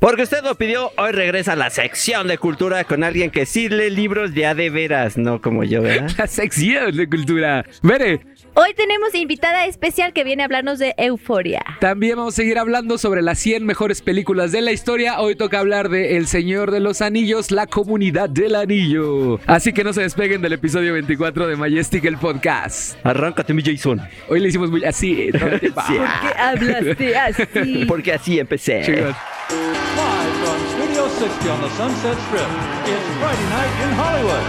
Porque 0.00 0.22
usted 0.22 0.42
lo 0.42 0.54
pidió, 0.54 0.90
hoy 0.96 1.12
regresa 1.12 1.52
a 1.52 1.56
la 1.56 1.68
sección 1.68 2.26
de 2.26 2.38
cultura 2.38 2.84
con 2.84 3.04
alguien 3.04 3.30
que 3.30 3.44
sí 3.44 3.68
lee 3.68 3.90
libros 3.90 4.32
ya 4.32 4.54
de 4.54 4.70
veras, 4.70 5.18
no 5.18 5.42
como 5.42 5.62
yo, 5.62 5.82
¿verdad? 5.82 6.10
La 6.18 6.26
sección 6.26 6.96
de 6.96 7.06
cultura. 7.06 7.66
Vere, 7.82 8.20
Hoy 8.54 8.72
tenemos 8.74 9.14
invitada 9.14 9.66
especial 9.66 10.12
que 10.14 10.24
viene 10.24 10.42
a 10.42 10.46
hablarnos 10.46 10.78
de 10.78 10.94
euforia. 10.96 11.62
también 11.80 12.16
vamos 12.16 12.34
a 12.34 12.36
seguir 12.36 12.58
hablando 12.58 12.96
sobre 12.98 13.20
las 13.22 13.38
100 13.38 13.64
mejores 13.64 14.00
películas 14.00 14.52
de 14.52 14.62
la 14.62 14.72
historia. 14.72 15.20
Hoy 15.20 15.36
toca 15.36 15.60
hablar 15.60 15.90
de 15.90 16.16
El 16.16 16.26
Señor 16.26 16.70
de 16.70 16.80
los 16.80 17.02
Anillos, 17.02 17.50
la 17.50 17.66
comunidad 17.66 18.28
del 18.30 18.56
anillo. 18.56 19.38
Así 19.46 19.72
que 19.74 19.84
no 19.84 19.92
se 19.92 20.00
despeguen 20.00 20.40
del 20.40 20.54
episodio 20.54 20.94
24 20.94 21.46
de 21.46 21.56
Majestic 21.56 22.06
el 22.06 22.16
podcast. 22.16 22.96
Arráncate, 23.04 23.52
mi 23.52 23.62
Jason. 23.62 24.00
Hoy 24.28 24.40
le 24.40 24.48
hicimos 24.48 24.70
muy 24.70 24.82
así. 24.84 25.28
¿no? 25.32 25.40
Sí. 25.86 25.94
¿Qué 26.22 26.40
hablaste 26.40 27.16
así? 27.16 27.84
Porque 27.86 28.12
así 28.14 28.38
empecé. 28.40 28.82
Chingón. 28.82 29.14
Live 29.50 30.34
from 30.46 30.60
Studio 30.78 31.08
60 31.08 31.48
on 31.48 31.60
the 31.60 31.70
Sunset 31.70 32.16
Strip, 32.28 32.46
it's 32.86 33.08
Friday 33.18 33.48
night 33.50 33.74
in 33.82 33.90
Hollywood. 33.98 34.46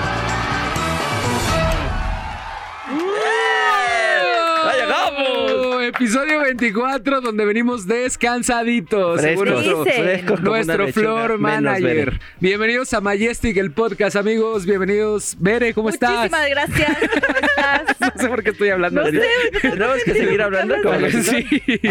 ¡Ya 4.64 4.74
llegamos! 4.78 5.51
Episodio 5.96 6.40
24, 6.40 7.20
donde 7.20 7.44
venimos 7.44 7.86
descansaditos. 7.86 9.20
según 9.20 9.48
Frescos, 9.84 10.42
nuestro, 10.42 10.88
floor 10.88 11.38
manager. 11.38 11.84
Bere. 12.12 12.20
Bienvenidos 12.40 12.94
a 12.94 13.02
Majestic, 13.02 13.58
el 13.58 13.72
podcast, 13.72 14.16
amigos. 14.16 14.66
Bienvenidos. 14.66 15.36
Bere, 15.38 15.74
¿cómo 15.74 15.90
estás? 15.90 16.32
Muchísimas 16.32 16.50
gracias. 16.50 16.98
¿Cómo 16.98 17.38
estás? 17.40 17.82
No 18.16 18.22
sé 18.22 18.28
por 18.30 18.44
qué 18.44 18.50
estoy 18.50 18.70
hablando 18.70 19.02
No 19.02 19.08
así. 19.08 19.18
sé. 19.18 19.70
Tenemos 19.70 20.04
que 20.04 20.14
seguir 20.14 20.42
hablando 20.42 20.76
como 20.82 21.00
Sí. 21.10 21.46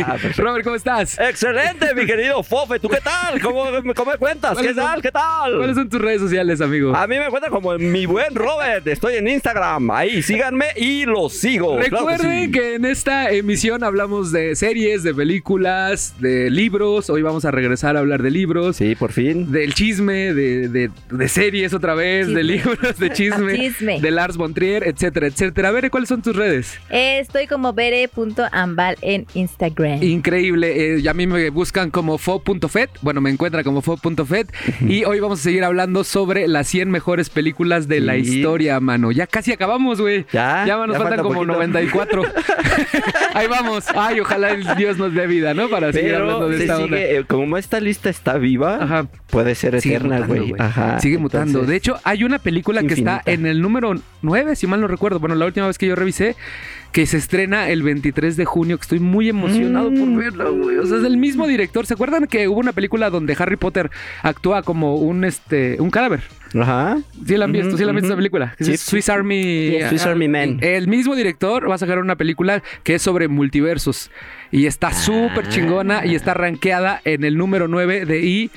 Ah. 0.04 0.16
Robert, 0.36 0.64
¿cómo 0.64 0.76
estás? 0.76 1.18
Excelente, 1.18 1.94
mi 1.94 2.04
querido 2.06 2.42
Fofe. 2.42 2.78
¿Tú 2.80 2.88
qué 2.88 2.98
tal? 3.00 3.40
¿Cómo, 3.40 3.64
cómo 3.94 4.10
me 4.12 4.18
cuentas? 4.18 4.50
¿Qué 4.52 4.56
¿Cuáles 4.56 4.76
son- 4.76 4.84
tal? 4.84 5.02
¿Qué 5.02 5.10
tal? 5.12 5.56
¿Cuáles 5.58 5.76
son 5.76 5.88
tus 5.88 6.00
redes 6.00 6.20
sociales, 6.20 6.60
amigo? 6.60 6.94
A 6.96 7.06
mí 7.06 7.18
me 7.18 7.28
cuenta 7.28 7.48
como 7.48 7.76
mi 7.78 8.06
buen 8.06 8.34
Robert. 8.34 8.86
Estoy 8.86 9.16
en 9.16 9.28
Instagram. 9.28 9.90
Ahí, 9.90 10.22
síganme 10.22 10.66
y 10.76 11.04
los 11.04 11.34
sigo. 11.34 11.76
Claro 11.76 11.84
que 11.84 11.90
Recuerden 11.96 12.44
sí. 12.46 12.50
que 12.52 12.74
en 12.74 12.84
esta 12.84 13.30
emisión 13.30 13.82
hablamos 13.90 14.30
de 14.32 14.54
series, 14.56 15.02
de 15.02 15.12
películas, 15.12 16.14
de 16.20 16.48
libros. 16.48 17.10
Hoy 17.10 17.22
vamos 17.22 17.44
a 17.44 17.50
regresar 17.50 17.96
a 17.96 17.98
hablar 18.00 18.22
de 18.22 18.30
libros. 18.30 18.76
Sí, 18.76 18.94
por 18.94 19.10
fin. 19.12 19.50
Del 19.50 19.74
chisme, 19.74 20.32
de, 20.32 20.68
de- 20.68 20.90
de 21.10 21.28
series 21.28 21.74
otra 21.74 21.94
vez, 21.94 22.28
de 22.28 22.42
libros, 22.44 22.98
de 22.98 23.12
chisme, 23.12 23.56
Chisme. 23.56 24.00
de 24.00 24.10
Lars 24.12 24.36
von 24.36 24.54
Trier, 24.54 24.84
etcétera, 24.86 25.26
etcétera. 25.26 25.68
A 25.68 25.72
ver, 25.72 25.90
¿cuáles 25.90 26.08
son 26.08 26.22
tus 26.22 26.36
redes? 26.36 26.78
Estoy 26.88 27.46
como 27.48 27.72
bere.ambal 27.72 28.96
en 29.02 29.26
Instagram. 29.34 30.02
Increíble. 30.02 30.94
eh, 30.94 31.00
y 31.00 31.08
a 31.08 31.14
mí 31.14 31.26
me 31.26 31.50
buscan 31.50 31.90
como 31.90 32.16
fo.fet. 32.16 32.90
Bueno, 33.02 33.20
me 33.20 33.30
encuentran 33.30 33.64
como 33.64 33.82
fo.fet. 33.82 34.52
y 34.86 35.04
hoy 35.04 35.18
vamos 35.18 35.40
a 35.40 35.42
seguir 35.42 35.64
hablando 35.64 36.04
sobre 36.04 36.46
las 36.46 36.68
100 36.68 36.90
mejores 36.90 37.28
películas 37.28 37.88
de 37.88 38.00
la 38.00 38.16
historia, 38.16 38.78
mano. 38.78 39.10
Ya 39.10 39.26
casi 39.26 39.52
acabamos, 39.52 40.00
güey. 40.00 40.26
Ya, 40.32 40.64
Ya 40.66 40.76
nos 40.76 40.94
ya 40.94 41.00
faltan 41.02 41.08
falta 41.18 41.22
como 41.24 41.34
poquito. 41.40 41.52
94. 41.54 42.22
Ahí 43.40 43.46
vamos. 43.48 43.84
Ay, 43.94 44.20
ojalá 44.20 44.50
el 44.50 44.64
Dios 44.76 44.98
nos 44.98 45.14
dé 45.14 45.26
vida, 45.26 45.54
¿no? 45.54 45.68
Para 45.68 45.92
seguir 45.92 46.14
hablando 46.14 46.48
de 46.48 46.56
se 46.58 46.62
esta 46.64 46.76
onda. 46.78 46.96
sigue, 46.96 47.16
eh, 47.18 47.24
como 47.24 47.56
esta 47.56 47.80
lista 47.80 48.10
está 48.10 48.36
viva, 48.38 48.76
Ajá. 48.82 49.06
puede 49.30 49.54
ser 49.54 49.74
eterna, 49.74 50.20
güey. 50.26 50.54
Ajá. 50.58 51.00
Sigue 51.00 51.18
mutando. 51.18 51.62
De 51.62 51.76
hecho, 51.76 51.98
hay 52.04 52.24
una 52.24 52.38
película 52.38 52.82
que 52.82 52.94
está 52.94 53.22
en 53.24 53.46
el 53.46 53.62
número 53.62 53.94
9, 54.22 54.56
si 54.56 54.66
mal 54.66 54.80
no 54.80 54.88
recuerdo. 54.88 55.20
Bueno, 55.20 55.34
la 55.34 55.46
última 55.46 55.66
vez 55.66 55.78
que 55.78 55.86
yo 55.86 55.94
revisé, 55.96 56.36
que 56.92 57.06
se 57.06 57.18
estrena 57.18 57.68
el 57.68 57.82
23 57.84 58.36
de 58.36 58.44
junio, 58.44 58.76
que 58.76 58.82
estoy 58.82 58.98
muy 58.98 59.28
emocionado 59.28 59.90
por 59.90 60.06
Mm. 60.08 60.16
verla, 60.16 60.44
güey. 60.48 60.76
O 60.78 60.86
sea, 60.86 60.96
es 60.96 61.02
del 61.04 61.16
mismo 61.18 61.46
director. 61.46 61.86
¿Se 61.86 61.94
acuerdan 61.94 62.26
que 62.26 62.48
hubo 62.48 62.58
una 62.58 62.72
película 62.72 63.10
donde 63.10 63.36
Harry 63.38 63.56
Potter 63.56 63.90
actúa 64.22 64.62
como 64.62 64.96
un 64.96 65.22
este 65.24 65.76
un 65.78 65.90
cadáver? 65.90 66.22
Ajá. 66.58 66.98
¿Sí 67.24 67.36
la 67.36 67.44
han 67.44 67.52
visto? 67.52 67.76
¿Sí 67.78 67.84
la 67.84 67.90
han 67.90 67.96
visto 67.96 68.08
esa 68.08 68.16
película? 68.16 68.56
Sí. 68.58 68.72
Es 68.72 68.80
Swiss 68.80 69.08
Army... 69.08 69.78
Swiss 69.88 70.04
Army 70.04 70.26
Man. 70.26 70.58
El 70.62 70.88
mismo 70.88 71.14
director 71.14 71.70
va 71.70 71.76
a 71.76 71.78
sacar 71.78 72.00
una 72.00 72.16
película 72.16 72.60
que 72.82 72.96
es 72.96 73.02
sobre 73.02 73.28
multiversos. 73.28 74.10
Y 74.50 74.66
está 74.66 74.92
súper 74.92 75.44
Ah. 75.46 75.48
chingona 75.48 76.04
y 76.06 76.16
está 76.16 76.34
rankeada 76.34 77.00
en 77.04 77.22
el 77.22 77.36
número 77.38 77.68
9 77.68 78.04
de 78.04 78.50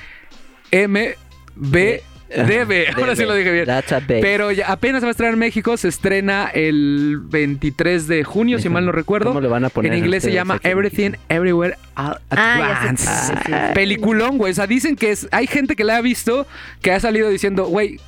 IMB. 0.71 2.01
Debe, 2.35 2.87
ahora 2.95 3.15
sí 3.15 3.23
lo 3.23 3.33
dije 3.35 3.51
bien. 3.51 3.65
Database. 3.65 4.19
Pero 4.21 4.51
ya 4.51 4.71
apenas 4.71 5.03
va 5.03 5.07
a 5.07 5.11
estrenar 5.11 5.33
en 5.33 5.39
México, 5.39 5.77
se 5.77 5.87
estrena 5.87 6.49
el 6.53 7.19
23 7.23 8.07
de 8.07 8.23
junio, 8.23 8.59
si 8.59 8.69
mal 8.69 8.85
no 8.85 8.91
recuerdo. 8.91 9.27
¿Cómo 9.29 9.41
le 9.41 9.47
van 9.47 9.65
a 9.65 9.69
poner 9.69 9.93
En 9.93 9.99
inglés 9.99 10.23
se 10.23 10.31
llama 10.31 10.59
Everything 10.63 11.11
Everywhere 11.29 11.75
All 11.95 12.17
at 12.29 12.37
Ah, 12.37 12.85
Once. 12.89 13.07
Peliculón, 13.73 14.37
güey. 14.37 14.51
O 14.51 14.55
sea, 14.55 14.67
dicen 14.67 14.95
que 14.95 15.11
es. 15.11 15.27
Hay 15.31 15.47
gente 15.47 15.75
que 15.75 15.83
la 15.83 15.97
ha 15.97 16.01
visto 16.01 16.47
que 16.81 16.91
ha 16.91 16.99
salido 16.99 17.29
diciendo, 17.29 17.65
güey. 17.65 17.99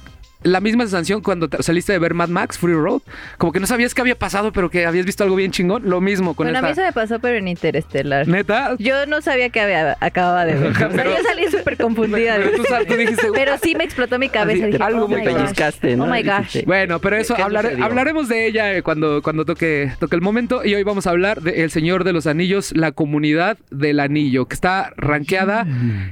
La 0.45 0.61
misma 0.61 0.83
sensación 0.83 1.21
cuando 1.21 1.47
te- 1.49 1.61
saliste 1.63 1.91
de 1.91 1.99
ver 1.99 2.13
Mad 2.13 2.29
Max, 2.29 2.57
Free 2.57 2.73
Road. 2.73 3.01
Como 3.37 3.51
que 3.51 3.59
no 3.59 3.67
sabías 3.67 3.93
qué 3.93 4.01
había 4.01 4.15
pasado, 4.15 4.51
pero 4.53 4.69
que 4.69 4.85
habías 4.85 5.05
visto 5.05 5.23
algo 5.23 5.35
bien 5.35 5.51
chingón. 5.51 5.83
Lo 5.89 5.99
mismo 6.01 6.35
con 6.35 6.45
Bueno, 6.45 6.59
a 6.59 6.61
mí 6.61 6.69
eso 6.69 6.81
me 6.81 6.93
pasó, 6.93 7.19
pero 7.19 7.37
en 7.37 7.47
Interestelar. 7.47 8.27
Neta. 8.27 8.75
Yo 8.79 9.05
no 9.07 9.21
sabía 9.21 9.49
que 9.49 9.59
había, 9.59 9.97
acababa 9.99 10.45
de 10.45 10.53
ver. 10.53 10.71
O 10.71 10.75
sea, 10.75 10.89
Pero- 10.89 11.11
yo 11.11 11.23
salí 11.23 11.47
súper 11.49 11.77
confundida. 11.77 12.35
Pero 12.37 12.51
tú, 12.57 12.63
sal- 12.63 12.85
tú 12.85 12.95
dijiste, 12.95 13.27
Pero 13.33 13.53
sí 13.61 13.75
me 13.75 13.83
explotó 13.83 14.19
mi 14.19 14.29
cabeza. 14.29 14.63
Así, 14.65 14.71
Dije, 14.73 14.83
algo 14.83 15.05
oh 15.05 15.07
me 15.07 15.23
pellizcaste, 15.23 15.95
¿no? 15.97 16.03
Oh 16.05 16.07
my 16.07 16.21
gosh. 16.21 16.63
Bueno, 16.65 16.99
pero 16.99 17.15
eso 17.17 17.35
hablaremos 17.35 18.29
de 18.29 18.45
ella 18.47 18.73
eh, 18.73 18.83
cuando, 18.83 19.21
cuando 19.21 19.45
toque, 19.45 19.91
toque 19.99 20.15
el 20.15 20.21
momento. 20.21 20.63
Y 20.63 20.75
hoy 20.75 20.83
vamos 20.83 21.07
a 21.07 21.09
hablar 21.09 21.41
de 21.41 21.63
El 21.63 21.71
Señor 21.71 22.03
de 22.03 22.13
los 22.13 22.27
Anillos, 22.27 22.71
la 22.75 22.91
comunidad 22.91 23.57
del 23.71 23.99
anillo, 23.99 24.45
que 24.45 24.53
está 24.53 24.93
rankeada 24.97 25.65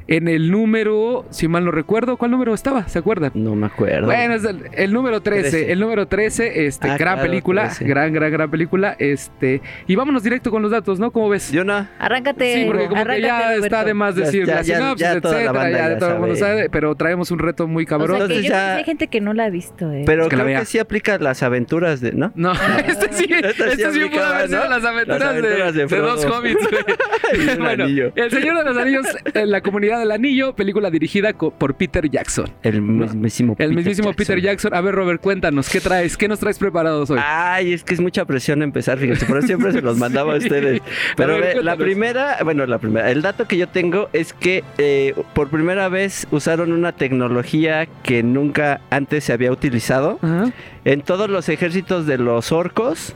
en 0.07 0.27
el 0.27 0.49
número, 0.51 1.25
si 1.29 1.47
mal 1.47 1.65
no 1.65 1.71
recuerdo, 1.71 2.17
¿cuál 2.17 2.31
número 2.31 2.53
estaba? 2.53 2.87
¿Se 2.87 2.99
acuerdan? 2.99 3.31
No 3.35 3.55
me 3.55 3.67
acuerdo. 3.67 4.07
Bueno, 4.07 4.22
es 4.31 4.43
el, 4.45 4.61
el 4.73 4.93
número 4.93 5.21
13, 5.21 5.41
Trece. 5.49 5.71
El 5.71 5.79
número 5.79 6.07
13, 6.07 6.65
este, 6.65 6.87
Ah, 6.89 6.97
gran 6.97 7.15
claro, 7.15 7.29
película. 7.29 7.63
13. 7.67 7.85
Gran, 7.85 8.13
gran, 8.13 8.31
gran 8.31 8.49
película. 8.51 8.95
Este. 8.99 9.61
Y 9.87 9.95
vámonos 9.95 10.23
directo 10.23 10.51
con 10.51 10.61
los 10.61 10.71
datos, 10.71 10.99
¿no? 10.99 11.11
¿Cómo 11.11 11.29
ves? 11.29 11.51
Yo 11.51 11.63
no. 11.63 11.87
Arráncate. 11.99 12.53
Sí, 12.53 12.63
porque 12.65 12.87
como 12.87 13.05
que 13.05 13.21
ya 13.21 13.55
está 13.55 13.83
de 13.83 13.93
más 13.93 14.15
decir 14.15 14.45
ya- 14.45 14.55
la 14.55 14.61
ya- 14.61 14.75
sinopsis, 14.77 14.99
ya 15.07 15.21
toda 15.21 15.33
la 15.35 15.39
etcétera, 15.41 15.59
banda 15.63 15.77
ya, 15.77 15.89
ya 15.89 15.97
todo 15.97 16.09
el 16.13 16.19
mundo 16.19 16.35
sabe. 16.35 16.69
pero 16.69 16.95
traemos 16.95 17.31
un 17.31 17.39
reto 17.39 17.67
muy 17.67 17.83
O 17.83 17.87
sea, 17.87 17.97
cabrón. 17.97 18.21
Entonces 18.21 18.43
yo 18.43 18.49
ya- 18.49 18.49
creo 18.49 18.73
que 18.75 18.79
hay 18.79 18.83
gente 18.85 19.07
que 19.07 19.21
no 19.21 19.33
la 19.33 19.45
ha 19.45 19.49
visto, 19.49 19.91
eh. 19.91 20.03
Pero 20.05 20.29
Que 20.29 20.35
la 20.35 20.43
creo 20.43 20.45
vea. 20.53 20.59
que 20.61 20.65
sí 20.65 20.79
aplica 20.79 21.17
las 21.17 21.43
aventuras 21.43 22.01
de, 22.01 22.11
¿no? 22.13 22.31
No, 22.35 22.53
este 22.87 23.11
sí, 23.13 23.25
Este 23.29 23.53
sí 23.53 23.63
este 23.69 23.85
aplicaba, 23.85 24.35
haber 24.37 24.47
sido 24.49 24.63
¿no? 24.63 24.69
las 24.69 24.85
aventuras, 24.85 25.19
Las 25.19 25.29
aventuras 25.29 25.73
de, 25.73 25.85
de 25.85 25.87
de 25.87 25.97
dos 26.01 26.25
hobbits. 26.25 26.67
bueno, 27.59 27.83
anillo. 27.85 28.11
El 28.15 28.31
Señor 28.31 28.57
de 28.57 28.63
los 28.65 28.77
Anillos, 28.77 29.05
la 29.33 29.61
comunidad 29.61 29.99
del 29.99 30.11
anillo, 30.11 30.55
película 30.55 30.89
dirigida 30.89 31.33
por 31.33 31.75
Peter 31.75 32.09
Jackson. 32.09 32.45
El 32.61 32.81
mismísimo 32.81 33.55
El 33.59 33.73
mismísimo 33.75 34.12
Peter 34.13 34.39
Jackson. 34.41 34.73
A 34.73 34.81
ver, 34.81 34.95
Robert, 34.95 35.21
cuéntanos, 35.21 35.69
¿qué 35.69 35.81
traes? 35.81 36.17
¿Qué 36.17 36.27
nos 36.27 36.39
traes 36.39 36.57
preparados 36.57 37.09
hoy? 37.09 37.19
Ay, 37.23 37.73
es 37.73 37.83
que 37.83 37.93
es 37.93 37.99
mucha 37.99 38.25
presión 38.25 38.61
empezar, 38.61 38.97
fíjense, 38.97 39.25
por 39.25 39.37
eso 39.37 39.47
siempre 39.47 39.71
se 39.71 39.81
los 39.81 39.97
mandaba 39.97 40.33
a 40.33 40.37
ustedes. 40.37 40.81
Pero 41.15 41.33
A 41.35 41.37
ver, 41.37 41.57
ve, 41.57 41.63
la 41.63 41.75
primera, 41.75 42.37
bueno, 42.43 42.65
la 42.65 42.77
primera, 42.77 43.11
el 43.11 43.21
dato 43.21 43.47
que 43.47 43.57
yo 43.57 43.67
tengo 43.67 44.09
es 44.13 44.33
que 44.33 44.63
eh, 44.77 45.13
por 45.33 45.49
primera 45.49 45.89
vez 45.89 46.27
usaron 46.31 46.71
una 46.71 46.91
tecnología 46.91 47.87
que 48.03 48.23
nunca 48.23 48.81
antes 48.89 49.23
se 49.25 49.33
había 49.33 49.51
utilizado. 49.51 50.19
Ajá. 50.21 50.51
En 50.85 51.01
todos 51.01 51.29
los 51.29 51.49
ejércitos 51.49 52.05
de 52.05 52.17
los 52.17 52.51
orcos, 52.51 53.15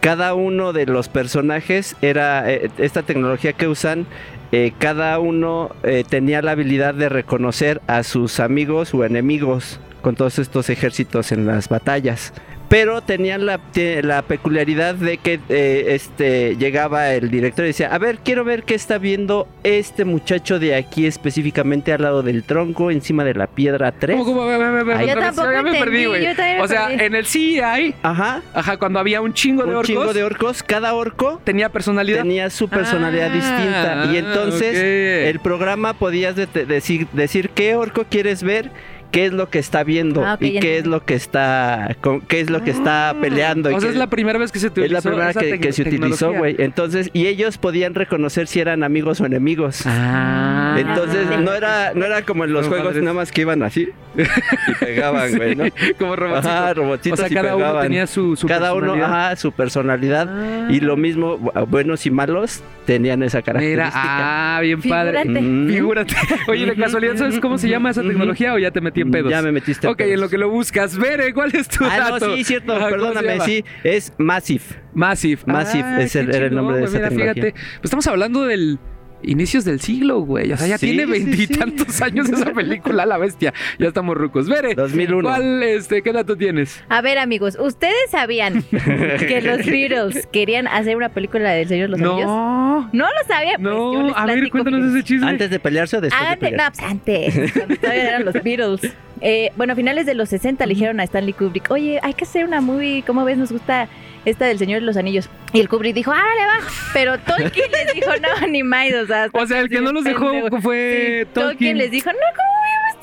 cada 0.00 0.34
uno 0.34 0.72
de 0.72 0.86
los 0.86 1.08
personajes 1.08 1.96
era 2.02 2.50
eh, 2.50 2.70
esta 2.78 3.02
tecnología 3.02 3.52
que 3.54 3.66
usan. 3.66 4.06
eh, 4.52 4.72
cada 4.78 5.18
uno 5.18 5.70
eh, 5.82 6.04
tenía 6.08 6.42
la 6.42 6.52
habilidad 6.52 6.94
de 6.94 7.08
reconocer 7.08 7.80
a 7.88 8.02
sus 8.04 8.38
amigos 8.38 8.94
o 8.94 9.04
enemigos 9.04 9.80
con 10.06 10.14
todos 10.14 10.38
estos 10.38 10.70
ejércitos 10.70 11.32
en 11.32 11.46
las 11.46 11.68
batallas. 11.68 12.32
Pero 12.68 13.00
tenían 13.00 13.44
la, 13.46 13.60
la 14.02 14.22
peculiaridad 14.22 14.94
de 14.96 15.18
que 15.18 15.40
eh, 15.48 15.84
este 15.90 16.56
llegaba 16.56 17.12
el 17.12 17.28
director 17.30 17.64
y 17.64 17.68
decía, 17.68 17.92
a 17.94 17.98
ver, 17.98 18.18
quiero 18.24 18.44
ver 18.44 18.62
qué 18.64 18.74
está 18.74 18.98
viendo 18.98 19.48
este 19.64 20.04
muchacho 20.04 20.58
de 20.60 20.74
aquí 20.76 21.06
específicamente 21.06 21.92
al 21.92 22.02
lado 22.02 22.22
del 22.24 22.42
tronco, 22.44 22.90
encima 22.92 23.24
de 23.24 23.34
la 23.34 23.46
piedra 23.48 23.92
3. 23.92 24.16
¿Cómo, 24.16 24.24
cómo? 24.34 24.46
Ver, 24.46 24.96
Ay, 24.96 25.08
Yo 25.08 25.14
tampoco 25.18 25.50
Ya 25.52 25.62
me 25.62 25.70
entendí, 25.70 25.78
perdí, 25.78 26.04
güey. 26.06 26.26
O 26.60 26.66
sea, 26.68 26.86
perdí. 26.88 27.04
en 27.04 27.14
el 27.16 27.26
CI, 27.26 27.60
Ajá, 28.02 28.42
ajá, 28.54 28.76
cuando 28.78 28.98
había 29.00 29.20
un 29.20 29.32
chingo 29.32 29.62
de 29.62 29.68
un 29.70 29.74
orcos, 29.76 29.86
chingo 29.86 30.12
de 30.12 30.22
orcos, 30.24 30.62
cada 30.64 30.94
orco 30.94 31.40
tenía 31.44 31.68
personalidad. 31.68 32.22
tenía 32.22 32.50
su 32.50 32.68
personalidad 32.68 33.30
Ah, 33.32 33.34
distinta 33.34 34.12
y 34.12 34.16
entonces 34.18 34.70
ok. 34.70 35.28
el 35.34 35.38
programa 35.40 35.94
podías 35.94 36.34
de- 36.36 36.46
decir, 36.46 37.06
decir 37.12 37.50
qué 37.50 37.74
orco 37.76 38.06
quieres 38.10 38.42
ver 38.44 38.70
qué 39.10 39.26
es 39.26 39.32
lo 39.32 39.48
que 39.50 39.58
está 39.58 39.82
viendo 39.84 40.24
Ah, 40.24 40.36
y 40.40 40.58
qué 40.60 40.78
es 40.78 40.86
lo 40.86 41.04
que 41.04 41.14
está 41.14 41.96
con- 42.00 42.20
qué 42.20 42.40
es 42.40 42.50
lo 42.50 42.62
que 42.62 42.70
está 42.70 43.14
peleando. 43.20 43.70
y 43.70 43.74
O 43.74 43.80
sea, 43.80 43.90
es 43.90 43.96
la 43.96 44.08
primera 44.08 44.38
vez 44.38 44.52
que 44.52 44.58
se 44.58 44.66
utilizó 44.68 44.86
es 44.86 44.92
la 45.04 45.10
primera 45.10 45.30
esa 45.30 45.40
que, 45.40 45.58
que 45.60 45.72
se 45.72 45.82
utilizó, 45.82 46.32
güey. 46.32 46.56
Entonces, 46.58 47.10
y 47.12 47.26
ellos 47.26 47.58
podían 47.58 47.94
reconocer 47.94 48.46
si 48.46 48.60
eran 48.60 48.82
amigos 48.82 49.20
o 49.20 49.26
enemigos. 49.26 49.82
Ah. 49.86 50.76
Entonces, 50.78 51.26
Ah. 51.32 51.36
no 51.38 51.52
era, 51.52 51.92
no 51.94 52.04
era 52.04 52.22
como 52.22 52.44
en 52.44 52.52
los 52.52 52.62
Como 52.62 52.70
juegos 52.76 52.88
padres. 52.88 53.02
nada 53.04 53.14
más 53.14 53.32
que 53.32 53.40
iban 53.42 53.62
así 53.62 53.88
y 54.16 54.74
pegaban, 54.84 55.36
güey, 55.36 55.54
¿no? 55.56 55.64
Como 55.98 56.16
robotcito. 56.16 56.48
Ajá, 56.48 56.70
o 56.70 56.74
robotitos 56.74 57.18
sea, 57.20 57.28
y 57.28 57.34
cada 57.34 57.56
uno 57.56 57.80
tenía 57.80 58.06
su, 58.06 58.36
su 58.36 58.46
Cada 58.46 58.72
uno, 58.74 58.92
personalidad. 58.92 59.24
ajá, 59.26 59.36
su 59.36 59.52
personalidad. 59.52 60.28
Ah. 60.30 60.68
Y 60.70 60.80
lo 60.80 60.96
mismo, 60.96 61.38
bu- 61.38 61.66
buenos 61.68 62.06
y 62.06 62.10
malos 62.10 62.62
tenían 62.86 63.22
esa 63.22 63.38
Mira, 63.38 63.44
característica. 63.44 64.56
ah, 64.56 64.60
bien 64.62 64.80
padre. 64.82 65.22
Figúrate. 65.22 65.40
Mm. 65.42 65.68
Figúrate. 65.68 66.14
Oye, 66.48 66.66
de 66.66 66.74
casualidad, 66.76 67.16
¿sabes 67.16 67.40
cómo 67.40 67.58
se 67.58 67.68
llama 67.68 67.90
esa 67.90 68.02
tecnología 68.02 68.54
o 68.54 68.58
ya 68.58 68.70
te 68.70 68.80
metí 68.80 68.95
en 69.00 69.10
pedos? 69.10 69.30
Ya 69.30 69.42
me 69.42 69.52
metiste 69.52 69.86
en 69.86 69.92
Ok, 69.92 70.00
en 70.00 70.20
lo 70.20 70.28
que 70.28 70.38
lo 70.38 70.48
buscas. 70.50 70.96
Vere, 70.98 71.32
¿cuál 71.34 71.54
es 71.54 71.68
tu 71.68 71.84
Ah, 71.84 71.98
dato? 72.10 72.28
no, 72.28 72.34
sí, 72.36 72.44
cierto, 72.44 72.72
Ajá, 72.72 72.90
¿cómo 72.90 73.06
se 73.12 73.14
perdóname, 73.14 73.40
sí, 73.44 73.64
es 73.84 74.12
Massive. 74.18 74.64
Massive. 74.94 75.42
Massive, 75.46 75.84
Ah, 75.84 76.02
es 76.02 76.16
el- 76.16 76.30
qué 76.30 76.36
era 76.36 76.46
el 76.46 76.54
nombre 76.54 76.78
de 76.78 76.84
esa 76.84 76.92
Mira, 76.96 77.08
tecnología. 77.08 77.34
fíjate, 77.34 77.52
pues 77.52 77.84
estamos 77.84 78.06
hablando 78.06 78.44
del 78.44 78.78
inicios 79.26 79.64
del 79.64 79.80
siglo, 79.80 80.20
güey. 80.20 80.50
O 80.52 80.56
sea, 80.56 80.66
ya 80.66 80.78
Sí, 80.78 80.86
tiene 80.86 81.04
sí, 81.04 81.10
veintitantos 81.24 82.00
años 82.02 82.28
esa 82.30 82.52
película, 82.52 83.04
la 83.04 83.18
bestia. 83.18 83.52
Ya 83.78 83.88
estamos 83.88 84.16
rucos. 84.16 84.48
Vere, 84.48 84.74
2001. 84.74 85.22
¿cuál, 85.28 85.62
este, 85.62 86.00
qué 86.02 86.12
dato 86.12 86.36
tienes? 86.36 86.82
A 86.88 87.00
ver, 87.02 87.18
amigos, 87.18 87.58
¿ustedes 87.60 88.10
sabían 88.10 88.62
que 88.70 89.40
los 89.42 89.66
Beatles 89.66 90.26
querían 90.32 90.66
hacer 90.68 90.96
una 90.96 91.10
película 91.10 91.50
del 91.50 91.68
Señor 91.68 91.90
de 91.90 91.98
los 91.98 92.00
Anillos? 92.00 92.26
No, 92.26 92.88
No 92.92 93.04
lo 93.06 93.26
sabía, 93.28 93.52
pues 93.58 93.62
yo 93.74 94.02
no. 94.02 94.16
A 94.16 94.26
ver, 94.26 94.48
cuéntanos 94.50 94.80
que- 94.92 94.98
ese 94.98 95.04
chisme. 95.04 95.28
¿Antes 95.28 95.50
de 95.50 95.58
pelearse 95.58 95.96
o 95.96 96.00
después 96.00 96.20
de 96.22 96.26
Antes, 96.28 96.42
no, 96.52 96.56
pelearse? 96.56 96.80
pues 96.82 96.90
antes, 96.92 97.52
cuando 97.52 97.76
todavía 97.76 98.08
eran 98.08 98.24
los 98.24 98.34
Beatles. 98.42 98.92
Eh, 99.22 99.50
bueno, 99.56 99.72
a 99.72 99.76
finales 99.76 100.04
de 100.06 100.14
los 100.14 100.28
60 100.28 100.66
le 100.66 100.74
dijeron 100.74 101.00
a 101.00 101.04
Stanley 101.04 101.32
Kubrick, 101.32 101.70
oye, 101.70 101.98
hay 102.02 102.12
que 102.14 102.24
hacer 102.24 102.44
una 102.44 102.60
movie, 102.60 103.02
¿cómo 103.06 103.24
ves? 103.24 103.38
Nos 103.38 103.50
gusta 103.50 103.88
esta 104.26 104.44
del 104.44 104.58
Señor 104.58 104.80
de 104.80 104.86
los 104.86 104.96
Anillos. 104.98 105.30
Y 105.54 105.60
el 105.60 105.68
Kubrick 105.70 105.94
dijo, 105.94 106.12
árale, 106.12 106.42
va. 106.46 106.58
Pero 106.92 107.18
Tolkien 107.18 107.70
les 107.86 107.94
dijo, 107.94 108.10
no, 108.20 108.46
ni 108.48 108.62
más, 108.62 108.92
o 108.92 109.06
sea... 109.06 109.28
O 109.32 109.46
sea, 109.46 109.60
el 109.60 109.70
que 109.70 109.80
no 109.80 109.92
los 109.92 110.04
dejó 110.04 110.30
pendejo. 110.30 110.60
fue 110.60 111.22
Sí, 111.24 111.30
Tolkien. 111.32 111.78
les 111.78 111.90
dijo, 111.90 112.10
no, 112.12 112.18
¿cómo 112.36 113.02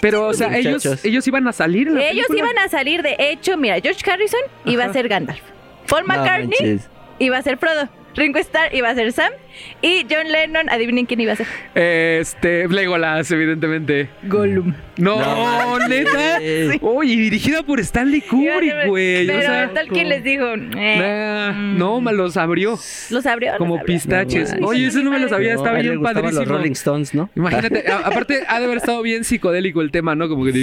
Pero, 0.00 0.26
o 0.28 0.32
sea, 0.34 0.56
ellos, 0.56 0.84
Muchachos. 0.84 1.04
ellos 1.04 1.26
iban 1.26 1.46
a 1.48 1.52
salir 1.52 1.88
en 1.88 1.94
la 1.94 2.00
Ellos 2.08 2.26
película. 2.28 2.50
iban 2.52 2.64
a 2.64 2.68
salir, 2.68 3.02
de 3.02 3.16
hecho, 3.18 3.56
mira, 3.56 3.80
George 3.80 4.08
Harrison 4.10 4.40
iba 4.64 4.84
a 4.84 4.92
ser 4.92 5.08
Gandalf. 5.08 5.40
Paul 5.88 6.04
McCartney 6.04 6.80
iba 7.18 7.38
a 7.38 7.42
ser 7.42 7.56
Frodo. 7.58 7.88
Ringo 8.14 8.38
Starr 8.38 8.74
iba 8.74 8.90
a 8.90 8.94
ser 8.94 9.10
Sam. 9.12 9.32
Y 9.80 10.06
John 10.10 10.30
Lennon, 10.30 10.68
adivinen 10.70 11.06
quién 11.06 11.20
iba 11.20 11.32
a 11.32 11.36
ser. 11.36 11.46
Este, 11.74 12.68
Legolas, 12.68 13.30
evidentemente. 13.30 14.08
Gollum. 14.24 14.74
No, 14.96 15.18
No 15.78 15.88
neta. 15.88 16.10
manches. 16.12 16.78
Oye, 16.82 17.16
dirigida 17.16 17.62
por 17.62 17.80
Stanley 17.80 18.20
Kubrick, 18.20 18.86
güey. 18.86 19.26
Pero 19.26 19.38
o 19.38 19.42
sea, 19.42 19.70
Tolkien 19.74 20.08
les 20.08 20.22
dijo, 20.22 20.46
eh, 20.54 20.96
nah, 20.98 21.52
mm. 21.52 21.78
no, 21.78 22.00
me 22.00 22.12
los 22.12 22.36
abrió 22.36 22.78
los 23.10 23.26
abrió. 23.26 23.52
como 23.58 23.74
los 23.74 23.80
abrió. 23.82 23.94
pistaches. 23.96 24.58
No, 24.60 24.68
Oye, 24.68 24.86
ese 24.86 25.02
no 25.02 25.10
me 25.10 25.18
lo 25.18 25.28
sabía, 25.28 25.54
No, 25.54 25.60
está 25.60 25.70
a 25.74 25.78
él 25.80 25.84
le 25.86 25.90
bien 25.92 26.02
padrísimo. 26.02 26.40
los 26.40 26.48
Rolling 26.48 26.72
Stones, 26.72 27.14
¿no? 27.14 27.30
Imagínate, 27.34 27.84
a- 27.90 27.98
aparte 28.06 28.42
ha 28.46 28.58
de 28.60 28.64
haber 28.66 28.76
estado 28.78 29.02
bien 29.02 29.24
psicodélico 29.24 29.80
el 29.80 29.90
tema, 29.90 30.14
¿no? 30.14 30.28
Como 30.28 30.44
que 30.44 30.52
Sí. 30.52 30.60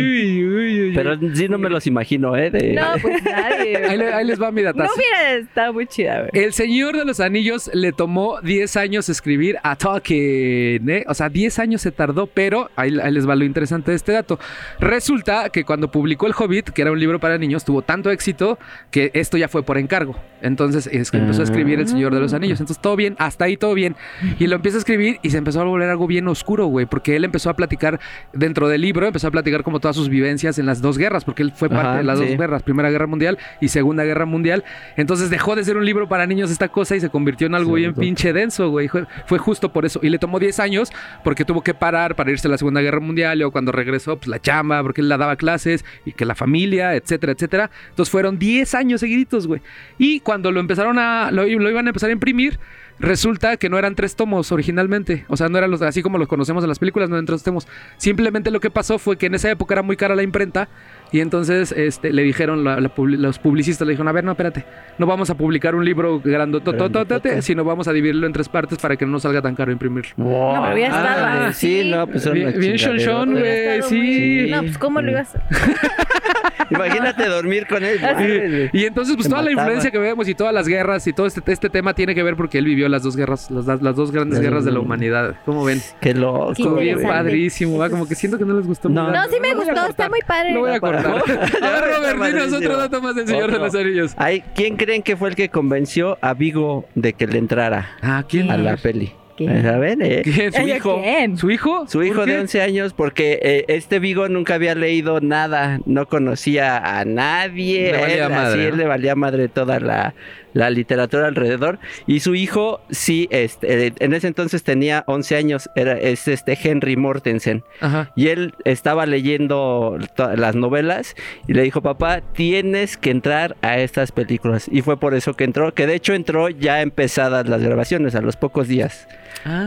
Uy, 0.00 0.44
uy, 0.44 0.82
uy. 0.88 0.92
Pero 0.94 1.18
sí 1.34 1.48
no 1.48 1.58
me 1.58 1.70
los 1.70 1.86
imagino, 1.86 2.36
¿eh? 2.36 2.50
De... 2.50 2.72
No, 2.74 2.94
pues 3.00 3.22
nadie. 3.24 3.76
ahí, 3.76 3.96
le- 3.96 4.12
ahí 4.12 4.24
les 4.26 4.40
va 4.42 4.50
mi 4.52 4.62
no 4.62 4.72
datazo. 4.72 4.92
hubiera 4.96 5.34
estado 5.34 5.72
muy 5.72 5.86
chida, 5.86 6.26
güey. 6.30 6.44
El 6.44 6.52
Señor 6.52 6.96
de 6.96 7.04
los 7.04 7.20
Anillos 7.20 7.70
le 7.72 7.92
tomó 7.92 8.11
10 8.42 8.76
años 8.76 9.08
escribir 9.08 9.58
a 9.62 9.76
Tolkien, 9.76 10.88
¿eh? 10.88 11.04
O 11.08 11.14
sea, 11.14 11.28
10 11.28 11.58
años 11.58 11.82
se 11.82 11.92
tardó, 11.92 12.26
pero 12.26 12.70
ahí, 12.76 12.98
ahí 13.02 13.12
les 13.12 13.28
va 13.28 13.34
lo 13.34 13.44
interesante 13.44 13.90
de 13.90 13.96
este 13.96 14.12
dato. 14.12 14.38
Resulta 14.80 15.50
que 15.50 15.64
cuando 15.64 15.90
publicó 15.90 16.26
El 16.26 16.34
Hobbit, 16.36 16.70
que 16.70 16.82
era 16.82 16.92
un 16.92 17.00
libro 17.00 17.18
para 17.20 17.38
niños, 17.38 17.64
tuvo 17.64 17.82
tanto 17.82 18.10
éxito 18.10 18.58
que 18.90 19.10
esto 19.14 19.36
ya 19.36 19.48
fue 19.48 19.62
por 19.62 19.78
encargo. 19.78 20.16
Entonces 20.40 20.88
es 20.90 21.10
que 21.10 21.18
empezó 21.18 21.42
a 21.42 21.44
escribir 21.44 21.78
El 21.78 21.88
Señor 21.88 22.12
de 22.12 22.20
los 22.20 22.34
Anillos. 22.34 22.60
Entonces 22.60 22.82
todo 22.82 22.96
bien, 22.96 23.14
hasta 23.18 23.44
ahí 23.44 23.56
todo 23.56 23.74
bien. 23.74 23.94
Y 24.38 24.46
lo 24.48 24.56
empieza 24.56 24.76
a 24.76 24.80
escribir 24.80 25.18
y 25.22 25.30
se 25.30 25.38
empezó 25.38 25.60
a 25.60 25.64
volver 25.64 25.88
algo 25.88 26.06
bien 26.06 26.26
oscuro, 26.26 26.66
güey, 26.66 26.86
porque 26.86 27.16
él 27.16 27.24
empezó 27.24 27.48
a 27.50 27.54
platicar 27.54 28.00
dentro 28.32 28.68
del 28.68 28.80
libro, 28.80 29.06
empezó 29.06 29.28
a 29.28 29.30
platicar 29.30 29.62
como 29.62 29.78
todas 29.80 29.96
sus 29.96 30.08
vivencias 30.08 30.58
en 30.58 30.66
las 30.66 30.82
dos 30.82 30.98
guerras, 30.98 31.24
porque 31.24 31.42
él 31.42 31.52
fue 31.54 31.68
parte 31.68 31.86
Ajá, 31.86 31.96
de 31.98 32.04
las 32.04 32.18
dos 32.18 32.28
guerras, 32.28 32.62
Primera 32.62 32.90
Guerra 32.90 33.06
Mundial 33.06 33.38
y 33.60 33.68
Segunda 33.68 34.04
Guerra 34.04 34.26
Mundial. 34.26 34.64
Entonces 34.96 35.30
dejó 35.30 35.54
de 35.54 35.64
ser 35.64 35.76
un 35.76 35.84
libro 35.84 36.08
para 36.08 36.26
niños 36.26 36.50
esta 36.50 36.68
cosa 36.68 36.96
y 36.96 37.00
se 37.00 37.08
convirtió 37.08 37.46
en 37.46 37.54
algo 37.54 37.76
Sí, 37.76 37.80
bien. 37.80 37.94
Pinche 38.02 38.32
denso, 38.32 38.68
güey. 38.70 38.88
Fue, 39.26 39.38
justo 39.38 39.72
por 39.72 39.86
eso. 39.86 40.00
Y 40.02 40.08
le 40.08 40.18
tomó 40.18 40.38
10 40.40 40.58
años 40.60 40.92
porque 41.22 41.44
tuvo 41.44 41.62
que 41.62 41.72
parar 41.72 42.16
para 42.16 42.30
irse 42.30 42.48
a 42.48 42.50
la 42.50 42.58
Segunda 42.58 42.80
Guerra 42.80 43.00
Mundial 43.00 43.40
y 43.40 43.50
cuando 43.50 43.70
regresó, 43.70 44.16
pues 44.16 44.28
la 44.28 44.40
chamba, 44.40 44.82
porque 44.82 45.00
él 45.00 45.08
la 45.08 45.16
daba 45.16 45.36
clases 45.36 45.84
y 46.04 46.12
que 46.12 46.24
la 46.24 46.34
familia, 46.34 46.94
etcétera, 46.96 47.32
etcétera. 47.32 47.70
Entonces 47.90 48.10
fueron 48.10 48.38
10 48.38 48.74
años 48.74 49.00
seguiditos, 49.00 49.46
güey. 49.46 49.62
Y 49.98 50.20
cuando 50.20 50.50
lo 50.50 50.60
empezaron 50.60 50.98
a, 50.98 51.30
lo, 51.30 51.44
lo 51.46 51.70
iban 51.70 51.86
a 51.86 51.90
empezar 51.90 52.10
a 52.10 52.12
imprimir, 52.12 52.58
Resulta 52.98 53.56
que 53.56 53.68
no 53.68 53.78
eran 53.78 53.96
tres 53.96 54.14
tomos 54.14 54.52
originalmente. 54.52 55.24
O 55.28 55.36
sea, 55.36 55.48
no 55.48 55.58
eran 55.58 55.72
los 55.72 55.82
así 55.82 56.02
como 56.02 56.18
los 56.18 56.28
conocemos 56.28 56.62
en 56.62 56.68
las 56.68 56.78
películas, 56.78 57.10
no 57.10 57.16
eran 57.16 57.26
tres 57.26 57.42
tomos. 57.42 57.66
Simplemente 57.96 58.52
lo 58.52 58.60
que 58.60 58.70
pasó 58.70 58.98
fue 58.98 59.16
que 59.16 59.26
en 59.26 59.34
esa 59.34 59.50
época 59.50 59.74
era 59.74 59.82
muy 59.82 59.96
cara 59.96 60.14
la 60.14 60.22
imprenta. 60.22 60.68
Y 61.12 61.20
entonces 61.20 61.72
este, 61.72 62.12
le 62.12 62.22
dijeron, 62.22 62.64
la- 62.64 62.80
la 62.80 62.88
publi- 62.94 63.18
los 63.18 63.38
publicistas 63.38 63.86
le 63.86 63.92
dijeron, 63.92 64.08
a 64.08 64.12
ver, 64.12 64.24
no, 64.24 64.32
espérate, 64.32 64.64
no 64.98 65.06
vamos 65.06 65.28
a 65.30 65.34
publicar 65.36 65.74
un 65.74 65.84
libro 65.84 66.20
grandotototote, 66.24 66.88
Grandotote. 66.92 67.42
sino 67.42 67.64
vamos 67.64 67.86
a 67.86 67.92
dividirlo 67.92 68.26
en 68.26 68.32
tres 68.32 68.48
partes 68.48 68.78
para 68.78 68.96
que 68.96 69.04
no 69.04 69.12
nos 69.12 69.22
salga 69.22 69.42
tan 69.42 69.54
caro 69.54 69.70
imprimirlo. 69.72 70.10
No, 70.16 70.24
pero 70.62 70.74
hubiera 70.74 70.96
estado 70.96 71.26
Ah, 71.26 71.52
sí, 71.52 71.82
no, 71.84 72.06
pues 72.06 72.32
Bien, 72.32 72.76
chonchón, 72.76 73.32
güey, 73.32 73.82
sí. 73.82 74.48
No, 74.50 74.60
pues 74.62 74.78
¿cómo 74.78 75.00
lo 75.02 75.10
ibas 75.10 75.34
a 75.36 75.42
Imagínate 76.70 77.26
dormir 77.28 77.66
con 77.66 77.82
él. 77.84 78.70
Y, 78.72 78.78
y 78.80 78.84
entonces, 78.86 79.14
pues 79.14 79.24
Se 79.26 79.30
toda 79.30 79.42
la 79.42 79.50
influencia 79.50 79.90
que 79.90 79.98
vemos 79.98 80.26
y 80.28 80.34
todas 80.34 80.54
las 80.54 80.66
guerras 80.66 81.06
y 81.06 81.12
todo 81.12 81.26
este, 81.26 81.42
este 81.52 81.68
tema 81.68 81.92
tiene 81.92 82.14
que 82.14 82.22
ver 82.22 82.34
porque 82.36 82.56
él 82.58 82.64
vivió 82.64 82.88
las 82.88 83.02
dos 83.02 83.14
guerras, 83.16 83.50
las, 83.50 83.66
las 83.82 83.96
dos 83.96 84.10
grandes 84.10 84.40
guerras 84.40 84.64
de 84.64 84.72
la 84.72 84.80
humanidad. 84.80 85.34
¿Cómo 85.44 85.64
ven? 85.64 85.80
Qué 86.00 86.14
loco. 86.14 86.52
Qué 86.54 86.62
Estuvo 86.62 86.76
bien 86.76 87.02
padrísimo, 87.02 87.76
¿va? 87.78 87.90
Como 87.90 88.06
que 88.08 88.14
siento 88.14 88.38
que 88.38 88.44
no 88.46 88.54
les 88.54 88.66
gustó. 88.66 88.88
No. 88.88 89.02
mucho. 89.08 89.12
No, 89.16 89.24
sí 89.28 89.36
me 89.40 89.54
gustó, 89.54 89.86
está 89.86 90.08
muy 90.08 90.20
padre. 90.26 90.52
Lo 90.54 90.60
voy 90.60 90.70
a 90.70 90.80
cortar. 90.80 91.01
A 91.62 91.70
ver, 91.70 91.84
Robert, 92.16 92.22
dinos 92.34 92.52
otro 92.52 92.76
dato 92.76 93.02
más 93.02 93.14
del 93.14 93.26
Señor 93.26 93.50
de 93.50 93.58
los 93.58 93.74
Anillos. 93.74 94.12
Ay, 94.16 94.42
¿Quién 94.54 94.76
creen 94.76 95.02
que 95.02 95.16
fue 95.16 95.30
el 95.30 95.34
que 95.36 95.48
convenció 95.48 96.18
a 96.20 96.34
Vigo 96.34 96.86
de 96.94 97.12
que 97.12 97.26
le 97.26 97.38
entrara 97.38 97.96
Ah, 98.02 98.24
¿quién? 98.28 98.50
a 98.50 98.56
la 98.56 98.76
peli? 98.76 99.12
¿Quién? 99.36 99.62
¿Saben? 99.62 100.02
eh? 100.02 100.20
¿Quién? 100.22 100.52
¿Su 100.52 100.60
¿a 100.60 100.64
hijo? 100.64 101.00
quién? 101.02 101.38
¿Su 101.38 101.50
hijo? 101.50 101.86
Su 101.88 101.98
¿Por 101.98 102.06
hijo 102.06 102.26
de 102.26 102.38
11 102.40 102.60
años, 102.62 102.92
porque 102.92 103.38
eh, 103.42 103.64
este 103.68 103.98
Vigo 103.98 104.28
nunca 104.28 104.54
había 104.54 104.74
leído 104.74 105.20
nada, 105.20 105.80
no 105.86 106.06
conocía 106.06 106.98
a 106.98 107.04
nadie, 107.06 107.92
Le 107.92 107.98
valía 108.00 108.24
él, 108.26 108.30
madre, 108.30 108.46
así, 108.48 108.58
¿no? 108.58 108.64
él 108.64 108.76
le 108.76 108.84
valía 108.84 109.14
madre 109.14 109.48
toda 109.48 109.80
la, 109.80 110.14
la 110.52 110.70
literatura 110.70 111.26
alrededor. 111.26 111.78
Y 112.06 112.20
su 112.20 112.34
hijo, 112.34 112.80
sí, 112.90 113.28
este, 113.30 113.86
eh, 113.88 113.92
en 113.98 114.12
ese 114.14 114.26
entonces 114.28 114.62
tenía 114.62 115.04
11 115.06 115.36
años, 115.36 115.70
era, 115.74 115.92
es 115.98 116.28
este 116.28 116.58
Henry 116.62 116.96
Mortensen. 116.96 117.64
Ajá. 117.80 118.12
Y 118.16 118.28
él 118.28 118.54
estaba 118.64 119.06
leyendo 119.06 119.98
las 120.36 120.54
novelas 120.54 121.14
y 121.46 121.54
le 121.54 121.62
dijo, 121.62 121.80
papá, 121.82 122.20
tienes 122.34 122.96
que 122.96 123.10
entrar 123.10 123.56
a 123.62 123.78
estas 123.78 124.12
películas. 124.12 124.68
Y 124.70 124.82
fue 124.82 124.98
por 124.98 125.14
eso 125.14 125.34
que 125.34 125.44
entró, 125.44 125.72
que 125.74 125.86
de 125.86 125.94
hecho 125.94 126.14
entró 126.14 126.48
ya 126.48 126.82
empezadas 126.82 127.48
las 127.48 127.62
grabaciones, 127.62 128.14
a 128.14 128.20
los 128.20 128.36
pocos 128.36 128.68
días. 128.68 129.06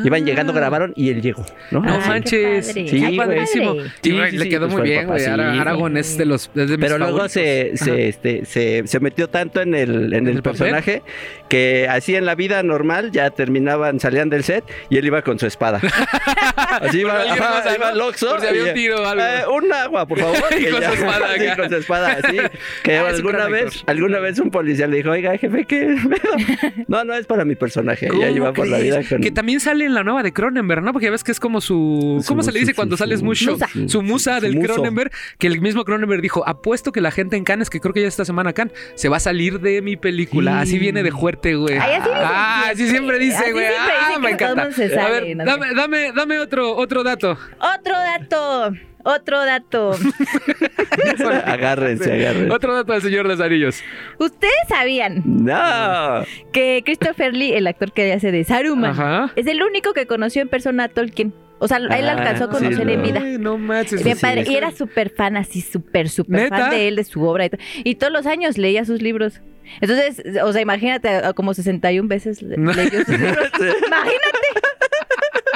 Iban 0.03 0.25
llegando, 0.25 0.53
grabaron 0.53 0.93
y 0.95 1.09
él 1.09 1.21
llegó. 1.21 1.43
¿no? 1.71 1.81
No 1.81 1.91
Ay, 1.93 1.99
qué 2.01 2.07
manches. 2.07 2.67
padre. 2.67 2.87
Sí, 2.87 2.95
Qué 2.95 2.99
güey. 2.99 3.17
padrísimo. 3.17 3.75
Padre. 3.75 3.89
Sí, 3.89 3.91
Sí, 4.03 4.11
güey, 4.17 4.31
sí, 4.31 4.37
le 4.37 4.49
quedó 4.49 4.67
pues 4.67 4.73
muy 4.79 4.89
bien, 4.89 5.07
güey. 5.07 5.25
Aragón 5.25 5.97
es 5.97 6.17
de 6.17 6.25
los 6.25 6.49
es 6.55 6.69
de 6.69 6.77
mis 6.77 6.77
Pero 6.77 6.97
luego 6.97 7.27
se, 7.27 7.71
Ajá. 7.75 7.85
se, 7.85 8.07
este, 8.07 8.45
se, 8.45 8.83
se 8.85 8.99
metió 8.99 9.27
tanto 9.27 9.61
en 9.61 9.73
el, 9.75 10.13
en 10.13 10.27
el, 10.27 10.37
el 10.37 10.43
papel? 10.43 10.74
Personaje 10.75 11.03
que 11.49 11.87
así 11.89 12.15
en 12.15 12.25
la 12.25 12.33
vida 12.35 12.63
normal 12.63 13.11
ya 13.11 13.29
terminaban, 13.29 13.99
salían 13.99 14.29
del 14.29 14.43
set 14.43 14.63
y 14.89 14.97
él 14.97 15.05
iba 15.05 15.21
con 15.21 15.37
su 15.37 15.45
espada. 15.45 15.79
así 16.81 16.99
iba, 17.01 17.21
ajá, 17.21 17.61
cosa, 17.61 17.75
iba 17.75 17.85
¿no? 17.85 17.91
al 17.91 18.01
Oxxo 18.01 18.29
Por 18.31 18.41
si 18.41 18.47
había 18.47 18.65
y, 18.65 18.67
un 18.69 18.73
tiro 18.73 19.01
o 19.03 19.05
algo. 19.05 19.23
eh, 19.23 19.43
un 19.63 19.71
agua, 19.73 20.07
por 20.07 20.19
favor. 20.19 20.35
Y 20.59 20.65
con 20.71 20.81
ya- 20.81 20.87
su 20.89 20.93
espada 20.95 21.27
sí, 21.37 21.45
acá. 21.47 21.55
con 21.61 21.69
su 21.69 21.75
espada, 21.75 22.17
así. 22.23 22.37
Que 22.83 22.97
Ah, 22.97 23.07
alguna 23.09 23.47
vez, 23.47 23.65
actor. 23.67 23.83
alguna 23.87 24.19
vez 24.19 24.39
un 24.39 24.49
policía 24.51 24.87
le 24.87 24.97
dijo, 24.97 25.11
oiga, 25.11 25.37
jefe, 25.37 25.65
¿qué 25.65 25.95
pedo?" 26.09 26.83
No, 26.87 27.03
no, 27.03 27.13
es 27.13 27.25
para 27.27 27.45
mi 27.45 27.55
personaje. 27.55 28.07
¿Cómo 28.07 28.21
Ya 28.21 28.29
iba 28.29 28.53
por 28.53 28.67
la 28.67 28.77
crees? 28.77 28.97
vida 28.99 29.09
con... 29.09 29.21
Que 29.21 29.31
también 29.31 29.59
sale 29.59 29.85
en 29.85 29.93
la 29.93 30.03
nueva 30.03 30.23
de 30.23 30.33
Cronenberg, 30.33 30.81
¿no? 30.83 30.93
Porque 30.93 31.05
ya 31.05 31.11
ves 31.11 31.23
que 31.23 31.31
es 31.31 31.39
como 31.39 31.61
su... 31.61 32.19
Su- 32.21 32.27
¿Cómo 32.27 32.41
se 32.43 32.51
le 32.51 32.59
dice 32.59 32.71
su- 32.71 32.75
cuando 32.75 32.97
su- 32.97 33.03
sales 33.03 33.21
mucho? 33.21 33.51
Musa. 33.51 33.67
Su 33.87 34.01
musa 34.01 34.39
del. 34.39 34.59
Cronenberg. 34.59 35.11
Que 35.37 35.47
el 35.47 35.61
mismo 35.61 35.83
Cronenberg 35.85 36.21
dijo, 36.21 36.47
apuesto 36.47 36.91
que 36.91 37.01
la 37.01 37.11
gente 37.11 37.35
en 37.37 37.43
Cannes, 37.43 37.69
que 37.69 37.79
creo 37.79 37.93
que 37.93 38.01
ya 38.01 38.07
esta 38.07 38.25
semana 38.25 38.53
Cannes, 38.53 38.73
se 38.95 39.09
va 39.09 39.17
a 39.17 39.19
salir 39.19 39.59
de 39.59 39.81
mi 39.81 39.95
película. 39.97 40.64
Sí. 40.65 40.71
Así 40.75 40.79
viene 40.79 41.03
de 41.03 41.11
fuerte, 41.11 41.55
güey. 41.55 41.77
Ay, 41.77 41.93
así 41.93 42.09
dicen 42.09 42.23
ah, 42.25 42.63
así 42.71 42.89
siempre 42.89 43.19
dice, 43.19 43.51
güey. 43.51 43.65
siempre 43.67 43.93
Ah, 43.93 44.07
dicen 44.07 44.21
me 44.21 44.35
todo 44.35 44.51
encanta. 44.51 44.61
a 45.05 45.09
ver, 45.09 45.35
no 45.37 45.43
sé. 45.43 45.49
dame, 45.51 45.73
dame, 45.75 46.11
dame 46.13 46.39
otro, 46.39 46.75
otro 46.75 47.03
dato. 47.03 47.37
Otro 47.59 47.93
dato. 47.97 48.73
Otro 49.07 49.45
dato. 49.45 49.91
agárrense, 51.45 52.11
agárrense. 52.11 52.51
Otro 52.51 52.73
dato 52.75 52.93
del 52.93 53.01
Señor 53.01 53.27
de 53.27 53.35
los 53.35 53.41
Anillos. 53.45 53.83
¿Ustedes 54.17 54.53
sabían 54.67 55.21
No. 55.25 56.23
que 56.51 56.81
Christopher 56.85 57.33
Lee, 57.33 57.53
el 57.53 57.67
actor 57.67 57.91
que 57.93 58.11
hace 58.13 58.31
de 58.31 58.43
Saruman, 58.43 58.91
Ajá. 58.91 59.31
es 59.35 59.47
el 59.47 59.61
único 59.63 59.93
que 59.93 60.05
conoció 60.07 60.41
en 60.41 60.49
persona 60.49 60.85
a 60.85 60.89
Tolkien? 60.89 61.33
O 61.59 61.67
sea, 61.67 61.77
él 61.77 61.87
Ah, 62.09 62.11
alcanzó 62.11 62.45
a 62.45 62.47
sí, 62.47 62.63
conocer 62.65 62.89
en 62.89 63.01
vida. 63.01 63.21
Ay, 63.23 63.37
no 63.39 63.57
manches. 63.57 64.03
Bien 64.03 64.17
sí, 64.17 64.21
padre. 64.21 64.43
sí. 64.45 64.53
Y 64.53 64.55
era 64.57 64.71
súper 64.71 65.09
fan, 65.09 65.37
así 65.37 65.61
súper, 65.61 66.09
súper 66.09 66.49
fan 66.49 66.69
de 66.69 66.87
él, 66.89 66.95
de 66.97 67.03
su 67.05 67.23
obra. 67.23 67.45
Y, 67.45 67.49
to- 67.49 67.57
y 67.83 67.95
todos 67.95 68.11
los 68.11 68.25
años 68.25 68.57
leía 68.57 68.83
sus 68.85 69.01
libros. 69.01 69.39
Entonces, 69.81 70.21
o 70.43 70.51
sea, 70.53 70.61
imagínate, 70.61 71.21
como 71.35 71.53
61 71.53 72.07
veces 72.07 72.41
le- 72.41 72.57
No. 72.57 72.71
leyó 72.73 72.99
sus 72.99 73.09
libros. 73.19 73.49
Imagínate. 73.87 74.15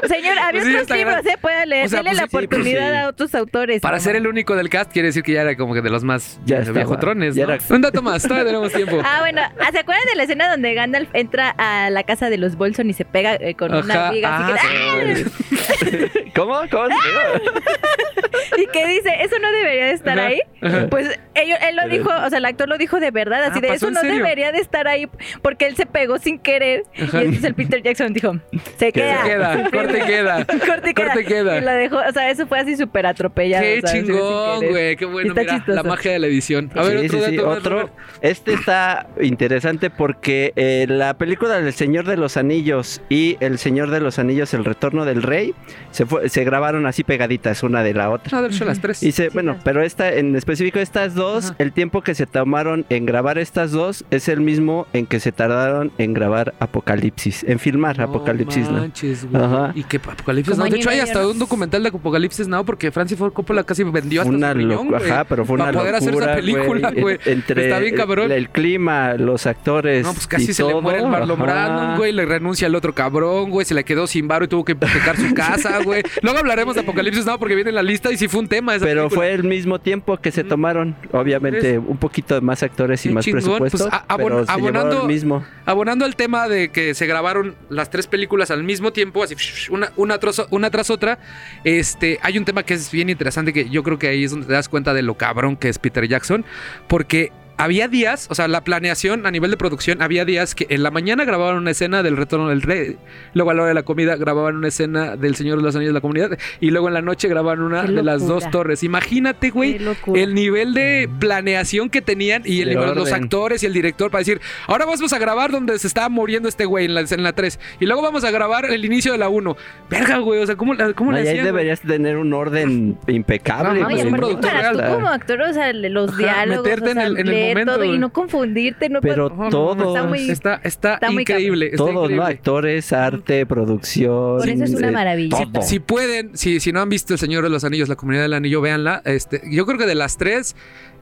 Señor, 0.07 0.37
había 0.39 0.61
Pues 0.61 0.63
sí, 0.63 0.75
otros 0.79 0.97
libros. 0.97 1.25
¿eh? 1.25 1.37
Puede 1.41 1.65
leer. 1.65 1.85
O 1.85 1.89
sea, 1.89 1.99
Dele 1.99 2.09
pues 2.11 2.17
la 2.17 2.23
sí, 2.23 2.29
pues 2.31 2.45
oportunidad 2.45 2.89
sí. 2.91 2.97
a 2.97 3.07
otros 3.09 3.35
autores. 3.35 3.81
Para 3.81 3.97
No, 3.97 4.03
ser 4.03 4.15
el 4.15 4.27
único 4.27 4.55
del 4.55 4.69
cast, 4.69 4.91
quiere 4.93 5.09
decir 5.09 5.23
que 5.23 5.33
ya 5.33 5.41
era 5.41 5.57
como 5.57 5.73
que 5.73 5.81
de 5.81 5.89
los 5.89 6.03
más 6.05 6.39
Ya 6.45 6.55
ya 6.55 6.59
estaba. 6.61 6.77
viejotrones, 6.79 7.35
Ya 7.35 7.45
¿no? 7.45 7.53
era- 7.53 7.63
Un 7.69 7.81
dato 7.81 8.01
más, 8.01 8.23
todavía 8.23 8.45
tenemos 8.45 8.71
tiempo. 8.71 9.01
Ah, 9.03 9.17
bueno, 9.19 9.41
¿ah, 9.41 9.71
¿se 9.73 9.79
acuerdan 9.79 10.05
de 10.09 10.15
la 10.15 10.23
escena 10.23 10.49
donde 10.49 10.73
Gandalf 10.73 11.09
entra 11.13 11.49
a 11.57 11.89
la 11.89 12.03
casa 12.03 12.29
de 12.29 12.37
los 12.37 12.55
Bolson 12.55 12.89
y 12.89 12.93
se 12.93 13.03
pega 13.03 13.35
eh, 13.35 13.55
con 13.55 13.73
una 13.73 14.09
viga 14.11 14.37
así 14.37 14.53
ah, 14.57 14.99
que, 15.03 15.15
sí. 15.15 16.31
¿Cómo? 16.35 16.61
¿Cómo 16.71 16.87
se 16.87 18.61
y 18.61 18.67
que 18.67 18.87
dice, 18.87 19.11
eso 19.21 19.37
no 19.39 19.51
debería 19.51 19.85
de 19.87 19.91
estar 19.93 20.17
Ajá, 20.17 20.27
ahí? 20.29 20.39
ajá. 20.61 20.87
Pues 20.89 21.19
ello- 21.41 21.55
él 21.67 21.75
lo 21.75 21.87
dijo, 21.89 22.09
o 22.09 22.29
sea, 22.29 22.37
el 22.37 22.45
actor 22.45 22.67
lo 22.69 22.77
dijo 22.77 22.99
de 22.99 23.11
verdad, 23.11 23.43
así 23.45 23.59
Ah, 23.59 23.61
de 23.61 23.67
¿pasó 23.69 23.87
eso 23.87 23.91
no 23.91 24.01
serio? 24.01 24.15
debería 24.17 24.51
de 24.51 24.59
estar 24.59 24.87
ahí 24.87 25.07
porque 25.41 25.67
él 25.67 25.75
se 25.75 25.85
pegó 25.85 26.17
sin 26.19 26.39
querer. 26.39 26.83
Ajá. 27.01 27.21
Y 27.21 27.25
entonces 27.25 27.43
el 27.45 27.53
Peter 27.55 27.81
Jackson 27.81 28.13
dijo, 28.13 28.35
se 28.77 28.91
queda. 28.91 29.23
Se 29.23 29.29
queda, 29.29 29.63
corte 29.71 29.99
queda. 30.05 30.45
corte 30.45 30.93
queda. 30.93 31.05
Corte 31.13 31.25
queda. 31.25 31.57
Y 31.57 31.61
lo 31.61 31.71
dejó, 31.71 31.97
o 31.97 32.11
sea, 32.11 32.29
eso 32.29 32.47
fue 32.47 32.59
así 32.59 32.75
súper 32.77 33.05
atropellado. 33.05 33.63
Qué 33.63 33.81
chingón, 33.83 34.65
güey. 34.67 34.95
Qué 34.95 35.05
bueno, 35.05 35.29
Está 35.29 35.41
mira, 35.41 35.55
chistoso. 35.55 35.75
la 35.75 35.83
magia 35.83 36.11
de 36.11 36.19
la 36.19 36.27
edición. 36.27 36.71
A 36.75 36.83
ver, 36.83 36.99
Sí, 36.99 37.05
otro 37.15 37.25
sí, 37.29 37.35
dato 37.35 37.49
otro. 37.49 37.89
Este 38.21 38.53
está 38.53 39.07
interesante 39.21 39.89
porque 39.89 40.53
eh, 40.55 40.85
la 40.89 41.13
película 41.15 41.59
del 41.59 41.71
Señor 41.73 42.05
de 42.05 42.17
los 42.17 42.37
Anillos 42.37 43.01
y 43.09 43.37
El 43.39 43.57
Señor 43.59 43.89
de 43.91 43.99
los 43.99 44.19
Anillos, 44.19 44.53
El 44.53 44.65
Retorno 44.65 45.05
del 45.05 45.23
Rey, 45.23 45.53
se, 45.91 46.05
fue- 46.05 46.29
se 46.29 46.43
grabaron 46.43 46.85
así 46.85 47.03
pegaditas 47.03 47.63
una 47.63 47.83
de 47.83 47.93
la 47.93 48.09
otra. 48.09 48.37
No, 48.37 48.47
de 48.47 48.53
hecho, 48.53 48.65
las 48.65 48.79
tres. 48.81 49.03
Y 49.03 49.11
se, 49.11 49.19
Sí, 49.25 49.29
bueno, 49.33 49.57
pero 49.63 49.83
esta, 49.83 50.13
en 50.13 50.35
específico 50.35 50.79
estas 50.79 51.13
dos, 51.13 51.28
Ajá. 51.37 51.55
el 51.59 51.71
tiempo 51.71 52.01
que 52.01 52.15
se 52.15 52.25
tomaron 52.25 52.85
en 52.89 53.05
grabar 53.05 53.37
estas 53.37 53.71
dos 53.71 54.05
es 54.11 54.27
el 54.27 54.41
mismo 54.41 54.87
en 54.93 55.05
que 55.05 55.19
se 55.19 55.31
tardaron 55.31 55.91
en 55.97 56.13
grabar 56.13 56.53
Apocalipsis, 56.59 57.43
en 57.43 57.59
filmar 57.59 57.99
Apocalipsis, 58.01 58.69
¿no? 58.69 58.79
manches, 58.79 59.29
güey. 59.29 59.43
Ajá. 59.43 59.71
Y 59.75 59.83
que 59.83 59.97
Apocalipsis 59.97 60.51
Como 60.53 60.63
Now. 60.65 60.71
De 60.71 60.77
hecho, 60.77 60.89
hay 60.89 60.99
hasta 60.99 61.21
¿no? 61.21 61.29
un 61.31 61.39
documental 61.39 61.83
de 61.83 61.89
Apocalipsis 61.89 62.47
Now 62.47 62.65
porque 62.65 62.91
Francis 62.91 63.17
Ford 63.17 63.33
Coppola 63.33 63.63
casi 63.63 63.83
vendió 63.83 64.21
hasta 64.21 64.33
una 64.33 64.51
su 64.51 64.57
riñón, 64.57 64.95
ajá, 64.95 65.23
pero 65.25 65.45
fue 65.45 65.57
para 65.57 65.71
una 65.71 65.79
poder 65.79 65.95
hacer 65.95 66.13
esa 66.13 66.35
película, 66.35 66.91
güey. 66.91 67.19
Entre 67.25 67.65
Está 67.65 67.79
bien 67.79 67.95
cabrón. 67.95 68.25
El, 68.25 68.31
el 68.31 68.49
clima, 68.49 69.13
los 69.15 69.45
actores. 69.45 70.03
No, 70.05 70.13
pues 70.13 70.27
casi 70.27 70.51
y 70.51 70.53
se 70.53 70.63
le 70.63 70.79
muere 70.81 70.99
el 70.99 71.07
Marlon 71.07 71.41
ajá. 71.41 71.43
Brando, 71.43 71.97
güey. 71.97 72.11
Le 72.11 72.25
renuncia 72.25 72.67
al 72.67 72.75
otro 72.75 72.93
cabrón, 72.93 73.49
güey. 73.49 73.65
Se 73.65 73.73
le 73.73 73.83
quedó 73.83 74.07
sin 74.07 74.27
varo 74.27 74.45
y 74.45 74.47
tuvo 74.47 74.63
que 74.65 74.71
hipotecar 74.73 75.17
su 75.17 75.33
casa, 75.33 75.79
güey. 75.83 76.03
Luego 76.21 76.39
hablaremos 76.39 76.75
de 76.75 76.81
Apocalipsis 76.81 77.25
Now 77.25 77.37
porque 77.37 77.55
viene 77.55 77.69
en 77.69 77.75
la 77.75 77.83
lista 77.83 78.11
y 78.11 78.17
sí 78.17 78.27
fue 78.27 78.39
un 78.41 78.47
tema 78.47 78.75
esa 78.75 78.85
Pero 78.85 79.03
película. 79.03 79.19
fue 79.19 79.33
el 79.33 79.43
mismo 79.43 79.79
tiempo 79.79 80.17
que 80.17 80.31
se 80.31 80.43
tomaron, 80.43 80.95
obviamente, 81.19 81.77
un 81.77 81.97
poquito 81.97 82.35
de 82.35 82.41
más 82.41 82.63
actores 82.63 83.05
y 83.05 83.09
más 83.09 83.23
chingón, 83.25 83.41
presupuesto, 83.41 83.77
pues, 83.77 83.93
a- 83.93 84.05
abon- 84.07 84.17
pero 84.29 84.45
se 84.45 84.51
abonando- 84.51 85.01
el 85.01 85.07
mismo. 85.07 85.45
Abonando 85.65 86.05
al 86.05 86.15
tema 86.15 86.47
de 86.47 86.69
que 86.69 86.93
se 86.93 87.05
grabaron 87.05 87.55
las 87.69 87.89
tres 87.89 88.07
películas 88.07 88.51
al 88.51 88.63
mismo 88.63 88.91
tiempo, 88.93 89.23
así 89.23 89.35
una, 89.69 89.91
una, 89.95 90.17
tras, 90.17 90.41
una 90.49 90.69
tras 90.69 90.89
otra, 90.89 91.19
este, 91.63 92.19
hay 92.21 92.37
un 92.37 92.45
tema 92.45 92.63
que 92.63 92.73
es 92.73 92.91
bien 92.91 93.09
interesante 93.09 93.53
que 93.53 93.69
yo 93.69 93.83
creo 93.83 93.99
que 93.99 94.07
ahí 94.07 94.23
es 94.23 94.31
donde 94.31 94.47
te 94.47 94.53
das 94.53 94.69
cuenta 94.69 94.93
de 94.93 95.01
lo 95.01 95.15
cabrón 95.15 95.55
que 95.55 95.69
es 95.69 95.79
Peter 95.79 96.07
Jackson, 96.07 96.45
porque 96.87 97.31
había 97.59 97.87
días, 97.87 98.27
o 98.31 98.35
sea, 98.35 98.47
la 98.47 98.63
planeación 98.63 99.25
a 99.27 99.31
nivel 99.31 99.51
de 99.51 99.57
producción, 99.57 100.01
había 100.01 100.23
días 100.25 100.55
que 100.55 100.65
en 100.69 100.81
la 100.81 100.91
mañana 100.91 101.25
grababan 101.25 101.57
una 101.57 101.71
escena 101.71 102.01
del 102.01 102.17
Retorno 102.17 102.49
del 102.49 102.61
Rey, 102.61 102.97
luego 103.33 103.51
a 103.51 103.53
la 103.53 103.61
hora 103.63 103.67
de 103.69 103.73
la 103.75 103.83
comida 103.83 104.15
grababan 104.15 104.55
una 104.55 104.69
escena 104.69 105.15
del 105.17 105.35
Señor 105.35 105.57
de 105.57 105.63
los 105.63 105.75
Anillos 105.75 105.91
de 105.91 105.97
la 105.97 106.01
Comunidad, 106.01 106.37
y 106.61 106.71
luego 106.71 106.87
en 106.87 106.93
la 106.93 107.01
noche 107.01 107.27
grababan 107.27 107.61
una 107.61 107.83
de 107.83 108.01
las 108.01 108.25
dos 108.25 108.49
torres. 108.49 108.81
Imagínate, 108.83 109.49
güey, 109.49 109.77
el 110.15 110.33
nivel 110.33 110.73
de 110.73 111.09
planeación 111.19 111.89
que 111.89 112.01
tenían 112.01 112.43
y 112.45 112.61
el 112.61 112.69
De 112.69 112.75
nivel 112.75 112.89
de 112.89 112.95
los 112.95 113.11
actores 113.11 113.61
y 113.61 113.65
el 113.65 113.73
director 113.73 114.09
para 114.09 114.19
decir, 114.21 114.39
ahora 114.67 114.85
vamos 114.85 115.11
a 115.13 115.19
grabar 115.19 115.51
donde 115.51 115.77
se 115.79 115.87
estaba 115.87 116.07
muriendo 116.09 116.47
este 116.47 116.63
güey 116.65 116.85
en 116.85 116.93
la, 116.95 117.01
en 117.01 117.23
la 117.23 117.33
3 117.33 117.59
y 117.81 117.85
luego 117.85 118.01
vamos 118.01 118.23
a 118.23 118.31
grabar 118.31 118.65
el 118.71 118.85
inicio 118.85 119.11
de 119.11 119.17
la 119.17 119.27
1. 119.29 119.57
Verga, 119.89 120.17
güey, 120.19 120.41
o 120.41 120.45
sea, 120.45 120.55
¿cómo, 120.55 120.73
la- 120.75 120.93
cómo 120.93 121.11
No, 121.11 121.17
le 121.17 121.23
y 121.23 121.27
ahí 121.27 121.29
hacían, 121.33 121.43
güey? 121.45 121.51
deberías 121.53 121.81
tener 121.81 122.15
un 122.17 122.31
orden 122.33 122.97
impecable. 123.07 123.81
No, 123.81 123.87
Oye, 123.87 123.99
es 123.99 124.05
un 124.05 124.09
güey. 124.11 124.19
aparte 124.21 124.25
productor 124.39 124.51
para 124.51 124.71
real, 124.71 124.77
tú 124.89 124.93
como 124.95 125.07
actor, 125.09 125.41
o 125.41 125.53
sea, 125.53 125.73
los 125.73 126.09
Ajá, 126.09 126.17
diálogos, 126.17 126.63
meterte 126.63 126.89
o 126.89 126.93
sea, 126.93 127.01
en 127.03 127.07
el- 127.07 127.17
en 127.19 127.27
el 127.27 127.33
leer 127.33 127.48
momento, 127.53 127.73
todo 127.73 127.83
y 127.85 127.97
no 127.97 128.11
confundirte, 128.13 128.89
no 128.89 129.01
Pero 129.01 129.29
todos, 129.29 129.87
está 129.95 130.03
muy- 130.07 130.29
Está, 130.29 130.61
está, 130.63 130.93
Está 130.95 131.11
muy 131.11 131.21
increíble. 131.23 131.65
está 131.67 131.77
todos, 131.77 131.93
¿no? 131.93 132.01
increíble. 132.03 132.25
Actores, 132.25 132.93
arte, 132.93 133.45
producción. 133.45 134.37
Por 134.37 134.49
eso 134.49 134.63
es 134.63 134.73
una 134.73 134.89
eh, 134.89 134.91
maravilla. 134.91 135.37
todo. 135.51 135.61
Si 135.61 135.79
pueden, 135.79 136.37
si, 136.37 136.59
si 136.59 136.71
no 136.71 136.81
han 136.81 136.89
visto 136.89 137.13
El 137.13 137.19
Señor 137.19 137.43
de 137.43 137.49
los 137.49 137.63
Anillos, 137.63 137.89
la 137.89 137.95
comunidad 137.95 138.23
del 138.23 138.33
anillo, 138.33 138.61
véanla. 138.61 139.01
Este, 139.05 139.41
yo 139.49 139.65
creo 139.65 139.77
que 139.77 139.85
de 139.85 139.95
las 139.95 140.17
tres 140.17 140.55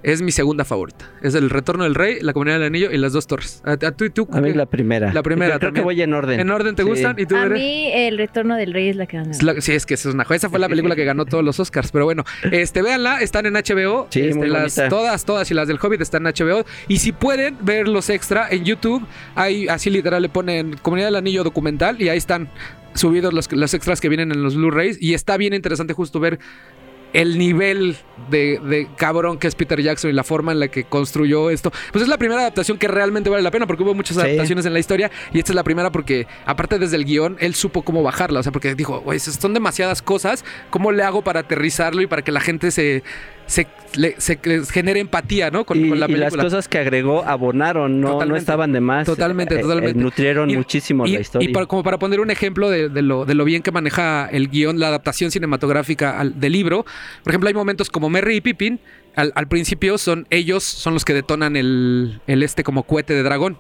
es 0.03 0.21
mi 0.21 0.31
segunda 0.31 0.63
favorita. 0.65 1.09
Es 1.21 1.35
El 1.35 1.49
Retorno 1.49 1.83
del 1.83 1.95
Rey, 1.95 2.17
la 2.21 2.33
comunidad 2.33 2.57
del 2.59 2.67
anillo 2.67 2.91
y 2.91 2.97
las 2.97 3.13
dos 3.13 3.27
torres. 3.27 3.61
¿A, 3.65 3.71
a 3.73 3.91
tú 3.91 4.05
y 4.05 4.09
tú? 4.09 4.27
A 4.31 4.39
mí 4.41 4.53
la 4.53 4.65
primera. 4.65 5.11
La 5.13 5.23
primera 5.23 5.57
Creo 5.57 5.59
que 5.59 5.65
también. 5.79 5.83
voy 5.85 6.01
en 6.01 6.13
orden. 6.13 6.39
¿En 6.39 6.49
orden 6.51 6.75
te 6.75 6.83
Sí. 6.83 6.89
gustan? 6.89 7.15
¿Y 7.19 7.25
tú, 7.25 7.35
A 7.35 7.45
mí 7.47 7.89
el 7.93 8.17
retorno 8.17 8.55
del 8.55 8.73
rey 8.73 8.89
es 8.89 8.95
la 8.95 9.05
que 9.07 9.17
la- 9.41 9.59
sí, 9.61 9.73
es 9.73 9.85
que 9.85 9.95
esa 9.95 10.09
es 10.09 10.15
una 10.15 10.23
joya. 10.23 10.37
Esa 10.37 10.49
fue 10.49 10.59
la 10.59 10.69
película 10.69 10.95
que 10.95 11.03
ganó 11.05 11.25
todos 11.25 11.43
los 11.43 11.59
Oscars. 11.59 11.91
Pero 11.91 12.05
bueno, 12.05 12.23
este, 12.51 12.81
véanla, 12.81 13.21
están 13.21 13.45
en 13.45 13.55
HBO. 13.55 14.07
Sí, 14.09 14.21
Este, 14.21 14.35
muy 14.35 14.47
las, 14.49 14.75
todas, 14.89 15.25
todas 15.25 15.49
y 15.51 15.53
las 15.53 15.67
del 15.67 15.77
Hobbit 15.81 16.01
están 16.01 16.25
en 16.27 16.33
HBO. 16.33 16.65
Y 16.87 16.97
si 16.99 17.11
pueden 17.11 17.57
ver 17.61 17.87
los 17.87 18.09
extra 18.09 18.47
en 18.49 18.63
YouTube, 18.65 19.05
ahí 19.35 19.67
así 19.67 19.89
literal 19.89 20.21
le 20.21 20.29
ponen 20.29 20.77
Comunidad 20.81 21.07
del 21.07 21.15
Anillo 21.15 21.43
documental 21.43 22.01
y 22.01 22.09
ahí 22.09 22.17
están 22.17 22.49
subidos 22.93 23.33
los, 23.33 23.51
los 23.51 23.73
extras 23.73 24.01
que 24.01 24.09
vienen 24.09 24.31
en 24.31 24.41
los 24.43 24.55
Blu-rays. 24.55 24.97
Y 25.01 25.13
está 25.13 25.37
bien 25.37 25.53
interesante 25.53 25.93
justo 25.93 26.19
ver 26.19 26.39
el 27.13 27.37
nivel 27.37 27.95
de, 28.29 28.59
de 28.59 28.87
cabrón 28.97 29.37
que 29.37 29.47
es 29.47 29.55
Peter 29.55 29.81
Jackson 29.81 30.09
y 30.09 30.13
la 30.13 30.23
forma 30.23 30.51
en 30.51 30.59
la 30.59 30.67
que 30.67 30.83
construyó 30.83 31.49
esto. 31.49 31.71
Pues 31.91 32.03
es 32.03 32.09
la 32.09 32.17
primera 32.17 32.41
adaptación 32.41 32.77
que 32.77 32.87
realmente 32.87 33.29
vale 33.29 33.41
la 33.43 33.51
pena 33.51 33.65
porque 33.67 33.83
hubo 33.83 33.93
muchas 33.93 34.17
Sí. 34.17 34.21
adaptaciones 34.23 34.65
en 34.65 34.73
la 34.73 34.79
historia 34.79 35.09
y 35.33 35.39
esta 35.39 35.51
es 35.51 35.55
la 35.55 35.63
primera 35.63 35.91
porque 35.91 36.27
aparte 36.45 36.79
desde 36.79 36.95
el 36.97 37.05
guion 37.05 37.37
él 37.39 37.55
supo 37.55 37.81
cómo 37.83 38.03
bajarla, 38.03 38.39
o 38.39 38.43
sea, 38.43 38.51
porque 38.51 38.75
dijo, 38.75 38.99
güey, 39.01 39.19
son 39.19 39.53
demasiadas 39.53 40.01
cosas, 40.01 40.43
¿cómo 40.69 40.91
le 40.91 41.03
hago 41.03 41.23
para 41.23 41.41
aterrizarlo 41.41 42.01
y 42.01 42.07
para 42.07 42.21
que 42.23 42.31
la 42.31 42.41
gente 42.41 42.71
se, 42.71 43.03
se, 43.47 43.65
le- 43.95 44.15
se- 44.19 44.39
les 44.43 44.69
genere 44.69 44.99
empatía, 44.99 45.49
¿no? 45.49 45.65
Con, 45.65 45.83
y, 45.83 45.89
con 45.89 45.99
la 45.99 46.05
y 46.07 46.11
las 46.11 46.19
película. 46.19 46.43
cosas 46.43 46.67
que 46.67 46.77
agregó 46.77 47.23
abonaron, 47.25 47.99
no, 47.99 48.21
estaban 48.35 48.71
de 48.73 48.81
más. 48.81 49.05
Totalmente, 49.05 49.55
Eh, 49.55 49.59
eh, 49.59 49.61
totalmente. 49.61 49.99
nutrieron 49.99 50.49
Y- 50.51 50.57
muchísimo 50.57 51.07
y, 51.07 51.13
la 51.13 51.21
historia. 51.21 51.49
y 51.49 51.53
para- 51.53 51.65
como 51.65 51.83
para 51.83 51.97
poner 51.97 52.19
un 52.19 52.29
ejemplo 52.29 52.69
de, 52.69 52.89
de 52.89 53.01
lo, 53.01 53.25
de 53.25 53.33
lo 53.33 53.43
bien 53.45 53.63
que 53.63 53.71
maneja 53.71 54.27
el 54.31 54.49
guion, 54.49 54.79
la 54.79 54.89
adaptación 54.89 55.31
cinematográfica 55.31 56.19
al- 56.19 56.39
del 56.39 56.51
libro. 56.53 56.85
Por 57.23 57.31
ejemplo, 57.31 57.47
hay 57.47 57.53
momentos 57.55 57.89
como 57.89 58.09
Merry 58.09 58.35
y 58.37 58.41
Pippin. 58.41 58.79
Al, 59.15 59.31
al 59.35 59.47
principio 59.47 59.97
son 59.97 60.27
ellos, 60.29 60.63
son 60.63 60.93
los 60.93 61.03
que 61.03 61.13
detonan 61.15 61.55
el, 61.55 62.21
el 62.27 62.43
este 62.43 62.63
como 62.63 62.83
cohete 62.83 63.13
de 63.15 63.23
dragón. 63.23 63.57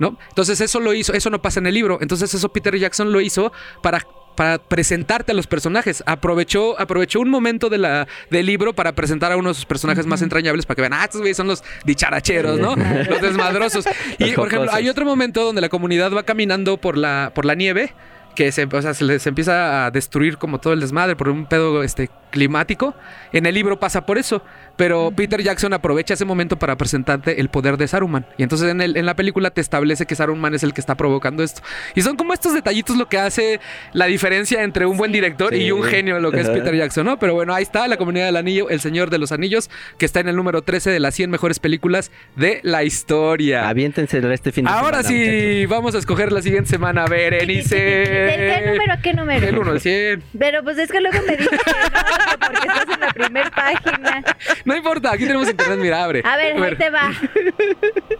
¿No? 0.00 0.16
Entonces 0.28 0.60
eso 0.60 0.78
lo 0.78 0.94
hizo, 0.94 1.12
eso 1.12 1.28
no 1.28 1.42
pasa 1.42 1.58
en 1.58 1.66
el 1.66 1.74
libro. 1.74 1.98
Entonces 2.00 2.32
eso 2.32 2.48
Peter 2.52 2.76
Jackson 2.78 3.10
lo 3.12 3.20
hizo 3.20 3.50
para, 3.82 4.06
para 4.38 4.58
presentarte 4.58 5.32
a 5.32 5.34
los 5.34 5.48
personajes. 5.48 6.04
Aprovechó, 6.06 6.80
aprovechó 6.80 7.18
un 7.18 7.28
momento 7.28 7.68
de 7.68 7.78
la, 7.78 8.06
del 8.30 8.46
libro 8.46 8.72
para 8.72 8.92
presentar 8.92 9.32
a 9.32 9.36
uno 9.36 9.48
de 9.48 9.54
sus 9.56 9.66
personajes 9.66 10.06
más 10.06 10.22
entrañables 10.22 10.64
para 10.64 10.76
que 10.76 10.82
vean, 10.82 10.92
ah, 10.92 11.02
estos 11.02 11.20
güeyes 11.20 11.36
son 11.36 11.48
los 11.48 11.64
dicharacheros, 11.84 12.60
¿no? 12.60 12.76
los 13.10 13.20
desmadrosos. 13.20 13.84
Y 14.18 14.30
por 14.32 14.46
ejemplo, 14.46 14.70
hay 14.72 14.88
otro 14.88 15.04
momento 15.04 15.42
donde 15.42 15.60
la 15.60 15.68
comunidad 15.68 16.12
va 16.12 16.22
caminando 16.22 16.76
por 16.76 16.96
la, 16.96 17.32
por 17.34 17.46
la 17.46 17.56
nieve. 17.56 17.92
Que 18.36 18.52
se, 18.52 18.66
o 18.66 18.82
sea, 18.82 18.94
se 18.94 19.04
les 19.04 19.26
empieza 19.26 19.86
a 19.86 19.90
destruir 19.90 20.38
como 20.38 20.60
todo 20.60 20.72
el 20.72 20.78
desmadre 20.78 21.16
por 21.16 21.28
un 21.28 21.46
pedo 21.46 21.82
este, 21.82 22.08
climático. 22.30 22.94
En 23.32 23.44
el 23.44 23.54
libro 23.54 23.80
pasa 23.80 24.06
por 24.06 24.18
eso. 24.18 24.42
Pero 24.78 25.12
Peter 25.14 25.42
Jackson 25.42 25.74
aprovecha 25.74 26.14
ese 26.14 26.24
momento 26.24 26.58
para 26.58 26.76
presentarte 26.76 27.40
el 27.40 27.50
poder 27.50 27.76
de 27.76 27.86
Saruman. 27.88 28.24
Y 28.38 28.44
entonces 28.44 28.70
en, 28.70 28.80
el- 28.80 28.96
en 28.96 29.04
la 29.04 29.14
película 29.16 29.50
te 29.50 29.60
establece 29.60 30.06
que 30.06 30.14
Saruman 30.14 30.54
es 30.54 30.62
el 30.62 30.72
que 30.72 30.80
está 30.80 30.94
provocando 30.96 31.42
esto. 31.42 31.60
Y 31.94 32.00
son 32.00 32.16
como 32.16 32.32
estos 32.32 32.54
detallitos 32.54 32.96
lo 32.96 33.08
que 33.10 33.18
hace 33.18 33.60
la 33.92 34.06
diferencia 34.06 34.62
entre 34.62 34.86
un 34.86 34.96
buen 34.96 35.12
director 35.12 35.52
Sí. 35.52 35.62
y 35.64 35.72
un 35.72 35.82
genio, 35.82 36.18
lo 36.20 36.30
que 36.32 36.40
es. 36.40 36.48
Peter 36.48 36.74
Jackson, 36.74 37.04
¿no? 37.04 37.18
Pero 37.18 37.34
bueno, 37.34 37.52
ahí 37.54 37.62
está 37.62 37.86
la 37.88 37.96
comunidad 37.98 38.26
del 38.26 38.36
anillo, 38.36 38.70
El 38.70 38.80
Señor 38.80 39.10
de 39.10 39.18
los 39.18 39.32
Anillos, 39.32 39.68
que 39.98 40.06
está 40.06 40.20
en 40.20 40.28
el 40.28 40.36
número 40.36 40.62
13 40.62 40.90
de 40.90 41.00
las 41.00 41.14
100 41.14 41.28
mejores 41.30 41.58
películas 41.58 42.10
de 42.36 42.60
la 42.62 42.84
historia. 42.84 43.68
Aviéntense 43.68 44.18
este 44.32 44.52
fin 44.52 44.64
de 44.64 44.70
Ahora 44.70 45.02
semana, 45.02 45.30
sí, 45.30 45.66
vamos 45.66 45.94
a 45.96 45.98
escoger 45.98 46.30
la 46.32 46.40
siguiente 46.40 46.70
semana. 46.70 47.04
Berenice. 47.06 47.76
¿Del 47.76 48.38
qué 48.62 48.62
número 48.70 48.92
a 48.92 49.00
qué 49.00 49.12
número? 49.14 49.46
Del 49.46 49.58
1 49.58 49.70
al 49.72 49.80
100. 49.80 50.22
Pero 50.38 50.62
pues 50.62 50.78
es 50.78 50.90
que 50.92 51.00
luego 51.00 51.18
me 51.26 51.36
dices 51.36 51.48
que 51.50 51.56
no, 51.56 52.38
porque 52.46 52.68
estás 52.68 52.94
en 52.94 53.00
la 53.00 53.12
primera 53.12 53.50
página. 53.50 54.24
No 54.68 54.76
importa, 54.76 55.12
aquí 55.12 55.24
tenemos 55.24 55.48
internet, 55.48 55.78
mira, 55.78 56.04
abre. 56.04 56.20
A 56.26 56.36
ver, 56.36 56.62
ahí 56.62 56.76
te 56.76 56.90
va. 56.90 57.10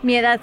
Mi 0.03 0.17
edad, 0.17 0.41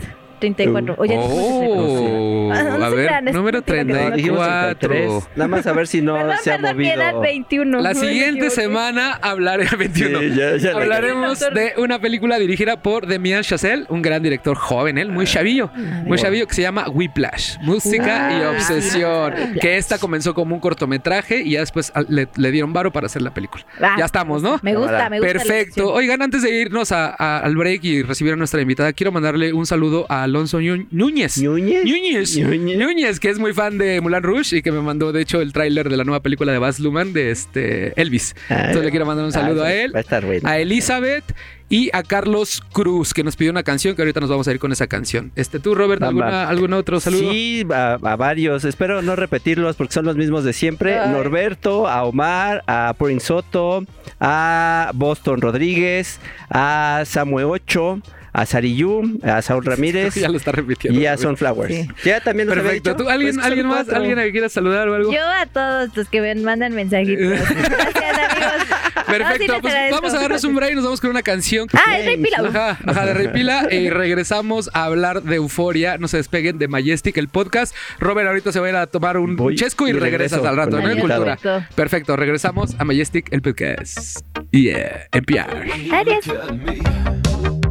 34. 0.54 0.96
Oye, 0.98 1.16
no 1.16 1.22
somos 1.24 1.60
34. 1.60 2.06
Oh, 2.06 2.36
Ah, 2.56 2.64
no 2.64 2.86
a 2.86 2.90
ver, 2.90 3.08
crean, 3.08 3.26
número 3.26 3.58
mentira 3.60 3.78
que 3.80 3.84
no. 3.86 4.10
No, 4.10 4.16
dijimos 4.16 4.40
34. 4.46 4.90
33. 4.90 5.24
Nada 5.36 5.48
más 5.48 5.68
a 5.68 5.74
ver 5.74 5.88
si 5.88 6.02
no 6.02 6.14
Perdón, 6.16 6.36
se 6.44 6.52
ha 6.52 6.58
perdón, 6.58 6.78
mi 6.78 6.84
movido. 6.86 7.02
edad 7.02 7.22
21. 7.22 7.82
La 7.82 7.94
siguiente 7.96 8.50
semana 8.52 9.14
hablaré 9.22 9.66
21. 9.78 10.20
Sí, 10.20 10.30
ya- 10.36 10.58
ya 10.58 10.72
la- 10.72 10.78
Hablaremos 10.78 11.40
de 11.40 11.74
una 11.78 12.00
película 12.00 12.38
dirigida 12.38 12.82
por 12.82 13.08
Demian 13.08 13.42
Chazelle, 13.44 13.86
un 13.90 14.02
gran 14.02 14.22
director 14.22 14.56
joven, 14.58 14.98
él, 14.98 15.12
muy 15.12 15.26
chavillo, 15.26 15.72
muy 16.06 16.18
chavillo 16.18 16.48
que 16.48 16.54
se 16.54 16.62
llama 16.62 16.86
Whiplash, 16.90 17.58
música 17.62 18.32
y 18.32 18.44
Ah, 18.44 18.52
obsesión, 18.52 19.34
Whiplash. 19.34 19.60
que 19.60 19.78
esta 19.78 19.98
comenzó 19.98 20.34
como 20.34 20.54
un 20.56 20.62
cortometraje 20.62 21.42
y 21.42 21.52
ya 21.52 21.62
después 21.62 21.92
le, 22.10 22.28
le 22.36 22.52
dieron 22.52 22.72
varo 22.74 22.92
para 22.92 23.08
hacer 23.08 23.22
la 23.22 23.34
película. 23.34 23.66
Ah, 23.82 23.96
ya 23.98 24.06
estamos, 24.06 24.44
¿no? 24.44 24.60
Me 24.62 24.76
gusta, 24.76 25.10
me 25.10 25.20
gusta. 25.20 25.34
Perfecto. 25.34 25.92
Oigan, 25.94 26.22
antes 26.22 26.44
de 26.44 26.52
irnos 26.62 26.92
a- 26.92 27.16
a- 27.18 27.40
al 27.40 27.56
break 27.56 27.84
y 27.84 28.04
recibir 28.04 28.34
a 28.34 28.36
nuestra 28.36 28.62
invitada, 28.62 28.94
quiero 28.94 29.12
mandarle 29.12 29.52
un 29.54 29.66
saludo 29.66 30.06
a 30.10 30.28
Alonso 30.36 30.60
Ñu- 30.60 30.88
Núñez. 30.92 31.38
¿Núñez? 31.38 31.84
Núñez. 31.86 32.38
Núñez. 32.38 32.78
Núñez, 32.78 33.20
que 33.20 33.30
es 33.30 33.40
muy 33.40 33.54
fan 33.54 33.78
de 33.78 34.02
Mulan 34.02 34.24
Rouge 34.24 34.58
y 34.58 34.62
que 34.62 34.72
me 34.72 34.82
mandó, 34.82 35.12
de 35.12 35.22
hecho, 35.22 35.42
el 35.42 35.54
tráiler 35.54 35.90
de 35.90 35.98
la 35.98 36.04
nueva 36.04 36.20
película 36.22 36.52
de 36.52 36.58
Baz 36.60 36.80
Luhrmann 36.80 37.14
de 37.14 37.32
este 37.32 38.00
Elvis. 38.00 38.36
Ah, 38.50 38.56
Entonces 38.68 38.84
le 38.84 38.92
quiero 38.92 39.06
mandar 39.06 39.26
un 39.26 39.32
saludo 39.32 39.64
ah, 39.64 39.68
a 39.68 39.74
él, 39.74 39.94
Va 39.96 40.00
a 40.00 40.02
estar 40.02 40.26
bueno. 40.26 40.48
a 40.48 40.58
Elizabeth 40.60 41.24
y 41.68 41.90
a 41.94 42.04
Carlos 42.04 42.62
Cruz, 42.74 43.14
que 43.14 43.24
nos 43.24 43.36
pidió 43.36 43.50
una 43.52 43.64
canción 43.64 43.96
que 43.96 44.02
ahorita 44.04 44.20
nos 44.20 44.30
vamos 44.30 44.48
a 44.48 44.52
ir 44.52 44.60
con 44.60 44.72
esa 44.72 44.86
canción. 44.86 45.32
Este, 45.36 45.60
tú, 45.60 45.74
Robert. 45.74 46.04
¿alguna, 46.04 46.48
algún 46.48 46.74
otro 46.74 47.00
saludo? 47.00 47.32
Sí, 47.32 47.66
a, 47.74 47.94
a 47.94 48.16
varios. 48.16 48.66
Espero 48.66 49.02
no 49.02 49.16
repetirlos 49.16 49.76
porque 49.76 49.94
son 49.94 50.06
los 50.06 50.16
mismos 50.16 50.44
de 50.44 50.54
siempre. 50.54 51.00
Ay. 51.00 51.12
Norberto, 51.12 51.88
a 51.88 52.04
Omar, 52.04 52.64
a 52.68 52.94
Prince 53.00 53.26
Soto, 53.28 53.84
a 54.20 54.92
Boston 54.94 55.42
Rodríguez, 55.42 56.20
a 56.52 57.02
Samuel 57.06 57.46
Ocho, 57.50 58.00
a 58.36 58.46
Sariyú, 58.46 59.20
a 59.24 59.42
Saúl 59.42 59.64
Ramírez 59.66 60.14
ya 60.16 60.28
lo 60.30 60.38
está 60.38 60.52
repitiendo. 60.52 61.00
y 61.00 61.06
a. 61.06 61.16
Sunflowers. 61.18 61.74
Sí. 61.74 61.88
Ya 62.04 62.20
también 62.20 62.48
los 62.50 62.58
había 62.58 62.72
Perfecto. 62.72 62.90
dicho? 62.92 63.04
¿Tú, 63.06 63.10
¿Alguien, 63.10 63.36
Pues 63.36 63.46
alguien 63.46 63.68
más? 63.68 63.88
¿Alguien 63.90 64.20
a 64.20 64.24
que 64.24 64.32
quieras 64.32 64.52
saludar 64.52 64.90
o 64.90 64.96
algo? 64.96 65.12
Yo 65.14 65.22
a 65.22 65.46
todos 65.46 65.96
los 65.96 66.10
que 66.10 66.20
me 66.22 66.36
mandan 66.36 66.74
mensajitos. 66.74 67.24
Gracias, 67.40 68.20
amigos. 68.20 68.68
No, 69.06 69.12
sí 69.12 69.20
Perfecto, 69.20 69.62
pues 69.62 69.74
vamos 69.92 70.14
a 70.14 70.20
darnos 70.20 70.44
un 70.44 70.56
break 70.56 70.72
y 70.72 70.76
nos 70.76 70.84
vamos 70.84 71.00
con 71.00 71.12
una 71.12 71.22
canción. 71.22 71.68
Ah, 71.74 72.00
es 72.00 72.06
Rey 72.06 72.18
Pila. 72.18 72.40
Ajá, 72.40 72.80
ajá, 72.86 73.06
de 73.06 73.14
Rey 73.14 73.28
Pila. 73.30 73.68
Y 73.72 73.90
regresamos 73.92 74.70
a 74.74 74.86
hablar 74.86 75.22
de 75.22 75.36
Euforia. 75.36 75.98
No 76.00 76.08
se 76.08 76.18
despeguen 76.18 76.58
de 76.58 76.68
Majestic, 76.68 77.16
el 77.18 77.28
podcast. 77.30 77.76
Robert 78.00 78.28
ahorita 78.28 78.52
se 78.52 78.60
va 78.60 78.66
a 78.66 78.70
ir 78.72 78.76
a 78.76 78.88
tomar 78.88 79.18
un 79.18 79.36
Voy 79.36 79.56
chesco 79.56 79.88
y, 79.88 79.92
y 79.92 79.94
regresas 79.94 80.44
al 80.44 80.58
rato, 80.58 80.82
¿no? 80.82 80.90
En 80.90 81.00
cultura. 81.00 81.38
Perfecto, 81.76 82.16
regresamos 82.16 82.76
a 82.80 82.84
Majestic, 82.84 83.32
el 83.32 83.42
podcast. 83.42 84.20
Yeah, 84.52 85.08
NPR. 85.12 85.66
Adiós. 85.94 87.65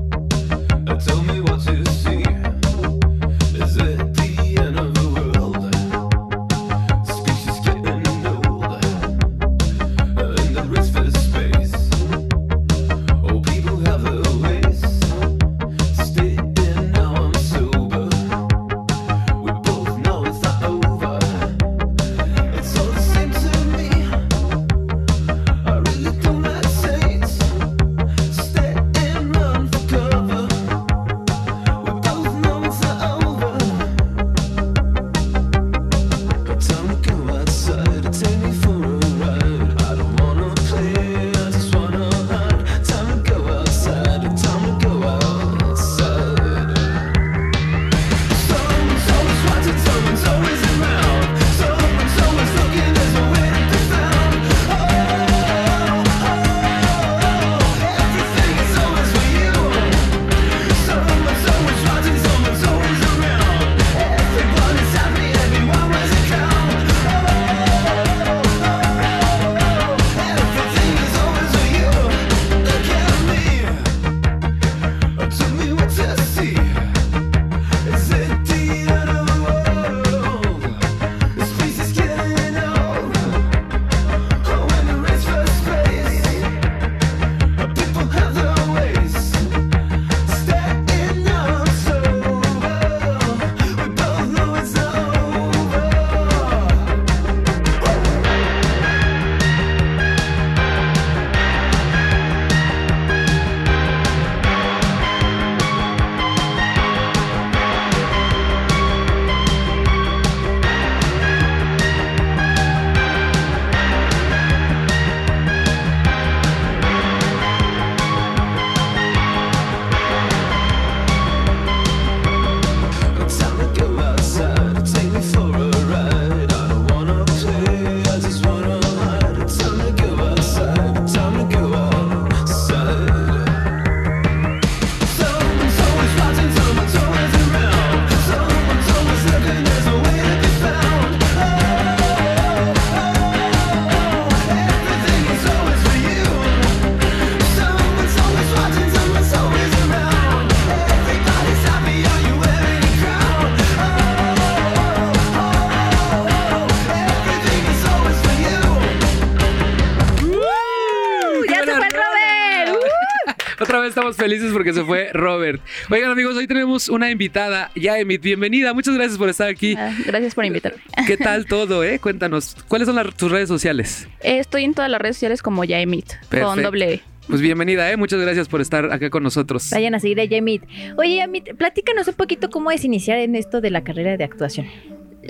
Otra 163.60 163.78
vez 163.80 163.90
estamos 163.90 164.16
felices 164.16 164.52
porque 164.52 164.72
se 164.72 164.84
fue 164.84 165.10
Robert. 165.12 165.60
Oigan, 165.90 166.10
amigos, 166.10 166.36
hoy 166.36 166.46
tenemos 166.46 166.88
una 166.88 167.10
invitada, 167.10 167.70
Yaemit. 167.74 168.22
Bienvenida. 168.22 168.74
Muchas 168.74 168.94
gracias 168.94 169.18
por 169.18 169.28
estar 169.28 169.48
aquí. 169.48 169.74
Ah, 169.78 169.92
Gracias 170.06 170.34
por 170.34 170.44
invitarme. 170.44 170.80
¿Qué 171.06 171.16
tal 171.16 171.46
todo, 171.46 171.84
eh? 171.84 171.98
Cuéntanos, 171.98 172.56
¿cuáles 172.68 172.86
son 172.86 172.96
las- 172.96 173.14
tus 173.16 173.30
redes 173.30 173.48
sociales? 173.48 174.08
Eh, 174.20 174.38
Estoy 174.38 174.64
en 174.64 174.74
todas 174.74 174.90
las 174.90 175.00
redes 175.00 175.16
sociales 175.16 175.42
como 175.42 175.64
Yaemit, 175.64 176.06
con 176.30 176.62
doble 176.62 176.94
E. 176.94 177.00
Pues 177.28 177.40
bienvenida, 177.40 177.90
¿eh? 177.90 177.96
Muchas 177.96 178.20
gracias 178.20 178.48
por 178.48 178.60
estar 178.60 178.92
acá 178.92 179.08
con 179.08 179.22
nosotros. 179.22 179.70
Vayan 179.70 179.94
a 179.94 180.00
seguir 180.00 180.20
a 180.20 180.24
Yamit. 180.24 180.62
Oye, 180.98 181.16
Yamit, 181.16 181.54
platícanos 181.56 182.06
un 182.08 182.14
poquito 182.14 182.50
cómo 182.50 182.70
es 182.70 182.84
iniciar 182.84 183.18
en 183.18 183.34
esto 183.34 183.62
de 183.62 183.70
la 183.70 183.82
carrera 183.82 184.18
de 184.18 184.24
actuación. 184.24 184.66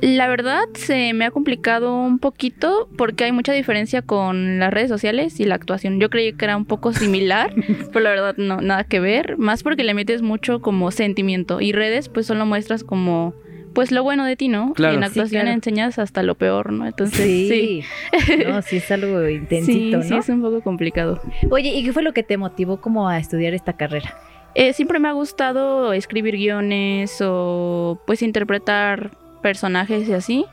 La 0.01 0.27
verdad 0.29 0.65
se 0.75 1.13
me 1.15 1.25
ha 1.25 1.31
complicado 1.31 1.97
un 1.97 2.19
poquito 2.19 2.89
porque 2.97 3.25
hay 3.25 3.33
mucha 3.33 3.53
diferencia 3.53 4.03
con 4.03 4.59
las 4.59 4.73
redes 4.73 4.89
sociales 4.89 5.39
y 5.41 5.45
la 5.45 5.55
actuación. 5.55 6.01
Yo 6.01 6.11
creí 6.11 6.33
que 6.33 6.45
era 6.45 6.57
un 6.57 6.65
poco 6.65 6.93
similar, 6.93 7.53
pero 7.93 8.01
la 8.01 8.11
verdad 8.11 8.35
no, 8.37 8.61
nada 8.61 8.85
que 8.85 9.01
ver. 9.01 9.37
Más 9.39 9.63
porque 9.63 9.85
le 9.85 9.95
metes 9.95 10.23
mucho 10.23 10.61
como 10.61 10.91
sentimiento 10.91 11.61
y 11.61 11.73
redes 11.73 12.09
pues 12.09 12.27
solo 12.27 12.45
muestras 12.47 12.83
como 12.85 13.35
pues 13.75 13.91
lo 13.91 14.05
bueno 14.05 14.25
de 14.25 14.37
ti, 14.37 14.47
¿no? 14.49 14.73
Claro. 14.75 14.95
Y 14.95 14.97
en 14.99 15.03
Sí, 15.03 15.07
actuación 15.09 15.43
claro. 15.43 15.55
enseñas 15.57 15.99
hasta 15.99 16.23
lo 16.23 16.37
peor, 16.37 16.73
¿no? 16.73 16.87
Entonces 16.87 17.19
sí. 17.19 17.83
no, 18.47 18.63
sí 18.63 18.77
es 18.77 18.91
algo 18.93 19.21
Sí, 19.27 19.33
intensito, 19.35 20.03
sí, 20.03 20.11
¿no? 20.11 20.19
es 20.21 20.29
un 20.29 20.43
poco 20.43 20.61
complicado. 20.63 21.21
Oye, 21.51 21.71
¿y 21.71 21.85
qué 21.85 21.93
fue 21.93 22.03
lo 22.05 22.13
que 22.13 22.23
te 22.23 22.37
motivó 22.37 22.81
como 22.81 23.09
a 23.09 23.19
estudiar 23.19 23.53
esta 23.55 23.73
carrera? 23.73 24.17
Eh, 24.55 24.73
siempre 24.73 25.01
me 25.01 25.09
ha 25.09 25.13
gustado 25.13 25.93
escribir 25.93 26.37
guiones 26.37 27.19
o 27.21 28.01
pues 28.07 28.23
interpretar 28.23 29.11
personajes 29.45 30.09
y 30.09 30.15
así. 30.15 30.47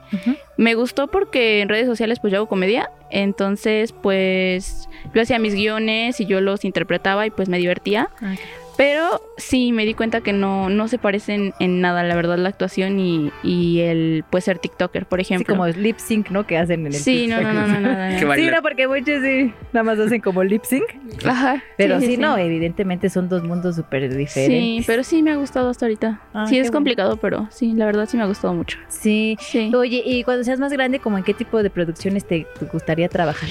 Me 0.57 0.75
gustó 0.75 1.07
porque 1.07 1.61
en 1.61 1.69
redes 1.69 1.87
sociales 1.87 2.19
pues 2.19 2.33
yo 2.33 2.39
hago 2.39 2.49
comedia, 2.49 2.91
entonces 3.09 3.93
pues 3.93 4.89
yo 5.13 5.21
hacía 5.21 5.39
mis 5.39 5.55
guiones 5.55 6.19
y 6.19 6.25
yo 6.25 6.41
los 6.41 6.65
interpretaba 6.65 7.25
y 7.25 7.29
pues 7.29 7.47
me 7.47 7.57
divertía. 7.57 8.09
Ah, 8.21 8.35
Pero 8.81 9.21
sí 9.37 9.71
me 9.71 9.85
di 9.85 9.93
cuenta 9.93 10.21
que 10.21 10.33
no, 10.33 10.71
no 10.71 10.87
se 10.87 10.97
parecen 10.97 11.53
en 11.59 11.81
nada, 11.81 12.01
la 12.01 12.15
verdad, 12.15 12.39
la 12.39 12.49
actuación 12.49 12.99
y, 12.99 13.31
y 13.43 13.81
el 13.81 14.23
pues 14.31 14.45
ser 14.45 14.57
TikToker, 14.57 15.05
por 15.05 15.19
ejemplo. 15.19 15.53
como 15.53 15.67
lip 15.67 15.99
sync, 15.99 16.31
¿no? 16.31 16.47
Que 16.47 16.57
hacen 16.57 16.79
en 16.79 16.87
el 16.87 16.93
Sí, 16.95 17.27
no, 17.27 17.39
no, 17.39 17.53
no, 17.53 17.67
no, 17.67 17.79
no, 17.79 17.91
no. 17.91 18.19
Que 18.19 18.41
Sí, 18.41 18.49
no, 18.49 18.61
porque 18.63 18.87
muchos 18.87 19.21
sí, 19.21 19.53
nada 19.71 19.83
más 19.83 19.99
hacen 19.99 20.19
como 20.19 20.43
lip 20.43 20.63
sync. 20.63 20.85
Ajá. 21.23 21.63
Pero 21.77 21.99
sí, 21.99 22.17
no, 22.17 22.39
evidentemente 22.39 23.11
son 23.11 23.29
dos 23.29 23.43
mundos 23.43 23.75
súper 23.75 24.15
diferentes. 24.15 24.47
Sí, 24.47 24.83
pero 24.87 25.03
sí 25.03 25.21
me 25.21 25.29
ha 25.29 25.35
gustado 25.35 25.69
hasta 25.69 25.85
ahorita. 25.85 26.19
Ah, 26.33 26.47
sí, 26.47 26.57
es 26.57 26.63
bueno. 26.63 26.77
complicado, 26.77 27.17
pero 27.17 27.47
sí, 27.51 27.73
la 27.73 27.85
verdad 27.85 28.07
sí 28.09 28.17
me 28.17 28.23
ha 28.23 28.25
gustado 28.25 28.55
mucho. 28.55 28.79
Sí. 28.87 29.37
Sí. 29.39 29.71
Oye, 29.75 30.01
y 30.03 30.23
cuando 30.23 30.43
seas 30.43 30.59
más 30.59 30.73
grande, 30.73 30.97
¿como 30.97 31.19
en 31.19 31.23
qué 31.23 31.35
tipo 31.35 31.61
de 31.61 31.69
producciones 31.69 32.25
te 32.25 32.47
te 32.57 32.65
gustaría 32.65 33.09
trabajar? 33.09 33.49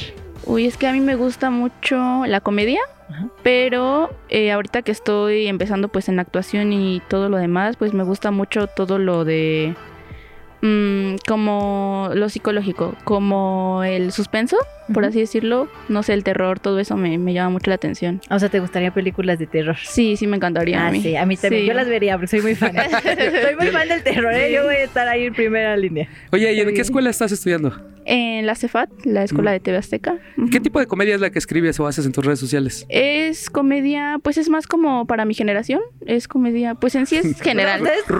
Uy, 0.50 0.66
es 0.66 0.76
que 0.76 0.88
a 0.88 0.92
mí 0.92 0.98
me 0.98 1.14
gusta 1.14 1.48
mucho 1.48 2.26
la 2.26 2.40
comedia, 2.40 2.80
Ajá. 3.08 3.28
pero 3.44 4.10
eh, 4.30 4.50
ahorita 4.50 4.82
que 4.82 4.90
estoy 4.90 5.46
empezando 5.46 5.86
pues 5.86 6.08
en 6.08 6.18
actuación 6.18 6.72
y 6.72 7.00
todo 7.06 7.28
lo 7.28 7.36
demás, 7.36 7.76
pues 7.76 7.94
me 7.94 8.02
gusta 8.02 8.32
mucho 8.32 8.66
todo 8.66 8.98
lo 8.98 9.24
de 9.24 9.76
mm, 10.60 11.18
como 11.28 12.10
lo 12.14 12.28
psicológico, 12.28 12.96
como 13.04 13.84
el 13.84 14.10
suspenso, 14.10 14.56
por 14.92 15.04
así 15.04 15.20
decirlo, 15.20 15.68
no 15.88 16.02
sé, 16.02 16.12
el 16.14 16.24
terror, 16.24 16.60
todo 16.60 16.78
eso 16.80 16.96
me, 16.96 17.18
me 17.18 17.32
llama 17.32 17.50
mucho 17.50 17.70
la 17.70 17.76
atención. 17.76 18.20
O 18.30 18.38
sea, 18.38 18.48
¿te 18.48 18.60
gustaría 18.60 18.92
películas 18.92 19.38
de 19.38 19.46
terror? 19.46 19.76
Sí, 19.82 20.16
sí 20.16 20.26
me 20.26 20.36
encantaría 20.36 20.82
Ah, 20.82 20.88
a 20.88 20.90
mí. 20.90 21.00
sí, 21.02 21.16
a 21.16 21.26
mí 21.26 21.36
también. 21.36 21.62
Sí. 21.62 21.68
Yo 21.68 21.74
las 21.74 21.88
vería 21.88 22.14
porque 22.14 22.28
soy 22.28 22.42
muy 22.42 22.54
fan. 22.54 22.72
soy 23.02 23.56
muy 23.56 23.68
fan 23.68 23.88
del 23.88 24.02
terror, 24.02 24.32
¿eh? 24.34 24.52
Yo 24.52 24.64
voy 24.64 24.74
a 24.76 24.84
estar 24.84 25.06
ahí 25.08 25.24
en 25.26 25.34
primera 25.34 25.76
línea. 25.76 26.08
Oye, 26.32 26.52
¿y 26.52 26.60
en 26.60 26.74
qué 26.74 26.80
escuela 26.80 27.10
estás 27.10 27.32
estudiando? 27.32 27.74
En 28.06 28.46
la 28.46 28.54
CEFAT, 28.54 28.88
la 29.04 29.22
Escuela 29.24 29.50
Mm. 29.50 29.54
de 29.54 29.60
TV 29.60 29.76
Azteca. 29.76 30.18
¿Qué 30.50 30.58
tipo 30.58 30.80
de 30.80 30.86
comedia 30.86 31.14
es 31.14 31.20
la 31.20 31.30
que 31.30 31.38
escribes 31.38 31.78
o 31.78 31.86
haces 31.86 32.06
en 32.06 32.12
tus 32.12 32.24
redes 32.24 32.40
sociales? 32.40 32.86
Es 32.88 33.50
comedia, 33.50 34.18
pues 34.22 34.38
es 34.38 34.48
más 34.48 34.66
como 34.66 35.06
para 35.06 35.24
mi 35.26 35.34
generación. 35.34 35.80
Es 36.06 36.26
comedia, 36.26 36.74
pues 36.74 36.94
en 36.94 37.06
sí 37.06 37.16
es 37.16 37.40
general. 37.42 37.82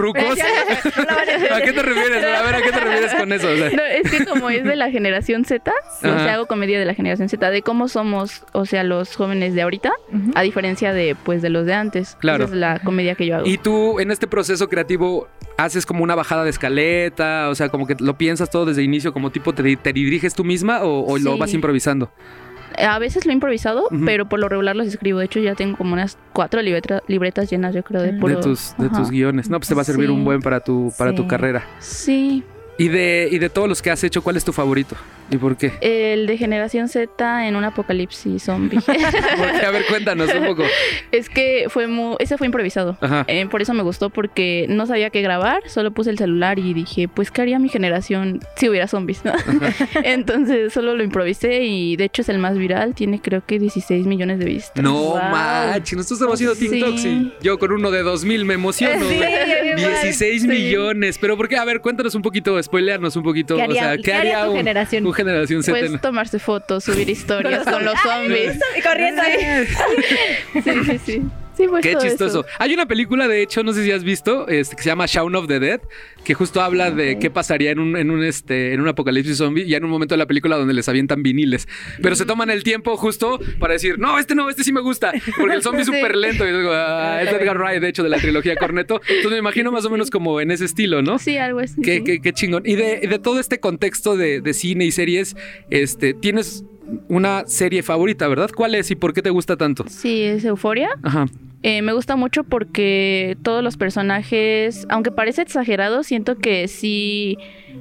¿A 1.51 1.61
qué 1.61 1.73
te 1.73 1.81
refieres? 1.81 2.23
A 2.23 2.41
ver, 2.43 2.55
¿a 2.55 2.61
qué 2.61 2.71
te 2.71 2.79
refieres 2.79 3.13
con 3.15 3.33
eso? 3.33 3.49
O 3.49 3.55
sea, 3.57 3.69
No, 3.71 3.83
es 3.83 4.09
que 4.11 4.25
como 4.25 4.49
es 4.49 4.63
de 4.63 4.75
la 4.75 4.91
generación 4.91 5.45
Z, 5.45 5.71
o 5.71 5.99
sea, 6.01 6.33
hago 6.33 6.45
comedia 6.45 6.60
de 6.79 6.85
la 6.85 6.93
generación 6.93 7.29
Z, 7.29 7.49
de 7.49 7.61
cómo 7.61 7.87
somos, 7.87 8.43
o 8.53 8.65
sea, 8.65 8.83
los 8.83 9.15
jóvenes 9.15 9.53
de 9.55 9.61
ahorita, 9.61 9.91
a 10.35 10.41
diferencia 10.41 10.93
de, 10.93 11.15
pues, 11.23 11.41
de 11.41 11.49
los 11.49 11.65
de 11.65 11.73
antes. 11.73 12.15
Claro. 12.19 12.45
Esa 12.45 12.53
es 12.53 12.59
la 12.59 12.79
comedia 12.79 13.15
que 13.15 13.25
yo 13.25 13.37
hago. 13.37 13.47
Y 13.47 13.57
tú 13.57 13.99
en 13.99 14.11
este 14.11 14.27
proceso 14.27 14.69
creativo 14.69 15.27
haces 15.57 15.85
como 15.85 16.03
una 16.03 16.15
bajada 16.15 16.43
de 16.43 16.49
escaleta, 16.49 17.49
o 17.49 17.55
sea, 17.55 17.69
como 17.69 17.85
que 17.87 17.95
lo 17.99 18.17
piensas 18.17 18.49
todo 18.49 18.65
desde 18.65 18.83
inicio, 18.83 19.13
como 19.13 19.29
tipo 19.31 19.53
te, 19.53 19.75
te 19.75 19.93
diriges 19.93 20.33
tú 20.33 20.43
misma 20.43 20.83
o, 20.83 21.05
o 21.05 21.17
lo 21.17 21.37
vas 21.37 21.53
improvisando. 21.53 22.11
A 22.77 22.99
veces 22.99 23.25
lo 23.25 23.31
he 23.31 23.33
improvisado, 23.33 23.89
pero 24.05 24.29
por 24.29 24.39
lo 24.39 24.47
regular 24.47 24.77
los 24.77 24.87
escribo. 24.87 25.19
De 25.19 25.25
hecho, 25.25 25.41
ya 25.41 25.55
tengo 25.55 25.75
como 25.77 25.91
unas 25.91 26.17
cuatro 26.31 26.61
libretra- 26.61 27.03
libretas 27.07 27.49
llenas, 27.51 27.75
yo 27.75 27.83
creo, 27.83 28.01
de 28.01 28.13
puro... 28.13 28.37
de 28.37 28.41
tus, 28.41 28.73
de 28.77 28.87
tus 28.89 29.11
guiones. 29.11 29.49
No, 29.49 29.59
pues 29.59 29.67
te 29.67 29.75
va 29.75 29.81
a 29.81 29.83
servir 29.85 30.07
Sí. 30.07 30.13
un 30.13 30.23
buen 30.23 30.39
para 30.41 30.61
tu, 30.61 30.91
para 30.97 31.13
tu 31.13 31.27
carrera. 31.27 31.65
Sí, 31.79 32.45
Y 32.77 32.87
de, 32.87 33.29
y 33.31 33.37
de 33.37 33.49
todos 33.49 33.67
los 33.69 33.81
que 33.81 33.91
has 33.91 34.03
hecho, 34.03 34.21
¿cuál 34.23 34.37
es 34.37 34.43
tu 34.45 34.53
favorito? 34.53 34.95
¿Y 35.29 35.37
por 35.37 35.55
qué? 35.55 35.71
el 35.81 36.27
de 36.27 36.37
generación 36.37 36.89
Z 36.89 37.47
en 37.47 37.55
un 37.55 37.63
apocalipsis 37.63 38.43
zombie. 38.43 38.79
A 39.65 39.71
ver, 39.71 39.85
cuéntanos 39.87 40.33
un 40.33 40.45
poco. 40.45 40.63
es 41.11 41.29
que 41.29 41.67
fue 41.69 41.87
muy... 41.87 42.15
Ese 42.19 42.37
fue 42.37 42.47
improvisado. 42.47 42.97
Ajá. 42.99 43.23
Eh, 43.27 43.45
por 43.49 43.61
eso 43.61 43.73
me 43.73 43.81
gustó 43.83 44.09
porque 44.09 44.65
no 44.67 44.85
sabía 44.87 45.09
qué 45.09 45.21
grabar, 45.21 45.61
solo 45.67 45.91
puse 45.91 46.09
el 46.09 46.17
celular 46.17 46.59
y 46.59 46.73
dije, 46.73 47.07
pues 47.07 47.31
qué 47.31 47.41
haría 47.43 47.59
mi 47.59 47.69
generación 47.69 48.39
si 48.57 48.67
hubiera 48.67 48.87
zombies, 48.87 49.23
¿no? 49.23 49.31
Entonces 50.03 50.73
solo 50.73 50.95
lo 50.95 51.03
improvisé 51.03 51.63
y 51.63 51.95
de 51.95 52.05
hecho 52.05 52.21
es 52.23 52.29
el 52.29 52.39
más 52.39 52.57
viral, 52.57 52.93
tiene 52.95 53.21
creo 53.21 53.43
que 53.45 53.59
16 53.59 54.05
millones 54.07 54.39
de 54.39 54.45
vistas. 54.45 54.83
No 54.83 54.91
Wow. 55.11 55.17
manches, 55.31 55.97
nosotros 55.97 56.19
estamos 56.19 56.35
haciendo 56.35 56.55
Sí. 56.55 56.69
TikToks 56.69 57.05
y 57.05 57.33
yo 57.41 57.57
con 57.59 57.71
uno 57.71 57.91
de 57.91 58.01
2000 58.03 58.45
me 58.45 58.53
emociono. 58.55 59.07
Sí, 59.07 59.15
güey. 59.17 59.29
igual. 59.77 60.01
16 60.01 60.41
Sí. 60.41 60.47
millones. 60.47 61.17
Pero 61.19 61.37
¿por 61.37 61.47
qué? 61.47 61.57
A 61.57 61.65
ver, 61.65 61.79
cuéntanos 61.81 62.15
un 62.15 62.21
poquito, 62.21 62.59
spoilearnos 62.63 63.15
un 63.15 63.23
poquito. 63.23 63.55
¿Qué 63.55 63.61
haría, 63.63 63.81
o 63.81 63.85
sea, 63.85 63.97
qué 63.97 64.13
haría 64.13 64.43
tu 64.45 64.51
un- 64.51 64.57
generación? 64.57 65.05
un 65.07 65.13
generación 65.13 65.63
Z? 65.63 65.77
Pues 65.77 66.01
tomarse 66.01 66.39
fotos, 66.39 66.83
subir 66.83 67.09
historias 67.09 67.63
con 67.63 67.83
los 67.85 67.95
zombies. 68.01 68.59
Corriendo 68.83 69.21
ahí. 69.21 69.65
Sí, 70.63 70.71
sí, 70.85 70.99
sí. 71.05 71.21
Sí, 71.61 71.67
pues 71.69 71.83
Qué 71.83 71.95
chistoso. 71.95 72.41
eso. 72.41 72.45
Hay 72.59 72.73
una 72.73 72.87
película, 72.87 73.27
de 73.27 73.41
hecho, 73.41 73.63
no 73.63 73.73
sé 73.73 73.83
si 73.83 73.91
has 73.91 74.03
visto, 74.03 74.47
este, 74.47 74.75
que 74.75 74.83
se 74.83 74.89
llama 74.89 75.05
Shaun 75.07 75.35
of 75.35 75.47
the 75.47 75.59
Dead, 75.59 75.79
que 76.23 76.33
justo 76.33 76.61
habla 76.61 76.89
de 76.91 77.19
qué 77.19 77.29
pasaría 77.29 77.71
en 77.71 77.79
un, 77.79 77.95
en 77.97 78.09
un, 78.11 78.23
este, 78.23 78.73
en 78.73 78.81
un 78.81 78.87
apocalipsis 78.87 79.37
zombie, 79.37 79.63
y 79.65 79.75
en 79.75 79.83
un 79.83 79.89
momento 79.91 80.13
de 80.15 80.19
la 80.19 80.25
película 80.25 80.57
donde 80.57 80.73
les 80.73 80.87
avientan 80.89 81.21
viniles. 81.23 81.67
Pero 82.01 82.15
se 82.15 82.25
toman 82.25 82.49
el 82.49 82.63
tiempo 82.63 82.97
justo 82.97 83.39
para 83.59 83.73
decir, 83.73 83.99
no, 83.99 84.17
este 84.17 84.33
no, 84.35 84.49
este 84.49 84.63
sí 84.63 84.71
me 84.73 84.81
gusta, 84.81 85.11
porque 85.37 85.55
el 85.55 85.61
zombie 85.61 85.81
es 85.81 85.87
Sí. 85.91 85.93
súper 85.93 86.15
lento. 86.15 86.47
Y 86.47 86.51
digo, 86.51 86.71
ah, 86.73 87.21
es 87.21 87.29
Edgar 87.31 87.57
Wright, 87.57 87.81
de 87.81 87.89
hecho, 87.89 88.01
de 88.03 88.09
la 88.09 88.17
trilogía 88.17 88.55
Corneto. 88.55 89.01
Entonces 89.07 89.31
me 89.31 89.37
imagino 89.37 89.71
más 89.71 89.85
o 89.85 89.89
menos 89.89 90.09
como 90.09 90.41
en 90.41 90.51
ese 90.51 90.65
estilo, 90.65 91.01
¿no? 91.01 91.19
Sí, 91.19 91.37
algo 91.37 91.59
así. 91.59 91.81
Qué, 91.81 91.97
sí. 91.97 92.03
qué- 92.03 92.21
qué 92.21 92.33
chingón. 92.33 92.63
Y 92.65 92.75
de, 92.75 92.99
de 93.07 93.19
todo 93.19 93.39
este 93.39 93.59
contexto 93.59 94.17
de, 94.17 94.41
de 94.41 94.53
cine 94.53 94.85
y 94.85 94.91
series, 94.91 95.35
este, 95.69 96.13
tienes 96.13 96.63
una 97.07 97.43
serie 97.47 97.83
favorita, 97.83 98.27
¿verdad? 98.27 98.49
¿Cuál 98.55 98.75
es 98.75 98.91
y 98.91 98.95
por 98.95 99.13
qué 99.13 99.21
te 99.21 99.29
gusta 99.29 99.55
tanto? 99.57 99.85
Sí, 99.87 100.23
es 100.23 100.43
Euforia. 100.45 100.89
Ajá. 101.03 101.25
Eh, 101.63 101.81
me 101.81 101.93
gusta 101.93 102.15
mucho 102.15 102.43
porque 102.43 103.37
todos 103.43 103.63
los 103.63 103.77
personajes, 103.77 104.87
aunque 104.89 105.11
parece 105.11 105.43
exagerado, 105.43 106.03
siento 106.03 106.37
que 106.37 106.67
sí 106.67 107.37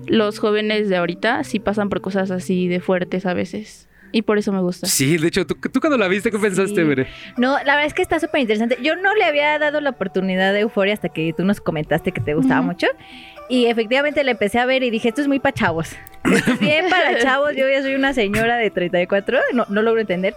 los 0.07 0.39
jóvenes 0.39 0.89
de 0.89 0.97
ahorita 0.97 1.45
sí 1.45 1.61
pasan 1.61 1.89
por 1.89 2.01
cosas 2.01 2.31
así 2.31 2.69
de 2.69 2.81
fuertes 2.81 3.25
a 3.27 3.35
veces. 3.35 3.89
Y 4.13 4.23
por 4.23 4.39
eso 4.39 4.53
me 4.53 4.61
gusta. 4.61 4.87
Sí, 4.87 5.19
de 5.19 5.29
hecho, 5.29 5.47
¿tú, 5.47 5.55
tú 5.55 5.79
cuando 5.81 5.97
la 5.97 6.09
viste, 6.09 6.31
qué 6.31 6.39
pensaste, 6.39 6.75
Sí. 6.75 6.83
Bere? 6.83 7.07
No, 7.37 7.53
la 7.59 7.77
verdad 7.77 7.87
es 7.87 7.95
que 7.95 8.03
está 8.03 8.19
súper 8.19 8.41
interesante. 8.41 8.77
Yo 8.83 8.97
no 8.97 9.15
le 9.15 9.25
había 9.25 9.57
dado 9.59 9.81
la 9.81 9.91
oportunidad 9.91 10.53
de 10.53 10.61
Euforia 10.61 10.95
hasta 10.95 11.11
que 11.11 11.33
tú 11.33 11.45
nos 11.45 11.61
comentaste 11.61 12.11
que 12.11 12.21
te 12.21 12.35
gustaba 12.35 12.61
mucho. 12.61 12.89
Y 13.49 13.67
efectivamente 13.67 14.23
la 14.25 14.33
empecé 14.33 14.59
a 14.59 14.67
ver 14.67 14.83
y 14.83 14.91
dije, 14.91 15.09
esto 15.09 15.21
es 15.21 15.29
muy 15.29 15.39
para 15.39 15.55
chavos. 15.55 15.93
Esto 16.25 16.53
es 16.53 16.61
bien 16.61 16.87
para 16.91 17.19
chavos. 17.19 17.53
Yo 17.57 17.69
ya 17.69 17.83
soy 17.83 17.95
una 17.95 18.13
señora 18.13 18.57
de 18.57 18.71
34, 18.71 19.39
no, 19.55 19.65
no 19.69 19.83
logro 19.83 20.01
entender. 20.01 20.35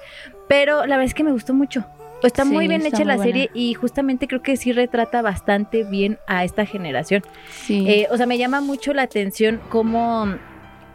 Pero 0.47 0.85
la 0.85 0.95
verdad 0.97 1.05
es 1.05 1.13
que 1.13 1.23
me 1.23 1.31
gustó 1.31 1.53
mucho. 1.53 1.85
Está 2.23 2.45
muy 2.45 2.67
bien 2.67 2.81
está 2.81 2.97
hecha 2.97 3.05
muy 3.05 3.17
la 3.17 3.23
serie 3.23 3.49
y 3.53 3.73
justamente 3.73 4.27
creo 4.27 4.41
que 4.41 4.57
sí 4.57 4.71
retrata 4.71 5.21
bastante 5.21 5.83
bien 5.83 6.17
a 6.27 6.43
esta 6.43 6.65
generación. 6.65 7.23
Sí. 7.65 7.85
Eh, 7.87 8.07
o 8.11 8.17
sea, 8.17 8.25
me 8.25 8.37
llama 8.37 8.61
mucho 8.61 8.93
la 8.93 9.03
atención 9.03 9.59
cómo 9.69 10.35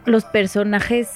los 0.05 0.25
personajes, 0.25 1.11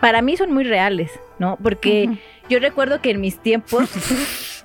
para 0.00 0.22
mí 0.22 0.36
son 0.36 0.52
muy 0.52 0.64
reales, 0.64 1.10
¿no? 1.38 1.58
Porque 1.62 2.18
yo 2.48 2.58
recuerdo 2.58 3.00
que 3.00 3.10
en 3.10 3.20
mis 3.20 3.38
tiempos... 3.38 3.88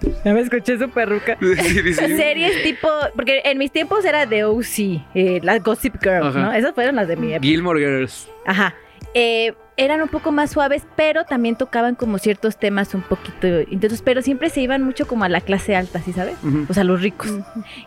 ya 0.25 0.33
me 0.33 0.41
escuché 0.41 0.77
su 0.77 0.89
perruca. 0.89 1.37
Series 1.39 2.63
tipo, 2.63 2.89
porque 3.15 3.41
en 3.45 3.57
mis 3.57 3.71
tiempos 3.71 4.05
era 4.05 4.25
de 4.25 4.43
OC, 4.43 5.01
eh, 5.15 5.39
las 5.43 5.63
Gossip 5.63 5.95
Girls, 6.01 6.27
Ajá. 6.27 6.39
¿no? 6.39 6.53
Esas 6.53 6.73
fueron 6.73 6.95
las 6.95 7.07
de 7.07 7.15
mi 7.15 7.33
época. 7.33 7.47
Gilmore 7.47 7.79
Girls. 7.79 8.29
Ajá. 8.45 8.75
Eh, 9.13 9.53
eran 9.83 10.01
un 10.01 10.07
poco 10.09 10.31
más 10.31 10.51
suaves, 10.51 10.83
pero 10.95 11.23
también 11.25 11.55
tocaban 11.55 11.95
como 11.95 12.17
ciertos 12.19 12.57
temas 12.57 12.93
un 12.93 13.01
poquito 13.01 13.47
intensos, 13.69 14.01
pero 14.01 14.21
siempre 14.21 14.49
se 14.49 14.61
iban 14.61 14.83
mucho 14.83 15.07
como 15.07 15.23
a 15.23 15.29
la 15.29 15.41
clase 15.41 15.75
alta, 15.75 16.01
¿sí 16.01 16.13
sabes? 16.13 16.35
O 16.69 16.73
sea, 16.73 16.83
los 16.83 17.01
ricos. 17.01 17.31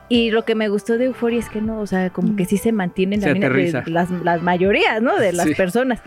Y 0.09 0.31
lo 0.31 0.45
que 0.45 0.55
me 0.55 0.69
gustó 0.69 0.99
de 0.99 1.05
Euphoria 1.07 1.39
es 1.39 1.49
que 1.49 1.61
no, 1.61 1.81
o 1.81 1.87
sea, 1.87 2.11
como 2.11 2.37
que 2.37 2.45
sí 2.45 2.57
se 2.57 2.73
mantienen 2.73 3.21
Se 3.21 3.33
de 3.35 3.83
las, 3.87 4.11
las 4.11 4.43
mayorías, 4.43 5.01
¿no? 5.03 5.17
De 5.19 5.33
las 5.33 5.47
Sí. 5.47 5.55
personas. 5.55 6.01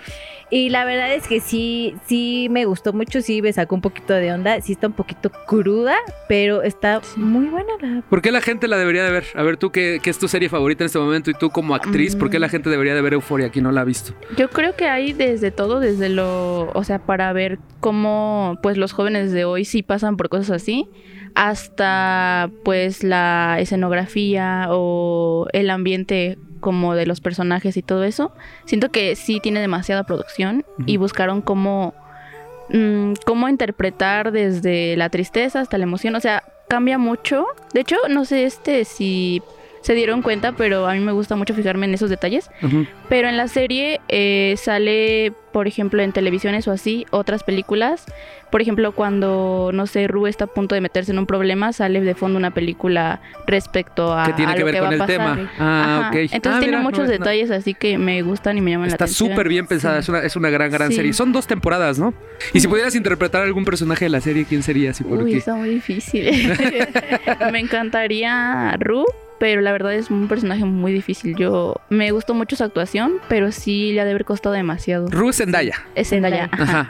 Y 0.49 0.69
la 0.69 0.85
verdad 0.85 1.13
es 1.13 1.27
que 1.27 1.41
sí, 1.41 1.95
sí 2.05 2.47
me 2.49 2.63
gustó 2.65 2.93
mucho, 2.93 3.21
sí 3.21 3.41
me 3.41 3.51
sacó 3.51 3.75
un 3.75 3.81
poquito 3.81 4.13
de 4.13 4.31
onda, 4.31 4.61
sí 4.61 4.71
está 4.71 4.87
un 4.87 4.93
poquito 4.93 5.29
cruda, 5.45 5.95
pero 6.29 6.61
está 6.63 7.01
muy 7.17 7.47
buena 7.47 7.73
la... 7.81 8.01
¿Por 8.09 8.21
qué 8.21 8.31
la 8.31 8.39
gente 8.39 8.67
la 8.69 8.77
debería 8.77 9.03
de 9.03 9.11
ver? 9.11 9.25
A 9.35 9.43
ver, 9.43 9.57
tú, 9.57 9.71
¿qué, 9.71 9.99
qué 10.01 10.09
es 10.09 10.17
tu 10.17 10.29
serie 10.29 10.47
favorita 10.47 10.83
en 10.83 10.85
este 10.85 10.99
momento? 10.99 11.29
Y 11.31 11.33
tú 11.33 11.49
como 11.49 11.75
actriz, 11.75 12.15
¿por 12.15 12.29
qué 12.29 12.39
la 12.39 12.47
Mm. 12.47 12.51
gente 12.51 12.69
debería 12.69 12.95
de 12.95 13.01
ver 13.01 13.13
Euforia? 13.13 13.47
Aquí 13.47 13.59
no 13.59 13.73
la 13.73 13.81
ha 13.81 13.83
visto. 13.83 14.13
Yo 14.37 14.49
creo 14.49 14.73
que 14.75 14.87
hay 14.87 15.11
desde 15.11 15.51
todo, 15.51 15.76
desde 15.79 16.09
lo, 16.09 16.71
o 16.73 16.83
sea, 16.83 16.99
para 16.99 17.31
ver 17.33 17.59
cómo 17.79 18.57
pues 18.61 18.77
los 18.77 18.91
jóvenes 18.91 19.31
de 19.31 19.45
hoy 19.45 19.65
sí 19.65 19.83
pasan 19.83 20.17
por 20.17 20.29
cosas 20.29 20.49
así, 20.51 20.87
hasta 21.35 22.49
pues 22.63 23.03
la 23.03 23.57
escenografía 23.59 24.67
o 24.69 25.47
el 25.53 25.69
ambiente 25.69 26.37
como 26.59 26.95
de 26.95 27.05
los 27.05 27.21
personajes 27.21 27.77
y 27.77 27.81
todo 27.81 28.03
eso. 28.03 28.33
Siento 28.65 28.89
que 28.89 29.15
sí 29.15 29.39
tiene 29.41 29.59
demasiada 29.59 30.03
producción 30.03 30.65
y 30.85 30.97
buscaron 30.97 31.41
cómo 31.41 31.93
mm, 32.69 33.13
cómo 33.25 33.49
interpretar 33.49 34.31
desde 34.31 34.97
la 34.97 35.09
tristeza 35.09 35.61
hasta 35.61 35.77
la 35.77 35.83
emoción, 35.83 36.15
o 36.15 36.19
sea, 36.19 36.43
cambia 36.67 36.97
mucho. 36.97 37.45
De 37.73 37.81
hecho, 37.81 37.95
no 38.09 38.25
sé 38.25 38.45
este 38.45 38.85
si 38.85 39.41
se 39.81 39.93
dieron 39.93 40.21
cuenta, 40.21 40.51
pero 40.53 40.87
a 40.87 40.93
mí 40.93 40.99
me 40.99 41.11
gusta 41.11 41.35
mucho 41.35 41.53
fijarme 41.53 41.85
en 41.85 41.93
esos 41.93 42.09
detalles. 42.09 42.49
Ujú. 42.61 42.85
Pero 43.09 43.29
en 43.29 43.37
la 43.37 43.47
serie 43.47 44.01
eh, 44.09 44.55
sale, 44.57 45.33
por 45.53 45.67
ejemplo, 45.67 46.01
en 46.01 46.11
televisiones 46.11 46.67
o 46.67 46.71
así, 46.71 47.05
otras 47.11 47.43
películas. 47.43 48.05
Por 48.51 48.61
ejemplo, 48.61 48.93
cuando, 48.93 49.71
no 49.73 49.87
sé, 49.87 50.07
Ru 50.07 50.25
está 50.27 50.45
a 50.45 50.47
punto 50.47 50.73
de 50.75 50.79
meterse 50.81 51.11
en 51.11 51.19
un 51.19 51.25
problema, 51.25 51.73
sale 51.73 51.99
de 51.99 52.15
fondo 52.15 52.37
una 52.37 52.51
película 52.51 53.19
respecto 53.45 54.17
a, 54.17 54.33
tiene 54.35 54.51
a 54.53 54.55
que 54.55 54.59
lo 54.61 54.65
ver 54.67 54.75
que 54.75 54.79
con 54.79 54.89
a 54.89 54.91
el 54.93 54.97
pasar. 54.99 55.15
tema. 55.17 55.51
Ah, 55.59 55.97
Ajá. 55.99 56.09
ok. 56.09 56.15
Entonces 56.15 56.41
Ah, 56.45 56.59
tiene 56.59 56.77
mira, 56.77 56.79
muchos 56.81 56.99
no, 56.99 57.05
no. 57.05 57.11
detalles 57.11 57.51
así 57.51 57.73
que 57.73 57.97
me 57.97 58.21
gustan 58.21 58.57
y 58.57 58.61
me 58.61 58.71
llaman 58.71 58.87
la 58.87 58.93
Está 58.93 59.03
atención. 59.05 59.29
súper 59.31 59.49
bien 59.49 59.67
pensada, 59.67 59.95
Sí. 59.95 59.99
es, 60.03 60.09
una, 60.09 60.19
es 60.19 60.35
una 60.37 60.49
gran, 60.49 60.71
gran 60.71 60.89
Sí. 60.89 60.95
serie. 60.95 61.11
Son 61.13 61.33
dos 61.33 61.45
temporadas, 61.45 61.99
¿no? 61.99 62.13
Y 62.53 62.61
si 62.61 62.67
pudieras 62.69 62.95
interpretar 62.95 63.41
algún 63.43 63.65
personaje 63.65 64.05
de 64.05 64.09
la 64.09 64.21
serie, 64.21 64.45
¿quién 64.47 64.63
serías 64.63 64.99
y 65.01 65.03
por 65.03 65.21
Uy, 65.23 65.33
está 65.35 65.55
muy 65.55 65.69
difícil. 65.69 66.29
me 67.51 67.59
encantaría 67.59 68.75
Ru, 68.79 69.03
pero 69.39 69.61
la 69.61 69.71
verdad 69.71 69.93
es 69.93 70.09
un 70.09 70.27
personaje 70.27 70.65
muy 70.65 70.91
difícil. 70.93 71.35
Yo 71.35 71.75
me 71.89 72.11
gustó 72.11 72.33
mucho 72.33 72.55
su 72.55 72.63
actuación, 72.63 73.15
pero 73.29 73.51
sí 73.51 73.91
le 73.93 74.01
ha 74.01 74.05
de 74.05 74.11
haber 74.11 74.25
costado 74.25 74.53
demasiado. 74.55 75.07
Ru 75.09 75.31
Zendaya. 75.33 75.75
Es 75.95 76.09
Zendaya. 76.09 76.49
Ajá. 76.51 76.63
Ajá. 76.63 76.89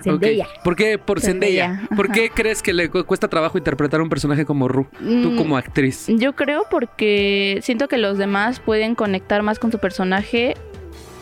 ¿Por 0.64 0.76
qué? 0.76 0.98
Por 0.98 1.20
Zendaya. 1.22 1.66
Zendaya, 1.76 1.90
¿Por 1.96 2.12
qué 2.12 2.30
crees 2.30 2.62
que 2.62 2.74
le 2.74 2.90
cu- 2.90 3.04
cuesta 3.06 3.28
trabajo 3.28 3.58
interpretar 3.58 4.00
a 4.00 4.04
un 4.04 4.10
personaje 4.10 4.46
como 4.46 4.68
Ru? 4.68 4.86
Tú 5.00 5.32
Mm, 5.32 5.36
como 5.38 5.58
actriz. 5.58 6.06
Yo 6.08 6.34
creo 6.36 6.64
porque 6.72 7.60
siento 7.62 7.88
que 7.88 7.98
los 7.98 8.18
demás 8.18 8.60
pueden 8.60 8.96
conectar 8.96 9.44
más 9.44 9.60
con 9.60 9.72
su 9.72 9.80
personaje 9.80 10.56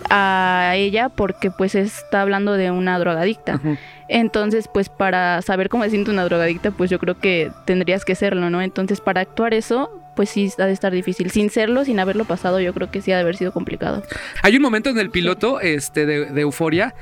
a 0.10 0.74
ella 0.76 1.10
porque 1.10 1.50
pues 1.52 1.74
está 1.76 2.22
hablando 2.22 2.54
de 2.54 2.72
una 2.72 3.00
drogadicta. 3.00 3.60
Entonces, 4.08 4.70
pues 4.72 4.88
para 4.90 5.42
saber 5.42 5.70
cómo 5.70 5.84
se 5.84 5.90
siente 5.90 6.12
una 6.12 6.24
drogadicta, 6.26 6.72
pues 6.72 6.90
yo 6.92 7.00
creo 7.00 7.18
que 7.18 7.52
tendrías 7.66 8.06
que 8.06 8.14
serlo, 8.16 8.50
¿no? 8.52 8.62
Entonces, 8.62 9.02
para 9.02 9.22
actuar 9.22 9.54
eso, 9.56 9.90
pues 10.16 10.30
sí 10.30 10.52
ha 10.58 10.66
de 10.66 10.74
estar 10.74 10.92
difícil. 10.94 11.30
Sin 11.32 11.50
serlo, 11.50 11.86
sin 11.86 12.00
haberlo 12.00 12.26
pasado, 12.26 12.60
yo 12.60 12.74
creo 12.74 12.90
que 12.92 13.02
sí 13.02 13.12
ha 13.12 13.16
de 13.16 13.22
haber 13.22 13.36
sido 13.38 13.52
complicado. 13.52 14.04
Hay 14.42 14.56
un 14.56 14.62
momento 14.62 14.90
en 14.90 14.98
el 14.98 15.10
piloto 15.10 15.60
este, 15.60 16.06
de, 16.06 16.26
de 16.26 16.42
Euforia 16.42 16.96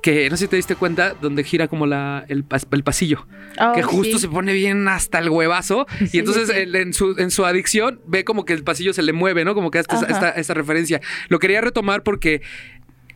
que 0.00 0.30
no 0.30 0.36
sé 0.36 0.44
si 0.44 0.48
te 0.48 0.56
diste 0.56 0.76
cuenta, 0.76 1.14
donde 1.20 1.42
gira 1.42 1.66
como 1.66 1.84
la, 1.84 2.24
el, 2.28 2.48
pas- 2.48 2.68
el 2.70 2.84
pasillo. 2.84 3.26
Ah, 3.58 3.72
que 3.74 3.82
justo 3.82 4.18
sí. 4.18 4.22
se 4.22 4.28
pone 4.28 4.52
bien 4.52 4.86
hasta 4.86 5.18
el 5.18 5.28
huevazo. 5.28 5.86
y 6.12 6.18
entonces 6.20 6.46
sí, 6.48 6.54
sí. 6.54 6.60
él, 6.60 6.76
en, 6.76 6.92
su, 6.92 7.16
en 7.18 7.30
su 7.32 7.44
adicción 7.44 8.00
ve 8.06 8.24
como 8.24 8.44
que 8.44 8.52
el 8.52 8.62
pasillo 8.62 8.92
se 8.92 9.02
le 9.02 9.12
mueve, 9.12 9.44
¿no? 9.44 9.54
Como 9.54 9.70
que 9.72 9.80
esta, 9.80 9.98
esta, 10.06 10.30
esta 10.30 10.54
referencia. 10.54 11.00
Lo 11.28 11.40
quería 11.40 11.60
retomar 11.60 12.04
porque 12.04 12.42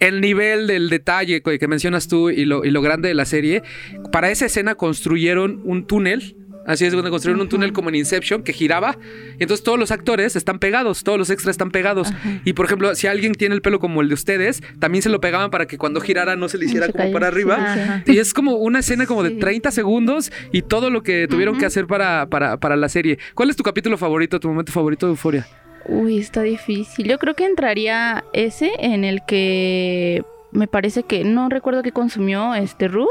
el 0.01 0.21
nivel 0.21 0.67
del 0.67 0.91
detalle 0.91 1.43
que 1.43 1.61
que 1.61 1.69
mencionas 1.69 2.09
tú 2.09 2.31
y 2.31 2.45
lo, 2.45 2.65
y 2.65 2.73
lo 2.73 2.83
grande 2.83 3.07
de 3.07 3.15
la 3.15 3.27
serie, 3.27 3.63
para 4.11 4.33
esa 4.33 4.47
escena 4.47 4.75
construyeron 4.75 5.61
un 5.63 5.87
túnel. 5.87 6.37
Así 6.67 6.85
es, 6.85 6.93
donde 6.93 7.11
construyeron 7.11 7.41
un 7.41 7.49
túnel 7.49 7.73
como 7.73 7.89
en 7.89 7.97
Inception 7.97 8.43
que 8.43 8.53
giraba. 8.53 8.97
Y 9.39 9.43
entonces 9.43 9.65
todos 9.65 9.79
los 9.79 9.91
actores 9.91 10.37
están 10.37 10.59
pegados, 10.59 11.03
todos 11.03 11.19
los 11.19 11.29
extras 11.31 11.55
están 11.55 11.71
pegados. 11.71 12.13
Y 12.45 12.53
por 12.53 12.67
ejemplo, 12.67 12.95
si 12.95 13.07
alguien 13.09 13.33
tiene 13.33 13.55
el 13.55 13.63
pelo 13.63 13.81
como 13.81 14.01
el 14.01 14.09
de 14.09 14.15
ustedes, 14.15 14.63
también 14.79 15.03
se 15.03 15.09
lo 15.09 15.21
pegaban 15.21 15.51
para 15.51 15.67
que 15.67 15.77
cuando 15.79 16.01
girara 16.01 16.37
no 16.37 16.49
se 16.49 16.59
le 16.59 16.67
hiciera 16.67 16.87
se 16.87 16.93
como 16.93 17.11
para 17.13 17.27
arriba. 17.29 17.57
ajá. 17.57 18.03
Y 18.07 18.19
es 18.19 18.33
como 18.33 18.53
una 18.57 18.79
escena 18.81 19.07
como 19.07 19.23
de 19.23 19.31
Sí. 19.31 19.37
30 19.39 19.71
segundos 19.71 20.31
y 20.53 20.63
todo 20.63 20.91
lo 20.91 21.03
que 21.03 21.27
tuvieron 21.29 21.59
que 21.59 21.67
hacer 21.67 21.87
para, 21.87 22.27
para, 22.27 22.59
para 22.59 22.77
la 22.77 22.89
serie. 22.89 23.19
¿Cuál 23.35 23.51
es 23.51 23.57
tu 23.57 23.63
capítulo 23.63 23.97
favorito, 23.99 24.39
tu 24.39 24.49
momento 24.49 24.71
favorito 24.73 25.07
de 25.07 25.11
Euforia? 25.13 25.47
Uy, 25.87 26.19
está 26.19 26.43
difícil. 26.43 27.09
Yo 27.09 27.19
creo 27.19 27.35
que 27.35 27.45
entraría 27.45 28.23
ese 28.33 28.71
en 28.79 29.03
el 29.05 29.23
que 29.27 30.23
me 30.53 30.69
parece 30.69 31.03
que 31.03 31.25
no 31.25 31.49
recuerdo 31.49 31.83
qué 31.83 31.91
consumió 31.93 32.55
este 32.55 32.87
Ru, 32.89 33.09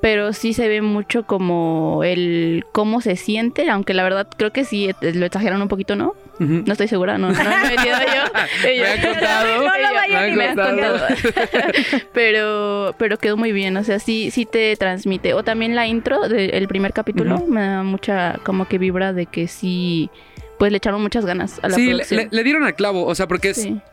pero 0.00 0.32
sí 0.32 0.52
se 0.54 0.66
ve 0.68 0.80
mucho 0.82 1.24
como 1.24 2.02
el 2.04 2.64
cómo 2.72 3.00
se 3.00 3.16
siente, 3.16 3.68
aunque 3.70 3.92
la 3.94 4.02
verdad 4.02 4.26
creo 4.36 4.50
que 4.52 4.64
sí 4.64 4.88
eh, 5.02 5.12
lo 5.14 5.26
exageran 5.26 5.60
un 5.60 5.68
poquito, 5.68 5.96
¿no? 5.96 6.14
No 6.38 6.72
estoy 6.72 6.88
segura, 6.88 7.18
no, 7.18 7.32
no 7.32 7.34
me 7.34 7.42
he 7.44 7.76
metido 7.76 7.96
yo. 7.98 8.32
Me 8.64 8.86
han 8.86 9.02
contado. 9.02 9.56
No 9.56 9.62
lo 9.62 10.36
Me 10.36 10.44
han 10.46 10.56
contado. 10.56 10.98
pero 12.12 12.94
pero 12.98 13.18
quedó 13.18 13.36
muy 13.36 13.52
bien, 13.52 13.76
o 13.76 13.84
sea, 13.84 13.98
sí 13.98 14.30
sí 14.30 14.46
te 14.46 14.74
transmite. 14.76 15.34
O 15.34 15.42
también 15.42 15.74
la 15.74 15.86
intro 15.86 16.28
del 16.28 16.66
primer 16.68 16.92
capítulo 16.92 17.44
me 17.46 17.60
da 17.60 17.82
mucha 17.82 18.38
como 18.44 18.66
que 18.68 18.78
vibra 18.78 19.12
de 19.12 19.26
que 19.26 19.48
sí 19.48 20.10
pues 20.58 20.70
le 20.72 20.76
echaron 20.78 21.00
muchas 21.00 21.24
ganas 21.24 21.58
a 21.62 21.68
la 21.68 21.74
Sí, 21.74 21.84
le, 21.86 21.90
producción. 21.92 22.20
le- 22.20 22.28
le 22.30 22.44
dieron 22.44 22.64
al 22.64 22.74
clavo, 22.74 23.06
o 23.06 23.14
sea, 23.14 23.26
porque 23.26 23.54
Sí. 23.54 23.76
es 23.78 23.89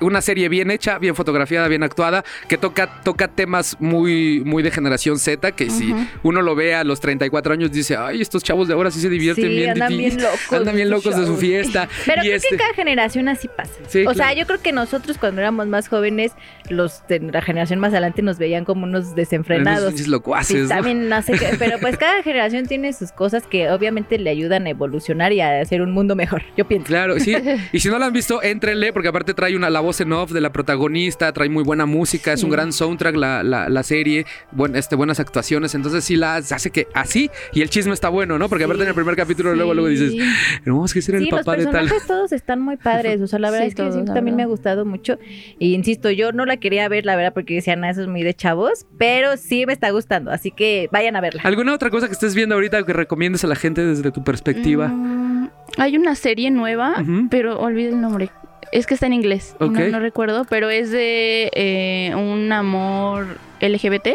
una 0.00 0.20
serie 0.20 0.48
bien 0.48 0.70
hecha, 0.70 0.98
bien 0.98 1.14
fotografiada, 1.14 1.68
bien 1.68 1.82
actuada, 1.82 2.24
que 2.48 2.56
toca, 2.58 3.00
toca 3.02 3.28
temas 3.28 3.76
muy, 3.80 4.42
muy 4.44 4.62
de 4.62 4.70
generación 4.70 5.18
Z, 5.18 5.52
que 5.52 5.70
si 5.70 5.94
uno 6.22 6.42
lo 6.42 6.54
ve 6.54 6.74
a 6.74 6.84
los 6.84 7.00
34 7.00 7.52
años 7.54 7.72
dice, 7.72 7.96
ay, 7.96 8.20
estos 8.20 8.42
chavos 8.42 8.68
de 8.68 8.74
ahora 8.74 8.90
sí 8.90 9.00
se 9.00 9.08
divierten 9.08 9.44
Sí, 9.48 9.50
bien. 9.56 9.70
andan 9.72 9.96
bien 9.96 10.16
locos 10.22 10.52
Andan 10.52 10.76
bien 10.76 10.90
locos 10.90 11.14
de 11.16 11.22
su 11.22 11.28
shows". 11.32 11.40
fiesta. 11.40 11.88
Pero 12.06 12.22
Y 12.22 12.26
creo 12.26 12.36
este- 12.36 12.48
que 12.50 12.56
cada 12.56 12.74
generación 12.74 13.28
así 13.28 13.48
pasa. 13.48 13.72
Sí, 13.88 14.00
o 14.00 14.12
claro. 14.12 14.16
sea, 14.18 14.32
yo 14.34 14.46
creo 14.46 14.60
que 14.60 14.72
nosotros 14.72 15.18
cuando 15.18 15.40
éramos 15.40 15.66
más 15.66 15.88
jóvenes, 15.88 16.32
los 16.68 17.02
de 17.08 17.20
la 17.20 17.42
generación 17.42 17.78
más 17.80 17.92
adelante 17.92 18.22
nos 18.22 18.38
veían 18.38 18.64
como 18.64 18.84
unos 18.84 19.14
desenfrenados. 19.14 19.94
Esos 19.94 20.08
locuaces, 20.08 20.56
Sí, 20.56 20.62
¿no? 20.62 20.68
también 20.68 21.08
no 21.08 21.22
sé 21.22 21.32
qué, 21.32 21.50
pero 21.58 21.78
pues 21.78 21.96
cada 21.96 22.22
generación 22.22 22.66
tiene 22.66 22.92
sus 22.92 23.12
cosas 23.12 23.44
que 23.46 23.70
obviamente 23.70 24.18
le 24.18 24.30
ayudan 24.30 24.66
a 24.66 24.70
evolucionar 24.70 25.32
y 25.32 25.40
a 25.40 25.60
hacer 25.60 25.82
un 25.82 25.92
mundo 25.92 26.14
mejor, 26.16 26.42
yo 26.56 26.66
pienso. 26.66 26.86
Claro, 26.86 27.18
sí. 27.18 27.34
Y 27.72 27.80
si 27.80 27.88
no 27.88 27.98
la 27.98 28.06
han 28.06 28.12
visto, 28.12 28.42
éntrenle, 28.42 28.92
porque 28.92 29.08
aparte 29.08 29.34
trae 29.34 29.47
una, 29.54 29.70
la 29.70 29.80
voz 29.80 30.00
en 30.00 30.12
off 30.12 30.32
de 30.32 30.40
la 30.40 30.52
protagonista, 30.52 31.32
trae 31.32 31.48
muy 31.48 31.64
buena 31.64 31.86
música, 31.86 32.32
es 32.32 32.42
un 32.42 32.50
gran 32.50 32.72
soundtrack 32.72 33.16
la, 33.16 33.42
la, 33.42 33.68
la 33.68 33.82
serie, 33.82 34.26
buen, 34.52 34.76
este, 34.76 34.96
buenas 34.96 35.20
actuaciones, 35.20 35.74
entonces 35.74 36.04
sí 36.04 36.16
la 36.16 36.36
hace 36.36 36.70
que 36.70 36.86
así, 36.94 37.30
y 37.52 37.62
el 37.62 37.70
chisme 37.70 37.92
está 37.92 38.08
bueno, 38.08 38.38
¿no? 38.38 38.48
Porque 38.48 38.64
aparte 38.64 38.82
en 38.82 38.88
el 38.88 38.94
primer 38.94 39.16
capítulo 39.16 39.54
luego, 39.54 39.74
luego 39.74 39.88
dices, 39.88 40.12
Sí. 40.12 40.20
tenemos 40.64 40.92
que 40.94 41.02
ser 41.02 41.16
el 41.16 41.24
Sí, 41.24 41.30
los 41.30 41.40
papá 41.40 41.56
de 41.56 41.64
tal. 41.64 41.72
personajes 41.72 42.06
todos 42.06 42.32
están 42.32 42.60
muy 42.60 42.76
padres, 42.76 43.20
o 43.20 43.26
sea, 43.26 43.38
la 43.38 43.50
verdad 43.50 43.64
Sí, 43.64 43.68
es 43.70 43.74
que 43.74 43.82
todos, 43.82 44.04
también 44.14 44.36
me 44.36 44.42
ha 44.42 44.46
gustado 44.46 44.84
mucho. 44.84 45.18
Y 45.58 45.74
insisto, 45.74 46.10
yo 46.10 46.32
no 46.32 46.44
la 46.46 46.56
quería 46.58 46.88
ver, 46.88 47.04
la 47.06 47.16
verdad, 47.16 47.32
porque 47.34 47.54
decían, 47.54 47.84
"Ah, 47.84 47.90
eso 47.90 48.02
es 48.02 48.08
muy 48.08 48.22
de 48.22 48.34
chavos, 48.34 48.86
pero 48.98 49.36
sí 49.36 49.66
me 49.66 49.72
está 49.72 49.90
gustando, 49.90 50.30
así 50.30 50.50
que 50.50 50.88
vayan 50.92 51.16
a 51.16 51.20
verla. 51.20 51.42
¿Alguna 51.44 51.74
otra 51.74 51.90
cosa 51.90 52.06
que 52.06 52.12
estés 52.12 52.34
viendo 52.34 52.54
ahorita 52.54 52.82
que 52.84 52.92
recomiendes 52.92 53.44
a 53.44 53.46
la 53.46 53.56
gente 53.56 53.84
desde 53.84 54.10
tu 54.10 54.22
perspectiva? 54.24 54.88
Mm, 54.88 55.50
hay 55.76 55.96
una 55.96 56.14
serie 56.14 56.50
nueva, 56.50 57.04
pero 57.30 57.58
olvidé 57.60 57.90
el 57.90 58.00
nombre. 58.00 58.30
Es 58.72 58.86
que 58.86 58.94
está 58.94 59.06
en 59.06 59.12
inglés. 59.14 59.56
No, 59.60 59.68
no 59.68 60.00
recuerdo, 60.00 60.44
pero 60.48 60.68
es 60.70 60.90
de 60.90 61.50
eh, 61.54 62.14
un 62.14 62.52
amor 62.52 63.38
LGBT. 63.60 64.08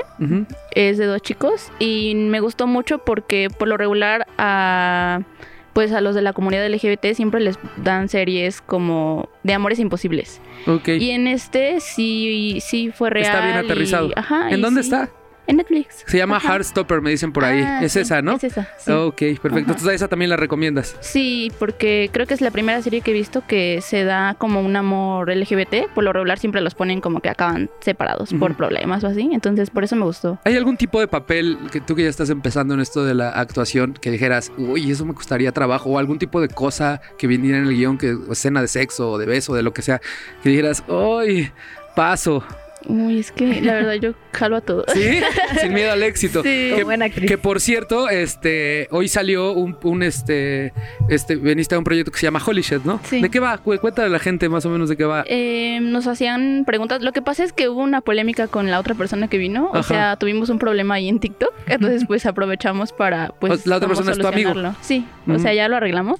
Es 0.71 0.97
de 0.97 1.05
dos 1.05 1.21
chicos. 1.21 1.71
Y 1.79 2.13
me 2.15 2.39
gustó 2.39 2.67
mucho 2.67 2.99
porque 2.99 3.49
por 3.57 3.67
lo 3.67 3.77
regular 3.77 4.27
a 4.37 5.21
pues 5.73 5.91
a 5.91 6.01
los 6.01 6.13
de 6.13 6.21
la 6.21 6.33
comunidad 6.33 6.67
LGBT 6.69 7.13
siempre 7.15 7.41
les 7.41 7.57
dan 7.77 8.07
series 8.07 8.61
como 8.61 9.27
de 9.41 9.53
amores 9.55 9.79
imposibles. 9.79 10.39
Ok. 10.67 10.87
Y 10.89 11.09
en 11.09 11.25
este 11.25 11.79
sí, 11.79 12.59
sí 12.61 12.91
fue 12.95 13.09
real. 13.09 13.25
Está 13.25 13.43
bien 13.43 13.55
y- 13.55 13.65
aterrizado. 13.65 14.09
ajá, 14.15 14.51
¿En 14.51 14.61
dónde 14.61 14.83
sí. 14.83 14.89
está? 14.89 15.09
En 15.45 15.57
Netflix. 15.57 16.03
Se 16.07 16.17
llama 16.17 16.37
Ajá. 16.37 16.53
Heartstopper, 16.53 17.01
me 17.01 17.09
dicen 17.09 17.33
por 17.33 17.43
ahí. 17.43 17.61
Ah, 17.61 17.83
es 17.83 17.93
sí, 17.93 17.99
esa, 17.99 18.21
¿no? 18.21 18.33
Es 18.35 18.43
esa, 18.45 18.69
sí. 18.77 18.91
Ok, 18.91 19.17
perfecto. 19.17 19.47
Ajá. 19.49 19.59
Entonces 19.59 19.87
a 19.87 19.93
esa 19.93 20.07
también 20.07 20.29
la 20.29 20.37
recomiendas. 20.37 20.95
Sí, 21.01 21.51
porque 21.59 22.09
creo 22.13 22.25
que 22.25 22.33
es 22.33 22.41
la 22.41 22.51
primera 22.51 22.81
serie 22.81 23.01
que 23.01 23.11
he 23.11 23.13
visto 23.13 23.43
que 23.45 23.81
se 23.81 24.03
da 24.05 24.35
como 24.37 24.61
un 24.61 24.75
amor 24.75 25.29
LGBT. 25.29 25.89
Por 25.93 26.05
lo 26.05 26.13
regular 26.13 26.39
siempre 26.39 26.61
los 26.61 26.75
ponen 26.75 27.01
como 27.01 27.19
que 27.19 27.29
acaban 27.29 27.69
separados 27.81 28.33
por 28.33 28.55
problemas 28.55 29.03
o 29.03 29.07
así. 29.07 29.29
Entonces 29.33 29.69
por 29.69 29.83
eso 29.83 29.95
me 29.95 30.05
gustó. 30.05 30.39
¿Hay 30.45 30.55
algún 30.55 30.77
tipo 30.77 30.99
de 30.99 31.07
papel 31.07 31.57
que 31.71 31.81
tú 31.81 31.95
que 31.95 32.03
ya 32.03 32.09
estás 32.09 32.29
empezando 32.29 32.73
en 32.73 32.79
esto 32.79 33.03
de 33.03 33.13
la 33.13 33.29
actuación 33.29 33.93
que 33.93 34.11
dijeras, 34.11 34.51
uy, 34.57 34.91
eso 34.91 35.05
me 35.05 35.13
costaría 35.13 35.51
trabajo? 35.51 35.89
O 35.89 35.99
algún 35.99 36.19
tipo 36.19 36.39
de 36.39 36.47
cosa 36.47 37.01
que 37.17 37.27
viniera 37.27 37.57
en 37.57 37.65
el 37.65 37.75
guion, 37.75 37.97
que 37.97 38.13
o 38.13 38.31
escena 38.31 38.61
de 38.61 38.67
sexo 38.67 39.11
o 39.11 39.17
de 39.17 39.25
beso, 39.25 39.53
de 39.53 39.63
lo 39.63 39.73
que 39.73 39.81
sea, 39.81 39.99
que 40.41 40.49
dijeras, 40.49 40.83
uy, 40.87 41.51
paso. 41.95 42.43
Uy, 42.87 43.19
es 43.19 43.31
que 43.31 43.61
la 43.61 43.73
verdad 43.73 43.93
yo 43.95 44.13
jalo 44.33 44.57
a 44.57 44.61
todo. 44.61 44.85
¿Sí? 44.93 45.19
Sin 45.61 45.73
miedo 45.73 45.91
al 45.91 46.03
éxito. 46.03 46.43
Sí. 46.43 46.71
Que, 46.75 46.83
buena 46.83 47.05
actriz. 47.05 47.29
que 47.29 47.37
por 47.37 47.59
cierto, 47.61 48.09
este, 48.09 48.87
hoy 48.91 49.07
salió 49.07 49.53
un, 49.53 49.77
un, 49.83 50.03
este, 50.03 50.73
este, 51.09 51.35
veniste 51.35 51.75
a 51.75 51.77
un 51.77 51.83
proyecto 51.83 52.11
que 52.11 52.19
se 52.19 52.25
llama 52.27 52.41
Holy 52.45 52.61
Shit, 52.61 52.83
¿no? 52.83 52.99
Sí. 53.03 53.21
¿De 53.21 53.29
qué 53.29 53.39
va? 53.39 53.57
Cu- 53.57 53.77
Cuéntale 53.79 54.07
a 54.07 54.11
la 54.11 54.19
gente 54.19 54.49
más 54.49 54.65
o 54.65 54.69
menos 54.69 54.89
de 54.89 54.97
qué 54.97 55.05
va. 55.05 55.23
Eh, 55.27 55.79
nos 55.81 56.07
hacían 56.07 56.63
preguntas. 56.65 57.01
Lo 57.01 57.11
que 57.13 57.21
pasa 57.21 57.43
es 57.43 57.53
que 57.53 57.69
hubo 57.69 57.81
una 57.81 58.01
polémica 58.01 58.47
con 58.47 58.69
la 58.69 58.79
otra 58.79 58.95
persona 58.95 59.27
que 59.27 59.37
vino. 59.37 59.69
Ajá. 59.69 59.79
O 59.79 59.83
sea, 59.83 60.15
tuvimos 60.17 60.49
un 60.49 60.59
problema 60.59 60.95
ahí 60.95 61.07
en 61.09 61.19
TikTok. 61.19 61.53
Entonces, 61.67 62.03
pues 62.07 62.25
aprovechamos 62.25 62.91
para, 62.93 63.29
pues, 63.39 63.65
la 63.65 63.77
otra 63.77 63.87
persona 63.87 64.11
es 64.11 64.17
tu 64.19 64.27
amigo. 64.27 64.53
Sí, 64.81 65.05
o 65.27 65.39
sea, 65.39 65.53
ya 65.53 65.67
lo 65.69 65.77
arreglamos. 65.77 66.19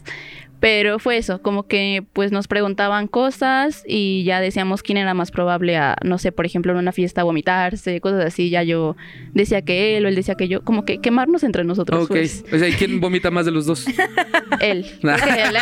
Pero 0.64 0.98
fue 0.98 1.18
eso, 1.18 1.42
como 1.42 1.68
que 1.68 2.06
pues 2.14 2.32
nos 2.32 2.48
preguntaban 2.48 3.08
cosas 3.08 3.84
y 3.86 4.24
ya 4.24 4.40
decíamos 4.40 4.82
quién 4.82 4.98
era 4.98 5.14
más 5.14 5.30
probable 5.30 5.76
a, 5.76 5.98
no 6.06 6.18
sé, 6.18 6.32
por 6.32 6.46
ejemplo, 6.46 6.72
en 6.72 6.78
una 6.78 6.94
fiesta 6.94 7.22
vomitarse, 7.24 8.00
cosas 8.00 8.24
así. 8.24 8.50
Ya 8.50 8.64
yo 8.64 8.96
decía 9.34 9.62
que 9.62 9.98
él 9.98 10.06
o 10.06 10.08
él 10.08 10.16
decía 10.16 10.36
que 10.36 10.48
yo, 10.48 10.64
como 10.64 10.86
que 10.86 11.00
quemarnos 11.02 11.44
entre 11.44 11.66
nosotros. 11.66 12.06
Ok. 12.06 12.12
Pues, 12.12 12.46
O 12.50 12.58
sea, 12.58 12.70
¿y 12.70 12.72
quién 12.72 13.02
vomita 13.02 13.30
más 13.30 13.46
de 13.46 13.52
los 13.52 13.66
dos? 13.66 13.86
él. 14.62 14.86
Nah. 15.02 15.18
Él. 15.38 15.54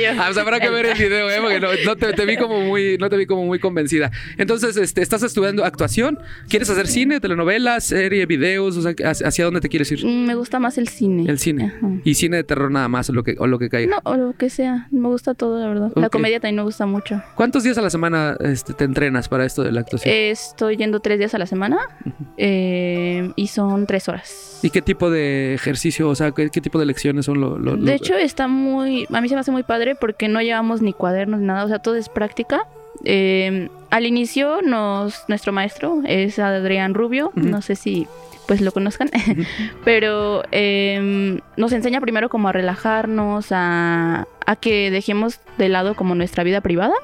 Yo. 0.00 0.10
Ah, 0.16 0.26
pues 0.26 0.38
habrá 0.38 0.60
que 0.60 0.70
ver 0.70 0.86
el 0.86 0.96
video, 0.96 1.28
¿eh? 1.28 1.38
Porque 1.40 1.58
no, 1.58 1.68
no 1.84 1.96
te, 1.96 2.12
te 2.12 2.24
vi 2.24 2.36
como 2.36 2.60
muy, 2.60 2.98
no 2.98 3.08
te 3.10 3.16
vi 3.16 3.26
como 3.26 3.44
muy 3.46 3.58
convencida. 3.58 4.12
Entonces, 4.38 4.76
este, 4.76 5.02
¿estás 5.02 5.24
estudiando 5.24 5.64
actuación? 5.64 6.20
¿Quieres 6.48 6.70
hacer 6.70 6.86
cine, 6.86 7.18
telenovelas, 7.18 7.82
serie, 7.82 8.26
videos? 8.26 8.76
O 8.76 8.82
sea, 8.82 8.94
¿hacia 9.10 9.44
dónde 9.44 9.60
te 9.60 9.68
quieres 9.68 9.90
ir? 9.90 10.06
Mm, 10.06 10.24
Me 10.24 10.36
gusta 10.36 10.60
más 10.60 10.78
el 10.78 10.86
cine. 10.86 11.28
El 11.28 11.40
cine. 11.40 11.72
Ajá. 11.76 11.90
Y 12.04 12.14
cine 12.14 12.36
de 12.36 12.44
terror 12.44 12.70
nada 12.70 12.86
más, 12.86 13.10
o 13.10 13.12
lo 13.12 13.24
que, 13.24 13.34
o 13.40 13.48
lo 13.48 13.58
que 13.58 13.68
caiga. 13.68 14.00
No, 14.04 14.10
o 14.12 14.35
que 14.36 14.50
sea. 14.50 14.86
Me 14.90 15.08
gusta 15.08 15.34
todo, 15.34 15.58
la 15.60 15.68
verdad. 15.68 15.92
La 15.96 16.08
comedia 16.08 16.38
también 16.40 16.56
me 16.56 16.62
gusta 16.62 16.86
mucho. 16.86 17.22
¿Cuántos 17.34 17.62
días 17.64 17.76
a 17.78 17.82
la 17.82 17.90
semana 17.90 18.36
este, 18.40 18.72
te 18.74 18.84
entrenas 18.84 19.28
para 19.28 19.44
esto 19.44 19.62
de 19.62 19.72
la 19.72 19.80
actuación? 19.80 20.14
Estoy 20.14 20.76
yendo 20.76 21.00
tres 21.00 21.18
días 21.18 21.34
a 21.34 21.38
la 21.38 21.46
semana 21.46 21.78
eh, 22.36 23.32
y 23.36 23.46
son 23.48 23.86
tres 23.86 24.08
horas. 24.08 24.60
¿Y 24.62 24.70
qué 24.70 24.82
tipo 24.82 25.10
de 25.10 25.54
ejercicio, 25.54 26.08
o 26.08 26.14
sea, 26.14 26.32
qué, 26.32 26.50
qué 26.50 26.60
tipo 26.60 26.78
de 26.78 26.86
lecciones 26.86 27.26
son 27.26 27.40
lo, 27.40 27.58
lo- 27.58 27.76
lo- 27.76 27.82
De 27.84 27.94
hecho, 27.94 28.14
está 28.14 28.48
muy. 28.48 29.06
A 29.12 29.20
mí 29.20 29.28
se 29.28 29.34
me 29.34 29.40
hace 29.40 29.50
muy 29.52 29.62
padre 29.62 29.94
porque 29.94 30.28
no 30.28 30.40
llevamos 30.40 30.82
ni 30.82 30.92
cuadernos 30.92 31.40
ni 31.40 31.46
nada, 31.46 31.64
o 31.64 31.68
sea, 31.68 31.78
todo 31.78 31.96
es 31.96 32.08
práctica. 32.08 32.62
Eh, 33.04 33.68
al 33.90 34.06
inicio, 34.06 34.62
nos, 34.62 35.24
nuestro 35.28 35.52
maestro 35.52 36.00
es 36.06 36.38
Adrián 36.38 36.94
Rubio, 36.94 37.30
no 37.34 37.60
sé 37.62 37.76
si 37.76 38.06
pues 38.46 38.60
lo 38.60 38.72
conozcan, 38.72 39.10
pero 39.84 40.42
eh, 40.52 41.40
nos 41.56 41.72
enseña 41.72 42.00
primero 42.00 42.28
como 42.28 42.48
a 42.48 42.52
relajarnos, 42.52 43.48
a, 43.50 44.26
a 44.46 44.56
que 44.56 44.90
dejemos 44.90 45.40
de 45.58 45.68
lado 45.68 45.94
como 45.94 46.14
nuestra 46.14 46.44
vida 46.44 46.60
privada 46.60 46.94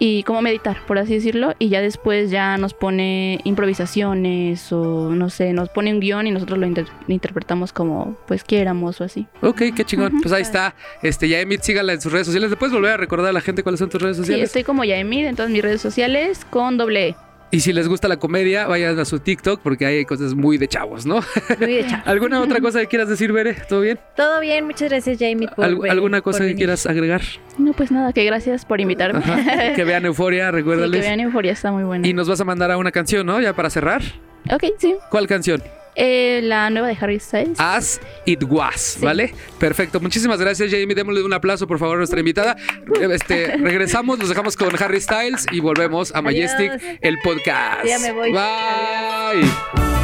y 0.00 0.24
como 0.24 0.42
meditar, 0.42 0.78
por 0.86 0.98
así 0.98 1.14
decirlo, 1.14 1.54
y 1.60 1.68
ya 1.68 1.80
después 1.80 2.28
ya 2.30 2.56
nos 2.58 2.74
pone 2.74 3.40
improvisaciones 3.44 4.72
o 4.72 5.10
no 5.10 5.30
sé, 5.30 5.52
nos 5.52 5.68
pone 5.68 5.92
un 5.92 6.00
guion 6.00 6.26
y 6.26 6.32
nosotros 6.32 6.58
lo 6.58 6.66
inter- 6.66 6.88
interpretamos 7.06 7.72
como 7.72 8.16
pues 8.26 8.42
quieramos 8.42 9.00
o 9.00 9.04
así. 9.04 9.26
Ok, 9.40 9.62
qué 9.74 9.84
chingón. 9.84 10.12
Ujú. 10.14 10.22
Pues 10.22 10.34
ahí 10.34 10.42
está. 10.42 10.74
Este, 11.00 11.28
ya 11.28 11.38
Emit, 11.40 11.60
sígala 11.62 11.92
en 11.92 12.00
sus 12.00 12.12
redes 12.12 12.26
sociales. 12.26 12.50
¿Le 12.50 12.56
puedes 12.56 12.74
volver 12.74 12.92
a 12.92 12.96
recordar 12.96 13.30
a 13.30 13.32
la 13.32 13.40
gente 13.40 13.62
cuáles 13.62 13.78
son 13.78 13.88
tus 13.88 14.02
redes 14.02 14.16
Sí, 14.16 14.22
sociales? 14.24 14.46
estoy 14.46 14.64
como 14.64 14.84
Yaemid 14.84 15.26
en 15.26 15.36
todas 15.36 15.50
mis 15.50 15.62
redes 15.62 15.80
sociales 15.80 16.44
con 16.50 16.76
doble 16.76 17.08
E. 17.10 17.16
Y 17.50 17.60
si 17.60 17.72
les 17.72 17.86
gusta 17.86 18.08
la 18.08 18.16
comedia, 18.16 18.66
vayan 18.66 18.98
a 18.98 19.04
su 19.04 19.20
TikTok 19.20 19.60
porque 19.62 19.86
ahí 19.86 19.98
hay 19.98 20.04
cosas 20.04 20.34
muy 20.34 20.58
de 20.58 20.66
chavos, 20.66 21.06
¿no? 21.06 21.20
Muy 21.60 21.72
de 21.74 21.86
chavo. 21.86 22.02
¿Alguna 22.06 22.40
otra 22.40 22.60
cosa 22.60 22.80
que 22.80 22.88
quieras 22.88 23.08
decir, 23.08 23.32
Bere? 23.32 23.54
¿Todo 23.68 23.80
bien? 23.82 23.98
Todo 24.16 24.40
bien, 24.40 24.64
muchas 24.66 24.88
gracias, 24.90 25.18
Jamie. 25.20 25.48
Por 25.54 25.64
¿Al- 25.64 25.76
venir- 25.76 25.90
¿Alguna 25.92 26.16
por 26.18 26.24
cosa 26.32 26.38
que 26.40 26.44
venir. 26.46 26.56
quieras 26.56 26.84
agregar? 26.86 27.22
No, 27.58 27.72
pues 27.72 27.92
nada, 27.92 28.12
que 28.12 28.24
gracias 28.24 28.64
por 28.64 28.80
invitarme. 28.80 29.20
Ajá. 29.20 29.74
Que 29.74 29.84
vean 29.84 30.04
Euforia, 30.04 30.46
Sí, 30.46 30.50
que 30.50 30.56
recuérdales. 30.56 31.00
vean 31.00 31.20
Euforia, 31.20 31.52
está 31.52 31.70
muy 31.70 31.84
buena. 31.84 32.06
y 32.08 32.12
nos 32.12 32.28
vas 32.28 32.40
a 32.40 32.44
mandar 32.44 32.72
a 32.72 32.76
una 32.76 32.90
canción, 32.90 33.24
¿no? 33.26 33.40
Ya 33.40 33.52
para 33.52 33.70
cerrar. 33.70 34.02
Ok, 34.52 34.64
sí. 34.78 34.96
¿Cuál 35.10 35.28
canción? 35.28 35.62
Eh, 35.96 36.40
la 36.42 36.70
nueva 36.70 36.88
de 36.88 36.96
Harry 37.00 37.20
Styles. 37.20 37.58
As 37.58 38.00
It 38.24 38.42
Was, 38.48 38.98
¿vale? 39.00 39.34
Perfecto. 39.58 40.00
Muchísimas 40.00 40.40
gracias, 40.40 40.70
Jamie. 40.70 40.94
Démosle 40.94 41.22
un 41.22 41.32
aplauso, 41.32 41.66
por 41.66 41.78
favor, 41.78 41.96
a 41.96 41.98
nuestra 41.98 42.18
invitada. 42.20 42.56
Este, 43.00 43.56
regresamos, 43.56 44.18
nos 44.18 44.28
dejamos 44.28 44.56
con 44.56 44.70
Harry 44.82 45.00
Styles 45.00 45.46
y 45.52 45.60
volvemos 45.60 46.14
a 46.14 46.22
Majestic, 46.22 46.98
el 47.00 47.18
podcast. 47.22 47.86
Ya 47.86 47.98
me 47.98 48.12
voy. 48.12 48.32
Bye. 48.32 50.03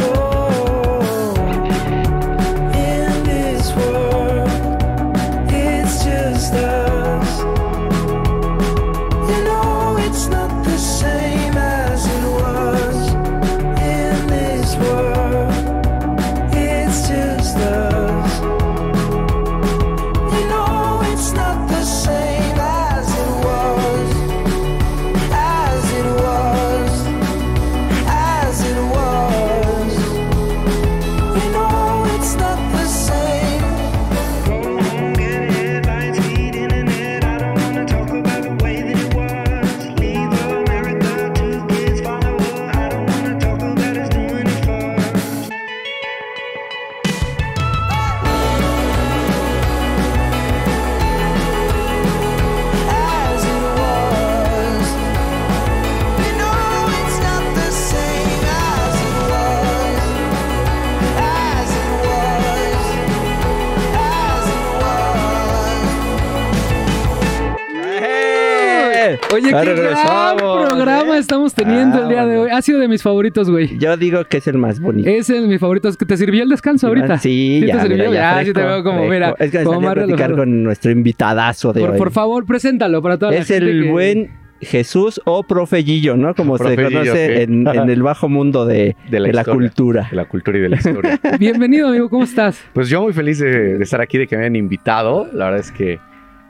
Ya 69.51 69.61
qué 69.63 69.73
gran 69.81 70.37
programa 70.37 71.15
¿eh? 71.15 71.19
estamos 71.19 71.53
teniendo 71.53 72.03
el 72.03 72.09
día 72.09 72.25
de 72.25 72.37
hoy. 72.37 72.49
Ha 72.51 72.61
sido 72.61 72.79
de 72.79 72.87
mis 72.87 73.03
favoritos, 73.03 73.49
güey. 73.49 73.77
Yo 73.77 73.95
digo 73.97 74.23
que 74.25 74.37
es 74.37 74.47
el 74.47 74.57
más 74.57 74.79
bonito. 74.79 75.09
Es 75.09 75.29
el 75.29 75.43
de 75.43 75.47
mis 75.47 75.59
favoritos. 75.59 75.97
¿Te 75.97 76.17
sirvió 76.17 76.43
el 76.43 76.49
descanso 76.49 76.87
ahorita? 76.87 77.17
Sí, 77.17 77.59
¿Sí 77.61 77.67
ya, 77.67 77.75
te 77.77 77.81
sirvió? 77.87 78.09
mira, 78.09 78.13
ya 78.35 78.39
Ya, 78.41 78.45
sí 78.45 78.53
te 78.53 78.61
veo 78.63 78.83
como, 78.83 78.97
fresco. 79.07 79.13
mira, 79.13 79.35
Es 79.39 79.51
que 79.51 79.57
me 79.59 79.63
como 79.65 79.75
salí 79.75 79.85
a 79.85 79.89
más 79.89 79.95
platicar 80.05 80.35
con 80.35 80.63
nuestro 80.63 80.91
invitadazo 80.91 81.73
de 81.73 81.81
Por, 81.81 81.89
hoy. 81.91 81.97
por 81.97 82.11
favor, 82.11 82.45
preséntalo 82.45 83.01
para 83.01 83.17
toda 83.17 83.31
la 83.31 83.37
es 83.39 83.47
gente 83.47 83.69
el 83.71 83.83
que- 83.83 83.89
buen 83.89 84.41
Jesús 84.63 85.19
o 85.25 85.41
Profe 85.41 85.81
Gillo, 85.83 86.15
¿no? 86.15 86.35
Como 86.35 86.55
se 86.59 86.75
Gillo, 86.77 86.83
conoce 86.89 87.41
en, 87.41 87.67
en 87.67 87.89
el 87.89 88.03
bajo 88.03 88.29
mundo 88.29 88.65
de, 88.67 88.95
De 89.09 89.19
la 89.19 89.27
de 89.27 89.33
la 89.33 89.43
cultura. 89.43 90.07
de 90.11 90.15
la 90.15 90.25
cultura 90.25 90.59
y 90.59 90.61
de 90.61 90.69
la 90.69 90.75
historia. 90.75 91.19
Bienvenido, 91.39 91.87
amigo. 91.87 92.09
¿Cómo 92.09 92.23
estás? 92.25 92.63
pues 92.71 92.87
yo 92.87 93.01
muy 93.01 93.11
feliz 93.11 93.39
de, 93.39 93.77
de 93.79 93.83
estar 93.83 94.01
aquí, 94.01 94.19
de 94.19 94.27
que 94.27 94.37
me 94.37 94.43
hayan 94.43 94.55
invitado. 94.55 95.27
La 95.33 95.45
verdad 95.45 95.61
es 95.61 95.71
que 95.71 95.99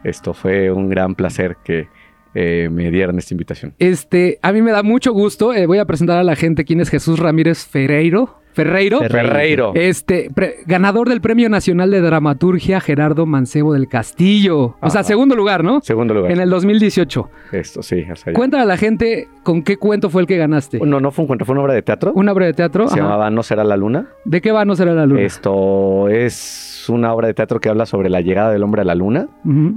esto 0.03 0.33
fue 0.33 0.69
un 0.71 0.89
gran 0.89 1.15
placer 1.15 1.55
que 1.63 1.87
eh, 2.33 2.69
me 2.71 2.89
dieran 2.91 3.17
esta 3.17 3.33
invitación. 3.33 3.73
Este, 3.79 4.39
a 4.41 4.51
mí 4.51 4.61
me 4.61 4.71
da 4.71 4.83
mucho 4.83 5.11
gusto. 5.13 5.53
eh, 5.53 5.65
voy 5.65 5.77
a 5.79 5.85
presentar 5.85 6.17
a 6.17 6.23
la 6.23 6.35
gente 6.35 6.65
quién 6.65 6.79
es 6.81 6.89
Jesús 6.89 7.19
Ramírez 7.19 7.65
Ferreiro. 7.65 8.37
Ferreiro. 8.53 8.99
Ferreiro. 8.99 9.71
Este, 9.75 10.29
pre- 10.35 10.55
ganador 10.65 11.07
del 11.07 11.21
Premio 11.21 11.47
Nacional 11.47 11.89
de 11.89 12.01
Dramaturgia 12.01 12.81
Gerardo 12.81 13.25
Mancebo 13.25 13.71
del 13.71 13.87
Castillo. 13.87 14.75
O 14.81 14.89
sea, 14.89 15.03
segundo 15.03 15.35
lugar, 15.37 15.63
¿no? 15.63 15.79
Segundo 15.79 16.13
lugar. 16.13 16.31
En 16.33 16.41
el 16.41 16.49
2018. 16.49 17.29
Esto, 17.53 17.81
sí. 17.81 18.03
Ya- 18.05 18.33
Cuéntale 18.33 18.63
a 18.63 18.65
la 18.65 18.75
gente 18.75 19.29
con 19.43 19.63
qué 19.63 19.77
cuento 19.77 20.09
fue 20.09 20.21
el 20.23 20.27
que 20.27 20.35
ganaste. 20.35 20.79
No, 20.79 20.99
no 20.99 21.11
fue 21.11 21.23
un 21.23 21.27
cuento, 21.27 21.45
fue 21.45 21.53
una 21.53 21.61
obra 21.61 21.73
de 21.75 21.81
teatro. 21.81 22.11
Una 22.13 22.33
obra 22.33 22.45
de 22.45 22.53
teatro. 22.53 22.89
Se 22.89 22.95
ajá. 22.95 23.03
llamaba 23.03 23.29
No 23.29 23.41
será 23.41 23.63
la 23.63 23.77
luna. 23.77 24.09
¿De 24.25 24.41
qué 24.41 24.51
va 24.51 24.65
No 24.65 24.75
será 24.75 24.93
la 24.93 25.05
luna? 25.05 25.21
Esto 25.21 26.09
es 26.09 26.80
una 26.93 27.13
obra 27.13 27.27
de 27.27 27.33
teatro 27.33 27.59
que 27.59 27.69
habla 27.69 27.85
sobre 27.85 28.09
la 28.09 28.21
llegada 28.21 28.51
del 28.51 28.63
hombre 28.63 28.81
a 28.81 28.85
la 28.85 28.95
luna, 28.95 29.27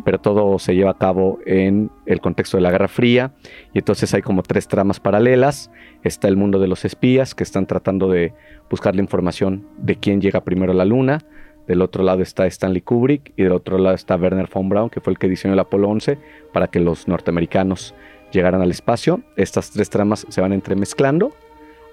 pero 0.05 0.18
todo 0.18 0.59
se 0.59 0.74
lleva 0.74 0.92
a 0.92 0.98
cabo 0.98 1.38
en 1.46 1.90
el 2.07 2.20
contexto 2.20 2.57
de 2.57 2.62
la 2.62 2.70
Guerra 2.70 2.88
Fría. 2.88 3.33
Y 3.72 3.79
entonces 3.79 4.12
hay 4.14 4.22
como 4.22 4.42
tres 4.42 4.68
tramas 4.68 5.00
paralelas. 5.00 5.70
Está 6.03 6.29
el 6.29 6.37
mundo 6.37 6.59
de 6.59 6.68
los 6.68 6.85
espías, 6.85 7.35
que 7.35 7.42
están 7.42 7.66
tratando 7.66 8.09
de 8.09 8.35
buscar 8.70 8.94
la 8.94 9.03
información 9.03 9.66
de 9.79 9.96
quién 9.96 10.20
llega 10.20 10.42
primero 10.42 10.72
a 10.72 10.74
la 10.74 10.85
luna. 10.85 11.20
Del 11.66 11.81
otro 11.81 12.03
lado 12.03 12.22
está 12.22 12.46
Stanley 12.46 12.83
Kubrick 12.83 13.33
y 13.37 13.42
del 13.44 13.53
otro 13.53 13.79
lado 13.79 13.94
está 13.94 14.16
Werner 14.16 14.48
von 14.53 14.68
Braun, 14.68 14.90
que 14.90 15.00
fue 15.00 15.12
el 15.12 15.18
que 15.18 15.29
diseñó 15.29 15.55
el 15.55 15.61
Apolo 15.61 15.88
11 15.88 16.18
para 16.53 16.68
que 16.68 16.79
los 16.79 17.09
norteamericanos 17.09 17.94
llegaran 18.33 18.61
al 18.61 18.70
espacio. 18.70 19.22
Estas 19.37 19.70
tres 19.70 19.88
tramas 19.88 20.27
se 20.29 20.40
van 20.40 20.53
entremezclando 20.53 21.33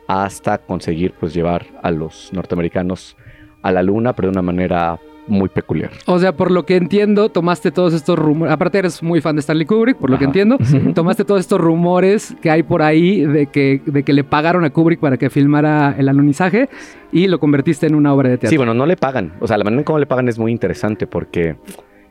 hasta 0.08 0.58
conseguir 0.58 1.14
pues 1.20 1.34
llevar 1.34 1.66
a 1.82 1.92
los 1.92 2.34
norteamericanos 2.34 3.16
a 3.62 3.72
la 3.72 3.84
luna, 3.84 4.14
pero 4.14 4.28
de 4.28 4.32
una 4.34 4.42
manera 4.42 5.00
muy 5.28 5.50
peculiar. 5.50 5.92
O 6.08 6.20
sea, 6.20 6.36
por 6.36 6.52
lo 6.52 6.66
que 6.66 6.76
entiendo, 6.76 7.30
tomaste 7.30 7.72
todos 7.72 7.94
estos 7.94 8.18
rumores. 8.18 8.54
Aparte, 8.54 8.80
eres 8.80 9.02
muy 9.04 9.22
fan 9.22 9.36
de 9.36 9.42
Stanley 9.42 9.66
Kubrick, 9.66 9.98
por 9.98 10.10
lo 10.10 10.18
que 10.18 10.26
entiendo. 10.26 10.58
tomaste 10.94 11.24
todos 11.26 11.42
estos 11.42 11.60
rumores 11.62 12.36
que 12.42 12.50
hay 12.50 12.64
por 12.64 12.82
ahí 12.82 13.26
de 13.26 13.48
que, 13.48 13.82
de 13.86 14.04
que 14.04 14.14
le 14.14 14.24
pagaron 14.24 14.64
a 14.66 14.70
Kubrick 14.72 15.00
para 15.00 15.18
que 15.18 15.30
filmara 15.30 15.96
el 15.98 16.10
alunizaje 16.10 16.70
y 17.12 17.28
lo 17.28 17.40
convertiste 17.40 17.88
en 17.88 17.96
una 17.96 18.14
obra 18.14 18.30
de 18.30 18.38
teatro. 18.38 18.50
Sí, 18.50 18.58
bueno, 18.58 18.74
no 18.74 18.86
le 18.86 18.98
pagan. 18.98 19.34
O 19.40 19.48
sea, 19.48 19.58
la 19.58 19.64
manera 19.64 19.82
en 19.82 19.86
cómo 19.86 20.00
le 20.00 20.06
pagan 20.06 20.28
es 20.28 20.40
muy 20.40 20.52
interesante 20.52 21.08
porque 21.08 21.56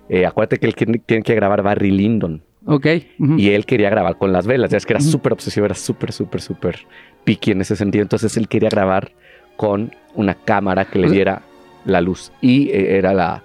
eh, 0.09 0.27
acuérdate 0.27 0.59
que 0.59 0.67
él 0.67 1.03
tiene 1.07 1.23
que 1.23 1.35
grabar 1.35 1.63
Barry 1.63 1.91
Lyndon 1.91 2.43
Ok. 2.67 2.87
y 3.19 3.51
él 3.51 3.65
quería 3.67 3.91
grabar 3.91 4.19
con 4.19 4.33
las 4.33 4.47
velas. 4.47 4.71
Ya 4.71 4.77
es 4.77 4.87
que 4.87 4.93
era 4.93 5.01
súper 5.01 5.33
obsesivo, 5.33 5.67
era 5.67 5.75
súper, 5.75 6.13
súper, 6.13 6.41
súper 6.41 6.79
picky 7.25 7.53
en 7.53 7.61
ese 7.63 7.75
sentido. 7.77 8.03
Entonces 8.03 8.37
él 8.37 8.49
quería 8.49 8.69
grabar 8.69 9.13
con 9.57 9.93
una 10.15 10.35
cámara 10.35 10.85
que 10.87 10.99
le 10.99 11.11
diera 11.11 11.43
la 11.85 12.01
luz 12.01 12.33
y 12.41 12.69
eh, 12.71 12.97
era 12.99 13.13
la. 13.15 13.43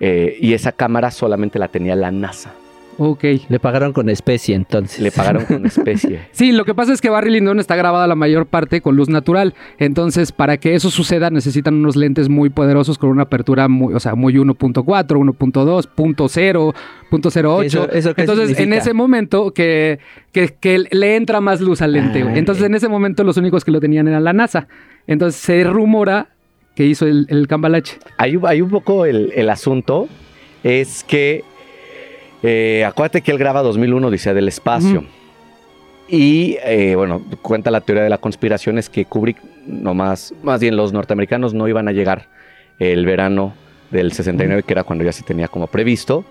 eh, 0.00 0.36
y 0.40 0.54
esa 0.54 0.72
cámara 0.72 1.10
solamente 1.10 1.58
la 1.58 1.68
tenía 1.68 1.94
la 1.96 2.10
NASA. 2.10 2.52
Ok. 3.02 3.24
Le 3.48 3.58
pagaron 3.60 3.94
con 3.94 4.10
especie 4.10 4.54
entonces. 4.54 5.00
Le 5.00 5.10
pagaron 5.10 5.46
con 5.46 5.64
especie. 5.64 6.20
Sí, 6.32 6.52
lo 6.52 6.66
que 6.66 6.74
pasa 6.74 6.92
es 6.92 7.00
que 7.00 7.08
Barry 7.08 7.30
Lyndon 7.30 7.58
está 7.58 7.74
grabada 7.74 8.06
la 8.06 8.14
mayor 8.14 8.44
parte 8.44 8.82
con 8.82 8.94
luz 8.94 9.08
natural. 9.08 9.54
Entonces, 9.78 10.32
para 10.32 10.58
que 10.58 10.74
eso 10.74 10.90
suceda, 10.90 11.30
necesitan 11.30 11.76
unos 11.76 11.96
lentes 11.96 12.28
muy 12.28 12.50
poderosos 12.50 12.98
con 12.98 13.08
una 13.08 13.22
apertura 13.22 13.68
muy, 13.68 13.94
o 13.94 14.00
sea, 14.00 14.16
muy 14.16 14.34
1.4, 14.34 14.84
1.2, 14.84 15.86
punto 15.88 16.28
cero, 16.28 16.74
punto 17.08 17.30
0.8. 17.30 17.64
¿Eso- 17.64 17.90
eso 17.90 18.14
qué 18.14 18.20
Entonces, 18.20 18.58
en 18.58 18.74
ese 18.74 18.92
momento 18.92 19.52
que, 19.54 19.98
que, 20.32 20.48
que 20.60 20.84
le 20.90 21.16
entra 21.16 21.40
más 21.40 21.62
luz 21.62 21.80
al 21.80 21.92
lente. 21.92 22.22
Ah, 22.22 22.32
Entonces, 22.36 22.64
en 22.64 22.74
ese 22.74 22.88
momento 22.88 23.24
los 23.24 23.38
únicos 23.38 23.64
que 23.64 23.70
lo 23.70 23.80
tenían 23.80 24.08
era 24.08 24.20
la 24.20 24.34
NASA. 24.34 24.68
Entonces, 25.06 25.40
se 25.40 25.64
rumora 25.64 26.28
que 26.80 26.86
hizo 26.86 27.06
el, 27.06 27.26
el 27.28 27.46
cambalache. 27.46 27.98
Hay, 28.16 28.38
hay 28.42 28.62
un 28.62 28.70
poco 28.70 29.04
el, 29.04 29.34
el 29.36 29.50
asunto, 29.50 30.08
es 30.64 31.04
que 31.04 31.44
eh, 32.42 32.86
acuérdate 32.86 33.20
que 33.20 33.32
él 33.32 33.36
graba 33.36 33.60
2001 33.60 34.06
Odisea 34.06 34.32
del 34.32 34.48
Espacio. 34.48 35.00
Ujú. 35.00 35.08
Y 36.08 36.56
eh, 36.64 36.94
bueno, 36.96 37.22
cuenta 37.42 37.70
la 37.70 37.82
teoría 37.82 38.02
de 38.02 38.08
la 38.08 38.16
conspiración 38.16 38.78
es 38.78 38.88
que 38.88 39.04
Kubrick, 39.04 39.36
no 39.66 39.92
más, 39.92 40.32
bien 40.58 40.74
los 40.74 40.94
norteamericanos 40.94 41.52
no 41.52 41.68
iban 41.68 41.86
a 41.86 41.92
llegar 41.92 42.28
el 42.78 43.04
verano 43.04 43.52
del 43.90 44.12
69, 44.12 44.62
que 44.62 44.72
era 44.72 44.82
cuando 44.82 45.04
ya 45.04 45.12
se 45.12 45.22
tenía 45.22 45.48
como 45.48 45.66
previsto. 45.66 46.24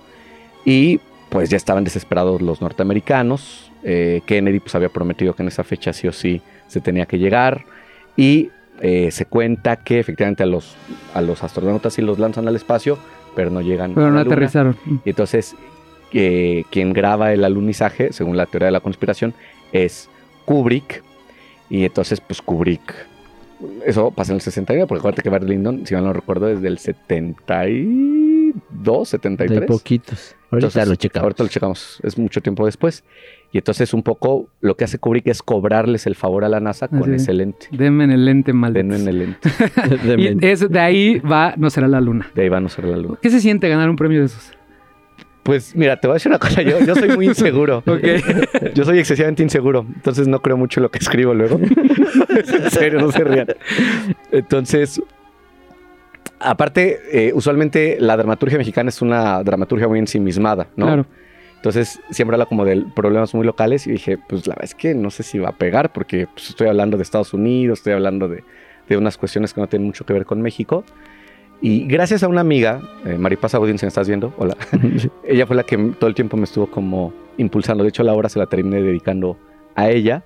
Y 0.65 0.99
pues 1.29 1.51
ya 1.51 1.57
estaban 1.57 1.83
desesperados 1.83 2.41
los 2.41 2.59
norteamericanos. 2.59 3.71
Eh, 3.83 4.21
Kennedy 4.25 4.59
pues 4.61 4.73
había 4.73 4.89
prometido 4.89 5.35
que 5.35 5.43
en 5.43 5.49
esa 5.49 5.63
fecha 5.63 5.93
sí 5.93 6.07
o 6.07 6.11
sí 6.11 6.41
se 6.65 6.81
tenía 6.81 7.05
que 7.05 7.19
llegar. 7.19 7.65
Y 8.17 8.49
eh, 8.81 9.11
se 9.11 9.25
cuenta 9.25 9.75
que 9.77 9.99
efectivamente 9.99 10.43
a 10.43 10.45
los, 10.45 10.75
a 11.13 11.21
los 11.21 11.43
astronautas 11.43 11.93
sí 11.93 12.01
los 12.01 12.19
lanzan 12.19 12.47
al 12.47 12.55
espacio, 12.55 12.97
pero 13.35 13.49
no 13.49 13.61
llegan 13.61 13.93
Pero 13.93 14.07
a 14.07 14.09
no 14.09 14.15
la 14.15 14.23
luna. 14.23 14.33
aterrizaron. 14.33 14.77
Y 15.05 15.09
entonces, 15.09 15.55
eh, 16.13 16.63
quien 16.71 16.93
graba 16.93 17.33
el 17.33 17.43
alunizaje, 17.43 18.13
según 18.13 18.37
la 18.37 18.45
teoría 18.45 18.67
de 18.67 18.71
la 18.71 18.79
conspiración, 18.79 19.33
es 19.71 20.09
Kubrick. 20.45 21.03
Y 21.69 21.85
entonces, 21.85 22.21
pues 22.21 22.41
Kubrick. 22.41 22.93
Eso 23.85 24.09
pasa 24.11 24.31
en 24.31 24.37
el 24.37 24.41
69, 24.41 24.87
porque 24.87 24.99
acuérdate 24.99 25.21
que 25.21 25.29
Barry 25.29 25.47
Lyndon, 25.49 25.85
si 25.85 25.93
mal 25.93 26.05
no 26.05 26.13
recuerdo, 26.13 26.45
desde 26.47 26.67
el 26.69 26.77
72, 26.79 29.09
73. 29.09 29.59
De 29.59 29.65
poquitos. 29.67 30.35
Ahorita 30.51 30.67
Entonces, 30.67 30.87
lo 30.87 30.95
checamos. 30.95 31.23
Ahorita 31.23 31.43
lo 31.43 31.49
checamos. 31.49 31.99
Es 32.03 32.17
mucho 32.17 32.41
tiempo 32.41 32.65
después. 32.65 33.03
Y 33.51 33.57
entonces, 33.57 33.93
un 33.95 34.03
poco 34.03 34.47
lo 34.61 34.75
que 34.77 34.83
hace 34.83 34.99
Kubrick 34.99 35.25
es 35.27 35.41
cobrarles 35.41 36.05
el 36.05 36.13
favor 36.15 36.43
a 36.45 36.49
la 36.49 36.59
NASA 36.59 36.87
con 36.87 37.01
Así. 37.03 37.13
ese 37.13 37.33
lente. 37.33 37.67
Denme 37.71 38.03
en 38.03 38.11
el 38.11 38.23
lente 38.25 38.53
mal. 38.53 38.73
Denme 38.73 38.97
en 38.97 39.07
el 39.07 39.17
lente. 39.19 39.49
De- 40.05 40.37
Y 40.39 40.45
es, 40.45 40.69
de 40.69 40.79
ahí 40.79 41.17
va, 41.19 41.55
no 41.57 41.69
será 41.71 41.87
la 41.87 41.99
luna. 41.99 42.29
De 42.35 42.43
ahí 42.43 42.49
van 42.49 42.65
a 42.67 42.69
ser 42.69 42.85
la 42.85 42.97
luna. 42.97 43.17
¿Qué 43.21 43.29
se 43.31 43.39
siente 43.39 43.67
ganar 43.67 43.89
un 43.89 43.95
premio 43.95 44.19
de 44.19 44.25
esos? 44.27 44.51
Pues 45.41 45.75
mira, 45.75 45.99
te 45.99 46.05
voy 46.05 46.13
a 46.13 46.15
decir 46.17 46.29
una 46.31 46.37
cosa. 46.37 46.61
Yo, 46.61 46.79
yo 46.81 46.93
soy 46.93 47.09
muy 47.09 47.25
inseguro. 47.29 47.81
Yo 48.75 48.85
soy 48.85 48.99
excesivamente 48.99 49.41
inseguro. 49.41 49.83
Entonces 49.95 50.27
no 50.27 50.41
creo 50.43 50.55
mucho 50.57 50.79
en 50.79 50.83
lo 50.83 50.91
que 50.91 50.99
escribo 50.99 51.33
luego. 51.33 51.59
en 51.59 52.69
serio, 52.71 52.99
no 52.99 53.11
se 53.11 53.23
rían. 53.23 53.47
Entonces, 54.31 55.01
aparte, 56.39 56.99
eh, 57.11 57.31
usualmente 57.33 57.97
la 57.99 58.15
dramaturgia 58.15 58.57
mexicana 58.57 58.89
es 58.89 59.01
una 59.01 59.43
dramaturgia 59.43 59.87
muy 59.87 59.99
ensimismada, 59.99 60.67
¿no? 60.75 60.85
Claro. 60.85 61.05
Entonces 61.59 61.99
siempre 62.09 62.35
habla 62.35 62.45
como 62.45 62.63
de 62.63 62.85
problemas 62.95 63.33
muy 63.33 63.45
locales 63.45 63.85
y 63.85 63.91
dije, 63.91 64.17
pues 64.17 64.47
la 64.47 64.53
verdad 64.53 64.63
es 64.63 64.75
que 64.75 64.95
no 64.95 65.11
sé 65.11 65.23
si 65.23 65.39
va 65.39 65.49
a 65.49 65.57
pegar 65.57 65.91
porque 65.91 66.25
pues, 66.25 66.51
estoy 66.51 66.69
hablando 66.69 66.95
de 66.95 67.03
Estados 67.03 67.33
Unidos, 67.33 67.79
estoy 67.79 67.91
hablando 67.91 68.29
de, 68.29 68.45
de 68.87 68.95
unas 68.95 69.17
cuestiones 69.17 69.53
que 69.53 69.59
no 69.59 69.67
tienen 69.67 69.85
mucho 69.85 70.05
que 70.05 70.13
ver 70.13 70.25
con 70.25 70.41
México. 70.41 70.85
Y 71.61 71.85
gracias 71.85 72.23
a 72.23 72.29
una 72.29 72.39
amiga, 72.39 72.81
eh, 73.05 73.17
Maripaz 73.17 73.55
Agudín, 73.55 73.77
si 73.77 73.85
me 73.85 73.89
estás 73.89 74.07
viendo, 74.07 74.33
hola, 74.37 74.55
ella 75.27 75.45
fue 75.45 75.57
la 75.57 75.63
que 75.63 75.77
todo 75.99 76.07
el 76.07 76.15
tiempo 76.15 76.37
me 76.37 76.45
estuvo 76.45 76.67
como 76.67 77.13
impulsando. 77.35 77.83
De 77.83 77.89
hecho, 77.89 78.03
la 78.03 78.13
obra 78.13 78.29
se 78.29 78.39
la 78.39 78.45
terminé 78.45 78.81
dedicando 78.81 79.37
a 79.75 79.89
ella, 79.89 80.23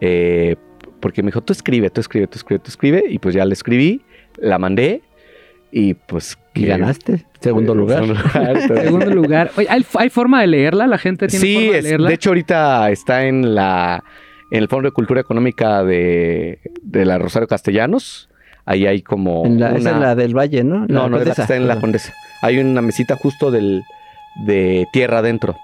eh, 0.00 0.54
porque 1.00 1.24
me 1.24 1.28
dijo, 1.28 1.40
tú 1.40 1.52
escribe, 1.52 1.90
tú 1.90 2.00
escribe, 2.00 2.28
tú 2.28 2.38
escribe, 2.38 2.60
tú 2.60 2.68
escribe. 2.68 3.04
Y 3.08 3.18
pues 3.18 3.34
ya 3.34 3.44
la 3.44 3.54
escribí, 3.54 4.02
la 4.36 4.60
mandé 4.60 5.02
y 5.72 5.94
pues... 5.94 6.38
¿Y 6.54 6.62
que- 6.62 6.66
ganaste? 6.68 7.24
Segundo 7.40 7.74
lugar. 7.74 8.00
segundo 8.04 8.20
lugar, 8.22 8.56
entonces- 8.56 8.80
Segundo 8.84 9.06
lugar. 9.06 9.50
Oye, 9.56 9.66
¿hay, 9.70 9.86
hay 9.94 10.10
forma 10.10 10.40
de 10.40 10.46
leerla? 10.48 10.86
¿La 10.86 10.98
gente 10.98 11.26
tiene 11.28 11.44
Sí, 11.44 11.54
forma 11.54 11.72
de 11.72 11.78
es- 11.78 11.84
leerla? 11.84 12.08
de 12.08 12.14
hecho 12.14 12.30
ahorita 12.30 12.90
está 12.90 13.24
en 13.24 13.54
la 13.54 14.02
en 14.50 14.58
el 14.58 14.68
Fondo 14.68 14.88
de 14.88 14.92
Cultura 14.92 15.20
Económica 15.20 15.84
de, 15.84 16.58
de 16.82 17.04
la 17.04 17.18
Rosario 17.18 17.46
Castellanos. 17.46 18.28
Ahí 18.66 18.84
hay 18.86 19.00
como 19.00 19.46
En 19.46 19.60
la, 19.60 19.68
una... 19.70 19.78
Esa 19.78 19.90
es 19.92 19.96
la 19.96 20.14
del 20.16 20.36
Valle, 20.36 20.64
¿no? 20.64 20.86
No, 20.88 21.08
no, 21.08 21.18
es 21.18 21.26
la 21.28 21.34
que 21.34 21.40
está 21.42 21.54
en 21.56 21.68
la 21.68 21.80
Condesa. 21.80 22.12
Hay 22.42 22.58
una 22.58 22.82
mesita 22.82 23.14
justo 23.16 23.50
del 23.52 23.82
de 24.44 24.86
tierra 24.92 25.18
adentro. 25.18 25.56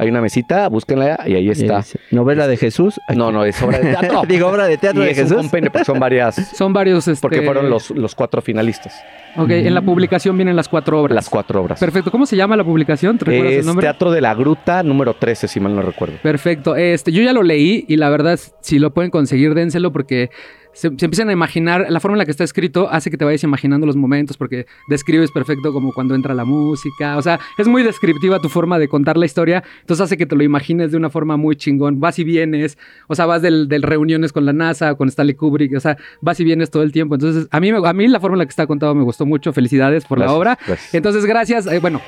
Hay 0.00 0.08
una 0.08 0.22
mesita, 0.22 0.66
búsquenla 0.70 1.24
y 1.26 1.34
ahí 1.34 1.50
está. 1.50 1.80
Es 1.80 1.98
novela 2.10 2.48
de 2.48 2.56
Jesús. 2.56 2.98
No, 3.14 3.30
no, 3.30 3.44
es 3.44 3.60
obra 3.62 3.78
de 3.80 3.90
teatro. 3.90 4.22
Digo, 4.28 4.46
obra 4.48 4.66
de 4.66 4.78
teatro 4.78 5.02
y 5.02 5.04
de 5.04 5.10
es 5.12 5.18
un 5.18 5.28
Jesús. 5.28 5.50
porque 5.50 5.84
son 5.84 6.00
varias, 6.00 6.36
Son 6.56 6.72
varios. 6.72 7.06
Este... 7.06 7.20
porque 7.20 7.42
fueron 7.42 7.68
los, 7.68 7.90
los 7.90 8.14
cuatro 8.14 8.40
finalistas, 8.40 8.94
Ok, 9.36 9.50
en 9.50 9.74
la 9.74 9.82
publicación 9.82 10.38
vienen 10.38 10.56
las 10.56 10.68
cuatro 10.70 11.02
obras. 11.02 11.14
las 11.14 11.28
cuatro 11.28 11.60
obras. 11.60 11.78
Perfecto. 11.78 12.10
¿Cómo 12.10 12.24
se 12.24 12.34
llama 12.34 12.56
la 12.56 12.64
publicación? 12.64 13.18
¿Te 13.18 13.26
recuerdas 13.26 13.52
Es 13.52 13.58
el 13.60 13.66
nombre? 13.66 13.84
Teatro 13.84 14.10
de 14.10 14.22
la 14.22 14.34
Gruta 14.34 14.82
número 14.82 15.12
13, 15.14 15.46
si 15.48 15.60
mal 15.60 15.76
no 15.76 15.82
recuerdo. 15.82 16.14
Perfecto. 16.22 16.76
Este, 16.76 17.12
yo 17.12 17.22
ya 17.22 17.34
lo 17.34 17.42
leí 17.42 17.84
y 17.86 17.96
la 17.96 18.08
verdad, 18.08 18.40
si 18.62 18.78
lo 18.78 18.94
pueden 18.94 19.10
conseguir, 19.10 19.52
dénselo 19.52 19.92
porque 19.92 20.30
se, 20.72 20.88
se 20.96 21.04
empiezan 21.04 21.28
a 21.28 21.32
imaginar, 21.32 21.86
la 21.88 22.00
forma 22.00 22.14
en 22.14 22.18
la 22.20 22.24
que 22.24 22.30
está 22.30 22.44
escrito 22.44 22.88
hace 22.90 23.10
que 23.10 23.16
te 23.16 23.24
vayas 23.24 23.42
imaginando 23.42 23.86
los 23.86 23.96
momentos 23.96 24.36
porque 24.36 24.66
describes 24.88 25.30
perfecto 25.32 25.72
como 25.72 25.92
cuando 25.92 26.14
entra 26.14 26.34
la 26.34 26.44
música. 26.44 27.16
O 27.16 27.22
sea, 27.22 27.40
es 27.58 27.66
muy 27.68 27.82
descriptiva 27.82 28.38
tu 28.38 28.48
forma 28.48 28.78
de 28.78 28.88
contar 28.88 29.16
la 29.16 29.26
historia, 29.26 29.62
entonces 29.80 30.04
hace 30.04 30.16
que 30.16 30.26
te 30.26 30.36
lo 30.36 30.42
imagines 30.42 30.90
de 30.92 30.96
una 30.96 31.10
forma 31.10 31.36
muy 31.36 31.56
chingón. 31.56 32.00
Vas 32.00 32.18
y 32.18 32.24
vienes, 32.24 32.78
o 33.08 33.14
sea, 33.14 33.26
vas 33.26 33.42
del, 33.42 33.68
del 33.68 33.82
reuniones 33.82 34.32
con 34.32 34.44
la 34.46 34.52
NASA, 34.52 34.94
con 34.94 35.08
Stanley 35.08 35.34
Kubrick, 35.34 35.76
o 35.76 35.80
sea, 35.80 35.96
vas 36.20 36.38
y 36.40 36.44
vienes 36.44 36.70
todo 36.70 36.82
el 36.82 36.92
tiempo. 36.92 37.14
Entonces, 37.16 37.48
a 37.50 37.60
mí, 37.60 37.72
me- 37.72 37.86
a 37.88 37.92
mí 37.92 38.08
la 38.08 38.20
forma 38.20 38.36
en 38.36 38.38
la 38.40 38.46
que 38.46 38.50
está 38.50 38.66
contado 38.66 38.94
me 38.94 39.02
gustó 39.02 39.26
mucho. 39.26 39.52
Felicidades 39.52 40.04
por 40.04 40.18
la 40.18 40.32
obra. 40.32 40.58
gracias. 40.66 40.94
Entonces, 40.94 41.24
gracias. 41.26 41.66
Eh, 41.66 41.78
bueno, 41.80 42.00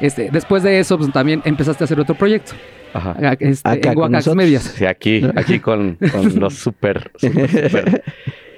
este, 0.00 0.30
después 0.30 0.62
de 0.62 0.80
eso, 0.80 0.98
pues 0.98 1.12
también 1.12 1.42
empezaste 1.44 1.84
a 1.84 1.86
hacer 1.86 2.00
otro 2.00 2.14
proyecto. 2.14 2.52
Ajá. 2.92 3.16
Ah, 3.22 3.36
este, 3.38 3.68
Acá 3.68 3.92
en 3.92 4.12
nosotros. 4.12 4.36
Medias. 4.36 4.62
Sí, 4.62 4.84
aquí, 4.84 5.22
aquí 5.36 5.60
con, 5.60 5.96
con 6.12 6.34
los 6.40 6.54
super, 6.54 7.10
super, 7.16 7.48
super 7.48 8.02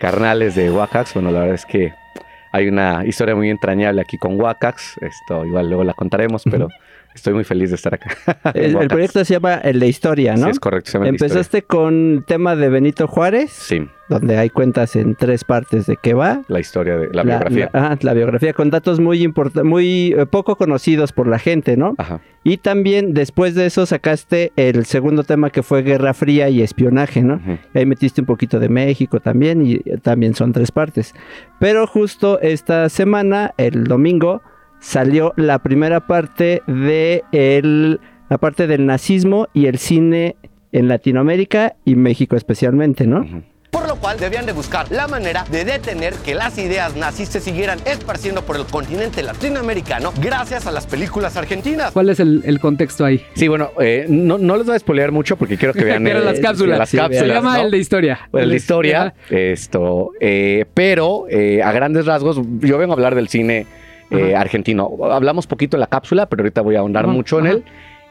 carnales 0.01 0.55
de 0.55 0.71
Wakax. 0.71 1.15
Bueno, 1.15 1.31
la 1.31 1.41
verdad 1.41 1.55
es 1.55 1.67
que 1.67 1.93
hay 2.53 2.69
una 2.69 3.05
historia 3.07 3.35
muy 3.35 3.51
entrañable 3.51 4.01
aquí 4.01 4.19
con 4.19 4.41
Wakax. 4.41 4.97
Esto 5.01 5.45
igual 5.45 5.69
luego 5.69 5.85
la 5.85 5.95
contaremos, 5.95 6.43
pero 6.51 6.69
estoy 7.15 7.35
muy 7.35 7.45
feliz 7.45 7.71
de 7.71 7.77
estar 7.77 7.95
acá. 7.95 8.17
El, 8.55 8.77
el 8.77 8.89
proyecto 8.89 9.25
se 9.25 9.35
llama 9.35 9.55
El 9.55 9.81
de 9.81 9.89
Historia, 9.89 10.35
¿no? 10.35 10.45
Sí, 10.45 10.51
es 10.51 10.61
correcto. 10.61 10.91
se 10.91 10.99
llama 10.99 11.05
La 11.05 11.11
Empezaste 11.11 11.63
con 11.63 12.25
tema 12.27 12.57
de 12.57 12.69
Benito 12.69 13.07
Juárez. 13.07 13.51
Sí. 13.53 13.87
Donde 14.13 14.37
hay 14.39 14.51
cuentas 14.51 14.97
en 14.97 15.15
tres 15.15 15.45
partes 15.45 15.87
de 15.87 15.97
qué 15.97 16.15
va. 16.15 16.43
La 16.49 16.61
historia 16.61 16.97
de 16.97 17.09
la 17.13 17.23
biografía. 17.23 17.71
La, 17.73 17.87
ajá, 17.87 17.99
la 18.03 18.15
biografía 18.15 18.53
con 18.53 18.71
datos 18.71 19.01
muy 19.01 19.23
importantes, 19.23 19.69
muy 19.69 20.15
eh, 20.17 20.27
poco 20.27 20.57
conocidos 20.57 21.13
por 21.13 21.27
la 21.27 21.39
gente, 21.39 21.77
¿no? 21.77 21.95
Ajá. 21.99 22.21
Y 22.45 22.57
también 22.57 23.15
después 23.15 23.55
de 23.55 23.67
eso 23.67 23.87
sacaste 23.87 24.53
el 24.57 24.85
segundo 24.85 25.23
tema 25.23 25.51
que 25.51 25.63
fue 25.63 25.83
Guerra 25.83 26.13
Fría 26.13 26.49
y 26.49 26.61
espionaje, 26.61 27.23
¿no? 27.23 27.41
Ahí 27.73 27.87
metiste 27.87 28.21
un 28.21 28.27
poquito 28.27 28.59
de 28.59 28.69
México 28.69 29.21
también 29.21 29.65
y 29.65 29.75
eh, 29.75 29.99
también 30.03 30.35
son 30.35 30.53
tres 30.53 30.73
partes. 30.73 31.15
Pero 31.61 31.87
justo 31.87 32.41
esta 32.41 32.89
semana, 32.89 33.55
el 33.59 33.85
domingo, 33.85 34.43
salió 34.81 35.33
la 35.37 35.61
primera 35.61 36.07
parte 36.07 36.63
de 36.67 37.23
el, 37.31 38.01
la 38.29 38.39
parte 38.39 38.67
del 38.67 38.87
nazismo 38.87 39.47
y 39.55 39.67
el 39.67 39.79
cine 39.79 40.37
en 40.73 40.89
Latinoamérica 40.89 41.77
y 41.85 41.95
México 41.95 42.35
especialmente, 42.35 43.07
¿no? 43.07 43.25
Cual 44.03 44.19
debían 44.19 44.45
de 44.47 44.53
buscar 44.53 44.91
la 44.91 45.07
manera 45.07 45.45
de 45.51 45.65
detener 45.65 46.15
que 46.15 46.35
las 46.35 46.59
ideas 46.59 46.97
nazis 46.97 47.29
se 47.29 47.41
siguieran 47.41 47.79
esparciendo 47.85 48.43
por 48.43 48.57
el 48.57 48.65
continente 48.67 49.23
latinoamericano 49.23 50.13
gracias 50.21 50.67
a 50.67 50.73
las 50.73 50.87
películas 50.89 51.37
argentinas. 51.37 51.93
¿Cuál 51.93 52.09
es 52.09 52.19
el, 52.19 52.43
el 52.45 52.59
contexto 52.59 53.05
ahí? 53.05 53.25
Sí, 53.35 53.47
bueno, 53.47 53.71
eh, 53.81 54.07
no, 54.09 54.39
no 54.39 54.57
les 54.57 54.67
voy 54.67 54.75
a 54.75 54.79
spoilear 54.81 55.13
mucho 55.13 55.37
porque 55.37 55.57
quiero 55.57 55.73
que 55.73 55.85
vean 55.85 56.03
las 56.25 56.41
cápsulas. 56.41 56.79
las 56.81 56.89
Sí, 56.91 56.97
cápsulas, 56.97 57.23
Se 57.23 57.33
llama 57.33 57.59
¿no? 57.59 57.65
el 57.65 57.71
de 57.71 57.79
historia. 57.79 58.29
El 58.33 58.51
de 58.51 58.57
historia, 58.57 59.15
esto, 59.31 60.11
eh, 60.21 60.65
pero 60.75 61.27
eh, 61.31 61.63
a 61.63 61.71
grandes 61.71 62.05
rasgos, 62.05 62.41
yo 62.59 62.79
vengo 62.79 62.93
a 62.93 62.97
hablar 62.97 63.15
del 63.15 63.29
cine 63.29 63.67
eh, 64.11 64.35
argentino. 64.35 64.91
Hablamos 65.11 65.47
poquito 65.47 65.77
en 65.77 65.81
la 65.81 65.87
cápsula, 65.87 66.27
pero 66.27 66.43
ahorita 66.43 66.61
voy 66.61 66.75
a 66.75 66.81
ahondar 66.81 67.05
Ajá, 67.05 67.13
mucho 67.13 67.39
en 67.39 67.47
ajá. 67.47 67.55
él. 67.55 67.65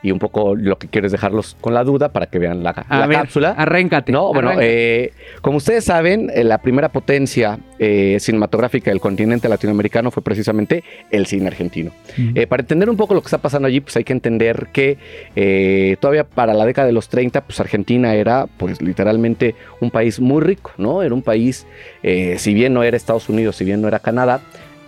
Y 0.04 0.12
un 0.12 0.20
poco 0.20 0.56
lo 0.56 0.78
que 0.78 0.88
quiero 0.88 1.06
es 1.06 1.12
dejarlos 1.12 1.56
con 1.62 1.74
la 1.74 1.84
duda 1.84 2.10
para 2.10 2.26
que 2.26 2.39
vean 2.39 2.64
la, 2.64 2.72
A 2.72 2.99
la 2.99 3.08
ver, 3.08 3.18
cápsula. 3.18 3.52
Arréncate. 3.58 4.12
No, 4.12 4.34
bueno, 4.34 4.54
eh, 4.60 5.14
como 5.41 5.58
ustedes 5.58 5.86
saben, 5.86 6.32
eh, 6.34 6.43
la 6.43 6.58
primera 6.58 6.89
potencia 6.89 7.60
eh, 7.80 8.18
cinematográfica 8.20 8.91
del 8.91 8.99
continente 8.99 9.47
latinoamericano 9.47 10.12
fue 10.12 10.24
precisamente 10.24 10.84
el 11.12 11.26
cine 11.26 11.47
argentino. 11.47 11.91
Eh, 12.36 12.47
para 12.47 12.62
entender 12.62 12.89
un 12.89 12.97
poco 12.97 13.14
lo 13.14 13.22
que 13.22 13.28
está 13.28 13.38
pasando 13.38 13.68
allí, 13.68 13.80
pues 13.80 13.95
hay 13.95 14.04
que 14.04 14.14
entender 14.14 14.68
que 14.74 15.97
todavía 15.99 16.24
para 16.24 16.54
la 16.54 16.66
década 16.66 16.88
de 16.88 16.93
los 16.93 17.10
30, 17.10 17.41
pues 17.41 17.60
Argentina 17.60 18.16
era 18.16 18.47
pues 18.58 18.82
literalmente 18.82 19.56
un 19.80 19.91
país 19.91 20.20
muy 20.20 20.41
rico, 20.41 20.72
¿no? 20.78 21.04
Era 21.04 21.14
un 21.14 21.22
país, 21.22 21.66
si 22.02 22.54
bien 22.54 22.74
no 22.74 22.84
era 22.84 22.97
Estados 22.97 23.30
Unidos, 23.30 23.56
si 23.56 23.66
bien 23.66 23.82
no 23.82 23.88
era 23.88 23.99
Canadá, 23.99 24.41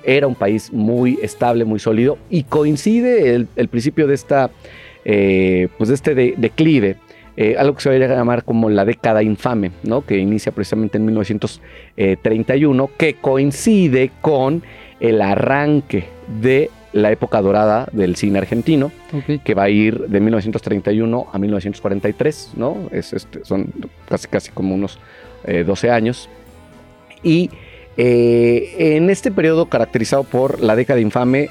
era 0.04 0.28
un 0.28 0.36
país 0.36 0.72
muy 0.72 1.18
estable, 1.22 1.66
muy 1.66 1.80
sólido 1.80 2.18
y 2.30 2.44
coincide 2.44 3.36
el, 3.36 3.48
el 3.56 3.68
principio 3.70 4.06
de 4.08 4.16
esta, 4.16 4.52
eh, 5.06 5.68
pues 5.78 5.90
de 5.90 5.96
este 5.96 6.16
de- 6.16 6.34
declive. 6.38 6.96
eh, 7.36 7.56
algo 7.58 7.74
que 7.76 7.82
se 7.82 7.90
va 7.90 7.96
a 8.06 8.16
llamar 8.16 8.44
como 8.44 8.70
la 8.70 8.86
década 8.86 9.24
infame, 9.24 9.72
¿no? 9.84 10.06
que 10.06 10.18
inicia 10.20 10.52
precisamente 10.52 11.00
en 11.00 11.06
1931, 11.98 12.90
que 12.98 13.16
coincide 13.16 14.12
con 14.22 14.62
el 15.00 15.22
arranque 15.22 16.06
de 16.42 16.70
la 16.94 17.12
época 17.12 17.42
dorada 17.42 17.88
del 17.92 18.16
cine 18.16 18.38
argentino, 18.38 18.92
que 19.44 19.54
va 19.56 19.64
a 19.64 19.70
ir 19.70 20.00
de 20.08 20.20
1931 20.20 21.26
a 21.34 21.40
1943, 21.40 22.52
¿no? 22.56 22.78
Es, 22.92 23.14
este, 23.14 23.44
son 23.44 23.74
casi, 24.08 24.28
casi 24.28 24.52
como 24.52 24.76
unos 24.76 25.00
eh, 25.46 25.64
12 25.64 25.90
años. 25.90 26.30
Y 27.24 27.50
eh, 27.98 28.96
en 28.96 29.10
este 29.10 29.32
periodo 29.32 29.66
caracterizado 29.68 30.24
por 30.24 30.62
la 30.62 30.76
década 30.76 31.00
infame, 31.00 31.50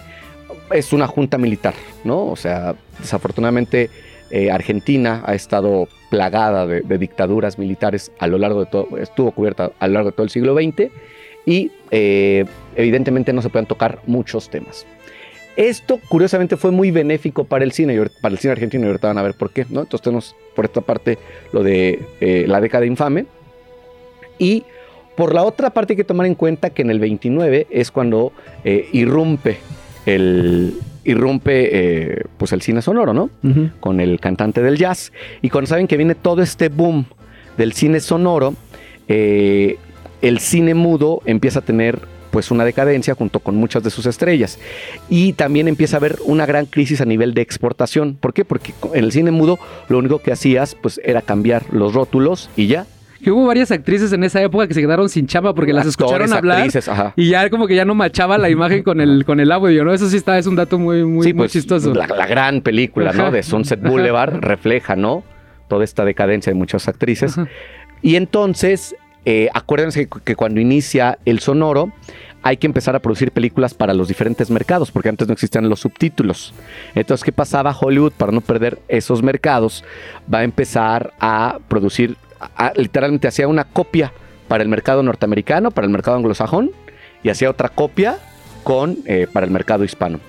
es 0.72 0.92
una 0.92 1.06
junta 1.06 1.38
militar, 1.38 1.74
¿no? 2.04 2.26
O 2.26 2.36
sea, 2.36 2.74
desafortunadamente 2.98 3.90
eh, 4.34 4.50
Argentina 4.50 5.22
ha 5.26 5.34
estado 5.34 5.88
plagada 6.08 6.66
de, 6.66 6.80
dictaduras 6.96 7.58
militares 7.58 8.10
a 8.18 8.26
lo 8.26 8.38
largo 8.38 8.60
de 8.60 8.66
todo, 8.70 8.96
estuvo 8.96 9.30
cubierta 9.30 9.72
a 9.78 9.86
lo 9.88 9.92
largo 9.92 10.08
de 10.08 10.16
todo 10.16 10.24
el 10.24 10.30
siglo 10.30 10.54
XX 10.54 10.90
y 11.44 11.70
eh, 11.90 12.46
evidentemente 12.74 13.34
no 13.34 13.42
se 13.42 13.50
pueden 13.50 13.66
tocar 13.66 14.00
muchos 14.06 14.48
temas. 14.48 14.86
Esto, 15.56 16.00
curiosamente, 16.08 16.56
fue 16.56 16.70
muy 16.70 16.90
benéfico 16.90 17.44
para 17.44 17.62
el 17.62 17.72
cine, 17.72 18.00
para 18.22 18.32
el 18.32 18.38
cine 18.38 18.52
argentino, 18.52 18.84
y 18.84 18.86
ahorita 18.86 19.08
van 19.08 19.18
a 19.18 19.22
ver 19.22 19.34
por 19.34 19.50
qué, 19.50 19.66
¿no? 19.68 19.82
Entonces 19.82 20.02
tenemos 20.02 20.34
por 20.56 20.64
esta 20.64 20.80
parte 20.80 21.18
lo 21.52 21.62
de 21.62 22.00
eh, 22.22 22.46
la 22.48 22.62
década 22.62 22.86
infame. 22.86 23.26
Y 24.38 24.64
por 25.14 25.34
la 25.34 25.42
otra 25.42 25.68
parte 25.68 25.92
hay 25.92 25.98
que 25.98 26.04
tomar 26.04 26.26
en 26.26 26.36
cuenta 26.36 26.70
que 26.70 26.80
en 26.80 26.90
el 26.90 27.00
29 27.00 27.66
es 27.70 27.90
cuando 27.90 28.32
irrumpe 28.64 29.58
el 30.06 30.74
irrumpe 31.04 31.70
eh, 31.72 32.24
pues 32.36 32.52
el 32.52 32.62
cine 32.62 32.82
sonoro, 32.82 33.12
¿no? 33.12 33.30
Con 33.80 34.00
el 34.00 34.20
cantante 34.20 34.62
del 34.62 34.78
jazz. 34.78 35.12
Y 35.40 35.50
cuando 35.50 35.68
saben 35.68 35.86
que 35.86 35.96
viene 35.96 36.14
todo 36.14 36.42
este 36.42 36.68
boom 36.68 37.06
del 37.56 37.72
cine 37.72 38.00
sonoro, 38.00 38.54
eh, 39.08 39.78
el 40.20 40.38
cine 40.38 40.74
mudo 40.74 41.22
empieza 41.26 41.58
a 41.58 41.62
tener 41.62 42.00
pues 42.30 42.50
una 42.50 42.64
decadencia 42.64 43.14
junto 43.14 43.40
con 43.40 43.56
muchas 43.56 43.82
de 43.82 43.90
sus 43.90 44.06
estrellas. 44.06 44.58
Y 45.10 45.34
también 45.34 45.68
empieza 45.68 45.96
a 45.96 45.98
haber 45.98 46.18
una 46.24 46.46
gran 46.46 46.66
crisis 46.66 47.00
a 47.00 47.04
nivel 47.04 47.34
de 47.34 47.42
exportación. 47.42 48.16
¿Por 48.18 48.32
qué? 48.32 48.44
Porque 48.44 48.72
en 48.94 49.04
el 49.04 49.12
cine 49.12 49.30
mudo 49.30 49.58
lo 49.88 49.98
único 49.98 50.18
que 50.18 50.32
hacías 50.32 50.74
pues 50.74 51.00
era 51.04 51.20
cambiar 51.20 51.64
los 51.72 51.94
rótulos 51.94 52.48
y 52.56 52.68
ya. 52.68 52.86
Que 53.22 53.30
hubo 53.30 53.46
varias 53.46 53.70
actrices 53.70 54.12
en 54.12 54.24
esa 54.24 54.42
época 54.42 54.66
que 54.66 54.74
se 54.74 54.80
quedaron 54.80 55.08
sin 55.08 55.26
chamba 55.26 55.54
porque 55.54 55.72
las 55.72 55.86
escucharon 55.86 56.22
Actores, 56.22 56.32
hablar 56.32 56.56
actrices, 56.58 56.88
ajá. 56.88 57.12
y 57.16 57.28
ya 57.30 57.48
como 57.50 57.66
que 57.66 57.74
ya 57.76 57.84
no 57.84 57.94
machaba 57.94 58.36
la 58.38 58.50
imagen 58.50 58.82
con 58.82 59.00
el, 59.00 59.24
con 59.24 59.38
el 59.40 59.52
audio, 59.52 59.84
¿no? 59.84 59.92
Eso 59.92 60.08
sí 60.08 60.16
está, 60.16 60.38
es 60.38 60.46
un 60.46 60.56
dato 60.56 60.78
muy, 60.78 61.04
muy, 61.04 61.24
sí, 61.24 61.32
muy 61.32 61.44
pues, 61.44 61.52
chistoso. 61.52 61.94
La, 61.94 62.06
la 62.06 62.26
gran 62.26 62.62
película, 62.62 63.12
¿no? 63.12 63.30
De 63.30 63.42
Sunset 63.42 63.80
Boulevard 63.80 64.34
refleja, 64.40 64.96
¿no? 64.96 65.22
Toda 65.68 65.84
esta 65.84 66.04
decadencia 66.04 66.52
de 66.52 66.58
muchas 66.58 66.88
actrices. 66.88 67.38
Ajá. 67.38 67.48
Y 68.02 68.16
entonces, 68.16 68.96
eh, 69.24 69.48
acuérdense 69.54 70.08
que, 70.08 70.20
que 70.20 70.36
cuando 70.36 70.60
inicia 70.60 71.18
el 71.24 71.38
sonoro, 71.38 71.92
hay 72.42 72.56
que 72.56 72.66
empezar 72.66 72.96
a 72.96 72.98
producir 72.98 73.30
películas 73.30 73.72
para 73.72 73.94
los 73.94 74.08
diferentes 74.08 74.50
mercados, 74.50 74.90
porque 74.90 75.08
antes 75.08 75.28
no 75.28 75.34
existían 75.34 75.68
los 75.68 75.80
subtítulos. 75.80 76.52
Entonces, 76.94 77.24
¿qué 77.24 77.32
pasaba? 77.32 77.74
Hollywood, 77.78 78.12
para 78.12 78.32
no 78.32 78.40
perder 78.40 78.80
esos 78.88 79.22
mercados, 79.22 79.84
va 80.32 80.38
a 80.38 80.44
empezar 80.44 81.12
a 81.20 81.58
producir, 81.68 82.16
literalmente 82.76 83.28
hacía 83.28 83.48
una 83.48 83.64
copia 83.64 84.12
para 84.48 84.62
el 84.62 84.68
mercado 84.68 85.02
norteamericano, 85.02 85.70
para 85.70 85.86
el 85.86 85.92
mercado 85.92 86.16
anglosajón, 86.16 86.70
y 87.22 87.30
hacía 87.30 87.50
otra 87.50 87.68
copia 87.68 88.18
con, 88.64 88.98
eh, 89.06 89.26
para 89.32 89.46
el 89.46 89.52
mercado 89.52 89.84
hispano 89.84 90.20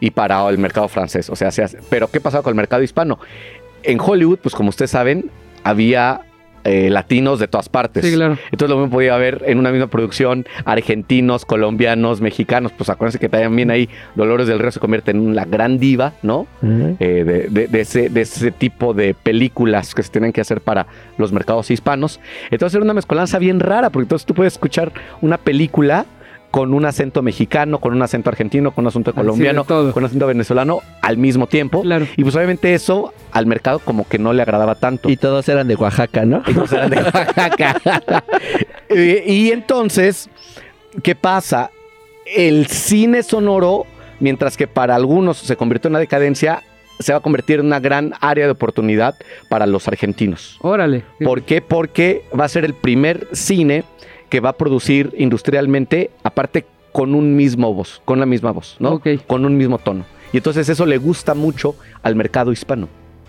y 0.00 0.10
para 0.10 0.48
el 0.48 0.58
mercado 0.58 0.88
francés. 0.88 1.30
O 1.30 1.36
sea, 1.36 1.50
pero 1.90 2.10
¿qué 2.10 2.20
pasaba 2.20 2.42
con 2.42 2.50
el 2.50 2.56
mercado 2.56 2.82
hispano? 2.82 3.18
En 3.82 4.00
Hollywood, 4.00 4.38
pues 4.38 4.54
como 4.54 4.68
ustedes 4.68 4.90
saben, 4.90 5.30
había 5.64 6.22
eh, 6.64 6.90
latinos 6.90 7.38
de 7.38 7.48
todas 7.48 7.68
partes. 7.68 8.04
Sí, 8.04 8.14
claro. 8.14 8.38
Entonces 8.50 8.68
lo 8.70 8.76
mismo 8.80 8.92
podía 8.92 9.14
haber 9.14 9.42
en 9.46 9.58
una 9.58 9.70
misma 9.70 9.88
producción 9.88 10.46
argentinos, 10.64 11.44
colombianos, 11.44 12.20
mexicanos. 12.20 12.72
Pues 12.76 12.88
acuérdense 12.90 13.18
que 13.18 13.28
también 13.28 13.70
ahí 13.70 13.88
Dolores 14.14 14.46
del 14.46 14.58
Río 14.58 14.70
se 14.70 14.80
convierte 14.80 15.10
en 15.10 15.20
una 15.20 15.44
gran 15.44 15.78
diva, 15.78 16.12
¿no? 16.22 16.46
Eh, 16.62 17.24
de, 17.24 17.48
de- 17.48 17.66
de 17.68 17.80
ese, 17.80 18.08
de 18.08 18.20
ese 18.22 18.50
tipo 18.50 18.94
de 18.94 19.14
películas 19.14 19.94
que 19.94 20.02
se 20.02 20.10
tienen 20.10 20.32
que 20.32 20.40
hacer 20.40 20.60
para 20.60 20.86
los 21.18 21.32
mercados 21.32 21.70
hispanos. 21.70 22.20
Entonces 22.50 22.74
era 22.76 22.84
una 22.84 22.94
mezcolanza 22.94 23.38
bien 23.38 23.60
rara, 23.60 23.90
porque 23.90 24.04
entonces 24.04 24.26
tú 24.26 24.34
puedes 24.34 24.52
escuchar 24.54 24.92
una 25.20 25.38
película 25.38 26.06
con 26.52 26.74
un 26.74 26.84
acento 26.84 27.22
mexicano, 27.22 27.78
con 27.78 27.94
un 27.94 28.02
acento 28.02 28.28
argentino, 28.28 28.72
con 28.72 28.84
un 28.84 28.88
acento 28.88 29.14
colombiano, 29.14 29.64
todo. 29.64 29.90
con 29.90 30.02
un 30.02 30.06
acento 30.06 30.26
venezolano 30.26 30.82
al 31.00 31.16
mismo 31.16 31.46
tiempo. 31.46 31.80
Claro. 31.80 32.06
Y 32.14 32.22
pues 32.22 32.36
obviamente 32.36 32.74
eso 32.74 33.14
al 33.32 33.46
mercado 33.46 33.78
como 33.78 34.06
que 34.06 34.18
no 34.18 34.34
le 34.34 34.42
agradaba 34.42 34.74
tanto. 34.74 35.08
Y 35.08 35.16
todos 35.16 35.48
eran 35.48 35.66
de 35.66 35.76
Oaxaca, 35.76 36.26
¿no? 36.26 36.42
Y 36.46 36.52
todos 36.52 36.70
eran 36.72 36.90
de 36.90 36.98
Oaxaca. 36.98 37.80
y, 38.90 39.00
y 39.32 39.50
entonces, 39.50 40.28
¿qué 41.02 41.14
pasa? 41.14 41.70
El 42.26 42.66
cine 42.66 43.22
sonoro, 43.22 43.86
mientras 44.20 44.58
que 44.58 44.68
para 44.68 44.94
algunos 44.94 45.38
se 45.38 45.56
convirtió 45.56 45.88
en 45.88 45.92
una 45.92 46.00
decadencia, 46.00 46.62
se 46.98 47.12
va 47.12 47.18
a 47.18 47.22
convertir 47.22 47.60
en 47.60 47.66
una 47.66 47.80
gran 47.80 48.12
área 48.20 48.44
de 48.44 48.52
oportunidad 48.52 49.14
para 49.48 49.66
los 49.66 49.88
argentinos. 49.88 50.58
Órale. 50.60 51.02
¿Por 51.24 51.44
qué? 51.44 51.62
Porque 51.62 52.24
va 52.38 52.44
a 52.44 52.48
ser 52.48 52.66
el 52.66 52.74
primer 52.74 53.26
cine 53.32 53.84
que 54.32 54.40
va 54.40 54.48
a 54.48 54.52
producir 54.54 55.12
industrialmente, 55.18 56.10
aparte 56.24 56.64
con 56.90 57.14
un 57.14 57.36
mismo 57.36 57.74
voz, 57.74 58.00
con 58.06 58.18
la 58.18 58.24
misma 58.24 58.50
voz, 58.50 58.76
¿no? 58.78 58.92
Ok. 58.94 59.08
Con 59.26 59.44
un 59.44 59.58
mismo 59.58 59.76
tono. 59.76 60.06
Y 60.32 60.38
entonces 60.38 60.66
eso 60.70 60.86
le 60.86 60.96
gusta 60.96 61.34
mucho 61.34 61.74
al 62.02 62.16
mercado 62.16 62.50
hispano, 62.50 62.88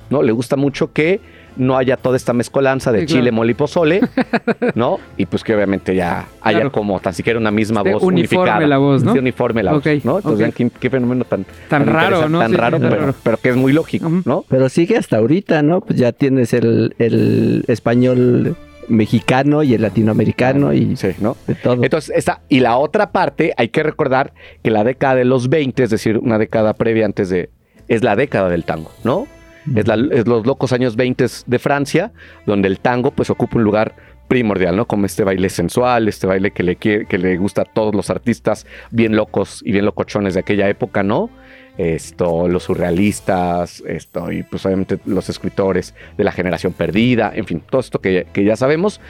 ¿no? 0.09 0.23
Le 0.23 0.31
gusta 0.31 0.55
mucho 0.55 0.93
que 0.93 1.19
no 1.57 1.75
haya 1.75 1.97
toda 1.97 2.15
esta 2.15 2.31
mezcolanza 2.31 2.93
de 2.93 3.01
Sí, 3.01 3.05
claro. 3.07 3.19
chile, 3.19 3.31
mole 3.33 3.51
y 3.51 3.53
pozole, 3.55 3.99
¿no? 4.75 4.97
Y 5.17 5.25
pues 5.25 5.43
que 5.43 5.53
obviamente 5.53 5.93
ya 5.93 6.25
haya 6.41 6.59
Claro. 6.59 6.71
como 6.71 6.99
tan 7.01 7.13
siquiera 7.13 7.37
una 7.37 7.51
misma 7.51 7.81
Esté 7.81 7.93
voz 7.95 8.03
uniforme 8.03 8.43
unificada. 8.43 8.65
la 8.67 8.77
voz, 8.77 9.03
¿no? 9.03 9.09
Esté 9.11 9.19
uniforme 9.19 9.61
la 9.63 9.73
voz, 9.73 9.85
¿no? 9.85 9.91
Entonces 9.91 10.31
ok. 10.31 10.37
vean 10.39 10.51
qué, 10.53 10.69
qué 10.79 10.89
fenómeno 10.89 11.25
tan, 11.25 11.45
Tan 11.67 11.85
raro, 11.85 12.29
¿no? 12.29 12.39
Tan 12.39 12.51
Sí, 12.51 12.55
raro, 12.57 12.79
pero, 12.79 12.95
raro. 12.95 13.15
pero 13.23 13.37
que 13.37 13.49
es 13.49 13.55
muy 13.57 13.73
lógico. 13.73 14.09
¿no? 14.23 14.45
Pero 14.47 14.69
sigue 14.69 14.95
hasta 14.97 15.17
ahorita, 15.17 15.61
¿no? 15.63 15.81
Pues 15.81 15.99
ya 15.99 16.13
tienes 16.13 16.53
el, 16.53 16.95
el 16.97 17.65
español 17.67 18.55
mexicano 18.87 19.63
y 19.63 19.73
el 19.73 19.81
latinoamericano 19.81 20.73
y 20.73 20.95
Sí, 20.95 21.09
¿no? 21.19 21.35
de 21.47 21.55
todo. 21.55 21.83
Entonces, 21.83 22.13
esta, 22.15 22.41
y 22.49 22.59
la 22.59 22.77
otra 22.77 23.11
parte, 23.11 23.53
hay 23.57 23.69
que 23.69 23.83
recordar 23.83 24.33
que 24.63 24.69
la 24.71 24.83
década 24.83 25.15
de 25.15 25.25
los 25.25 25.49
20, 25.49 25.83
es 25.83 25.89
decir, 25.89 26.17
una 26.17 26.37
década 26.37 26.73
previa 26.73 27.05
antes 27.05 27.29
de, 27.29 27.49
es 27.87 28.03
la 28.03 28.15
década 28.15 28.49
del 28.49 28.63
tango, 28.65 28.91
¿no? 29.03 29.27
Es, 29.75 29.87
la- 29.87 29.95
es 30.11 30.27
los 30.27 30.45
locos 30.45 30.73
años 30.73 30.95
20 30.95 31.25
de 31.45 31.59
Francia, 31.59 32.11
donde 32.45 32.67
el 32.67 32.79
tango 32.79 33.11
pues 33.11 33.29
ocupa 33.29 33.57
un 33.57 33.63
lugar 33.63 33.95
primordial, 34.27 34.75
¿no? 34.75 34.85
Como 34.87 35.05
este 35.05 35.23
baile 35.23 35.49
sensual, 35.49 36.07
este 36.07 36.27
baile 36.27 36.51
que 36.51 36.63
le, 36.63 36.75
quiere- 36.75 37.05
que 37.05 37.17
le 37.17 37.37
gusta 37.37 37.61
a 37.61 37.65
todos 37.65 37.93
los 37.95 38.09
artistas 38.09 38.65
bien 38.91 39.15
locos 39.15 39.61
y 39.65 39.71
bien 39.71 39.85
locochones 39.85 40.33
de 40.33 40.41
aquella 40.41 40.67
época, 40.69 41.03
¿no? 41.03 41.29
Esto, 41.77 42.47
los 42.47 42.63
surrealistas, 42.63 43.81
esto, 43.87 44.31
y 44.31 44.43
pues 44.43 44.63
obviamente 44.65 44.99
los 45.05 45.27
escritores 45.29 45.95
de 46.17 46.23
la 46.23 46.31
generación 46.31 46.73
perdida, 46.73 47.31
en 47.33 47.45
fin, 47.47 47.63
todo 47.67 47.81
esto 47.81 47.99
que, 47.99 48.27
que 48.31 48.43
ya 48.43 48.55
sabemos. 48.55 49.01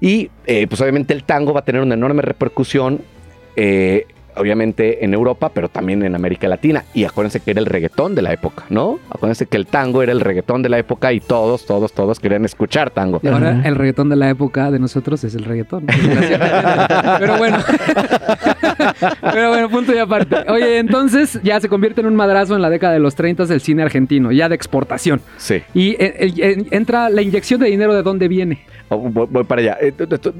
Y 0.00 0.30
eh, 0.46 0.66
pues 0.66 0.80
obviamente 0.80 1.14
el 1.14 1.24
tango 1.24 1.52
va 1.52 1.60
a 1.60 1.64
tener 1.64 1.82
una 1.82 1.94
enorme 1.94 2.22
repercusión, 2.22 3.00
eh, 3.54 4.06
obviamente 4.36 5.04
en 5.04 5.14
Europa, 5.14 5.50
pero 5.52 5.68
también 5.68 6.02
en 6.02 6.14
América 6.14 6.48
Latina. 6.48 6.84
Y 6.94 7.04
acuérdense 7.04 7.40
que 7.40 7.50
era 7.52 7.60
el 7.60 7.66
reggaetón 7.66 8.14
de 8.14 8.22
la 8.22 8.32
época, 8.32 8.64
¿no? 8.70 8.98
Acuérdense 9.10 9.46
que 9.46 9.56
el 9.56 9.66
tango 9.66 10.02
era 10.02 10.12
el 10.12 10.20
reggaetón 10.20 10.62
de 10.62 10.68
la 10.68 10.78
época 10.78 11.12
y 11.12 11.20
todos, 11.20 11.66
todos, 11.66 11.92
todos 11.92 12.20
querían 12.20 12.44
escuchar 12.44 12.90
tango. 12.90 13.20
Y 13.22 13.28
ahora 13.28 13.62
el 13.64 13.74
reggaetón 13.74 14.08
de 14.08 14.16
la 14.16 14.30
época 14.30 14.70
de 14.70 14.78
nosotros 14.78 15.22
es 15.24 15.34
el 15.34 15.44
reggaetón. 15.44 15.86
Pero 17.18 17.38
bueno. 17.38 17.58
Pero 19.32 19.48
bueno, 19.50 19.68
punto 19.68 19.94
y 19.94 19.98
aparte. 19.98 20.36
Oye, 20.48 20.78
entonces 20.78 21.40
ya 21.42 21.60
se 21.60 21.68
convierte 21.68 22.00
en 22.00 22.06
un 22.06 22.16
madrazo 22.16 22.54
en 22.54 22.62
la 22.62 22.70
década 22.70 22.92
de 22.92 23.00
los 23.00 23.14
30 23.14 23.46
del 23.46 23.60
cine 23.60 23.82
argentino, 23.82 24.32
ya 24.32 24.48
de 24.48 24.54
exportación. 24.54 25.20
Sí. 25.36 25.62
Y 25.74 25.90
eh, 25.92 26.32
eh, 26.38 26.64
entra 26.70 27.10
la 27.10 27.22
inyección 27.22 27.60
de 27.60 27.68
dinero 27.68 27.94
de 27.94 28.02
dónde 28.02 28.28
viene. 28.28 28.60
Oh, 28.88 28.98
Voy, 28.98 29.26
voy 29.30 29.44
para 29.44 29.62
allá. 29.62 29.78
Eh, 29.80 29.92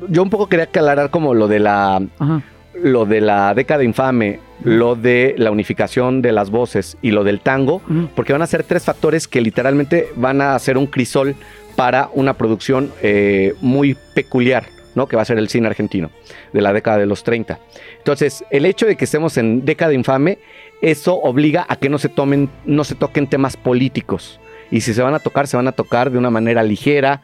Yo 0.09 0.23
un 0.23 0.31
poco 0.31 0.49
quería 0.49 0.65
aclarar 0.65 1.11
como 1.11 1.35
lo 1.35 1.49
de 1.49 1.59
la 1.59 1.97
Ajá. 2.19 2.43
Lo 2.83 3.07
de 3.07 3.21
la 3.21 3.55
década 3.55 3.85
infame, 3.85 4.41
lo 4.63 4.95
de 4.97 5.35
la 5.39 5.51
unificación 5.51 6.23
de 6.23 6.33
las 6.33 6.51
voces 6.51 6.97
y 7.03 7.11
lo 7.11 7.25
del 7.25 7.41
tango, 7.41 7.83
porque 8.15 8.33
van 8.33 8.43
a 8.43 8.47
ser 8.47 8.65
tres 8.65 8.85
factores 8.85 9.29
que 9.29 9.41
literalmente 9.41 10.09
van 10.17 10.41
a 10.41 10.55
hacer 10.55 10.79
un 10.79 10.87
crisol 10.87 11.35
para 11.77 12.09
una 12.15 12.35
producción 12.35 12.91
eh, 13.03 13.55
muy 13.61 13.97
peculiar, 14.15 14.65
¿no? 14.95 15.07
Que 15.07 15.17
va 15.17 15.23
a 15.23 15.27
ser 15.27 15.39
el 15.39 15.49
cine 15.49 15.67
argentino 15.67 16.11
de 16.53 16.63
la 16.63 16.73
década 16.73 16.99
de 16.99 17.07
los 17.07 17.23
30. 17.23 17.59
Entonces, 17.99 18.45
el 18.51 18.65
hecho 18.65 18.87
de 18.87 18.97
que 18.97 19.05
estemos 19.05 19.37
en 19.37 19.65
década 19.65 19.93
infame, 19.93 20.39
eso 20.81 21.15
obliga 21.17 21.67
a 21.69 21.77
que 21.77 21.89
no 21.89 21.99
se 21.99 22.09
tomen, 22.09 22.51
no 22.65 22.85
se 22.85 22.95
toquen 22.95 23.27
temas 23.27 23.57
políticos. 23.57 24.41
Y 24.71 24.81
si 24.81 24.95
se 24.95 25.03
van 25.03 25.15
a 25.15 25.21
tocar, 25.21 25.47
se 25.47 25.57
van 25.57 25.69
a 25.69 25.73
tocar 25.73 26.11
de 26.11 26.19
una 26.19 26.31
manera 26.31 26.63
ligera. 26.63 27.23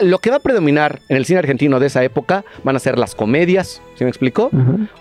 Lo 0.00 0.18
que 0.18 0.30
va 0.30 0.36
a 0.36 0.40
predominar 0.40 1.00
en 1.08 1.16
el 1.16 1.24
cine 1.24 1.40
argentino 1.40 1.80
de 1.80 1.86
esa 1.86 2.02
época 2.04 2.44
van 2.64 2.76
a 2.76 2.78
ser 2.78 2.98
las 2.98 3.14
comedias, 3.14 3.82
¿sí 3.96 4.04
me 4.04 4.10
explicó? 4.10 4.50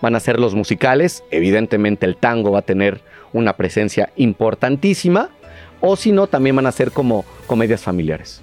van 0.01 0.15
a 0.15 0.19
ser 0.19 0.39
los 0.39 0.55
musicales. 0.55 1.23
Evidentemente 1.31 2.05
el 2.05 2.15
tango 2.17 2.51
va 2.51 2.59
a 2.59 2.63
tener 2.63 3.01
una 3.33 3.55
presencia 3.57 4.11
importantísima. 4.15 5.29
O 5.79 5.95
si 5.95 6.11
no, 6.11 6.27
también 6.27 6.55
van 6.55 6.67
a 6.67 6.71
ser 6.71 6.91
como 6.91 7.25
comedias 7.47 7.81
familiares. 7.81 8.41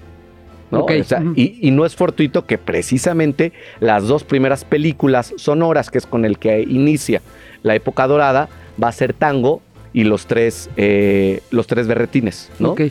¿no? 0.71 0.85
O 0.85 1.03
sea, 1.03 1.23
y, 1.35 1.57
y 1.61 1.71
no 1.71 1.85
es 1.85 1.95
fortuito 1.95 2.45
que 2.45 2.57
precisamente 2.57 3.53
las 3.79 4.07
dos 4.07 4.23
primeras 4.23 4.65
películas 4.65 5.33
sonoras, 5.37 5.89
que 5.89 5.97
es 5.97 6.05
con 6.05 6.25
el 6.25 6.37
que 6.37 6.61
inicia 6.61 7.21
la 7.63 7.75
época 7.75 8.07
dorada, 8.07 8.49
va 8.81 8.89
a 8.89 8.91
ser 8.91 9.13
tango 9.13 9.61
y 9.93 10.03
los 10.03 10.25
tres, 10.27 10.69
eh, 10.77 11.41
los 11.51 11.67
tres 11.67 11.87
berretines, 11.87 12.49
¿no? 12.59 12.71
Ok. 12.71 12.81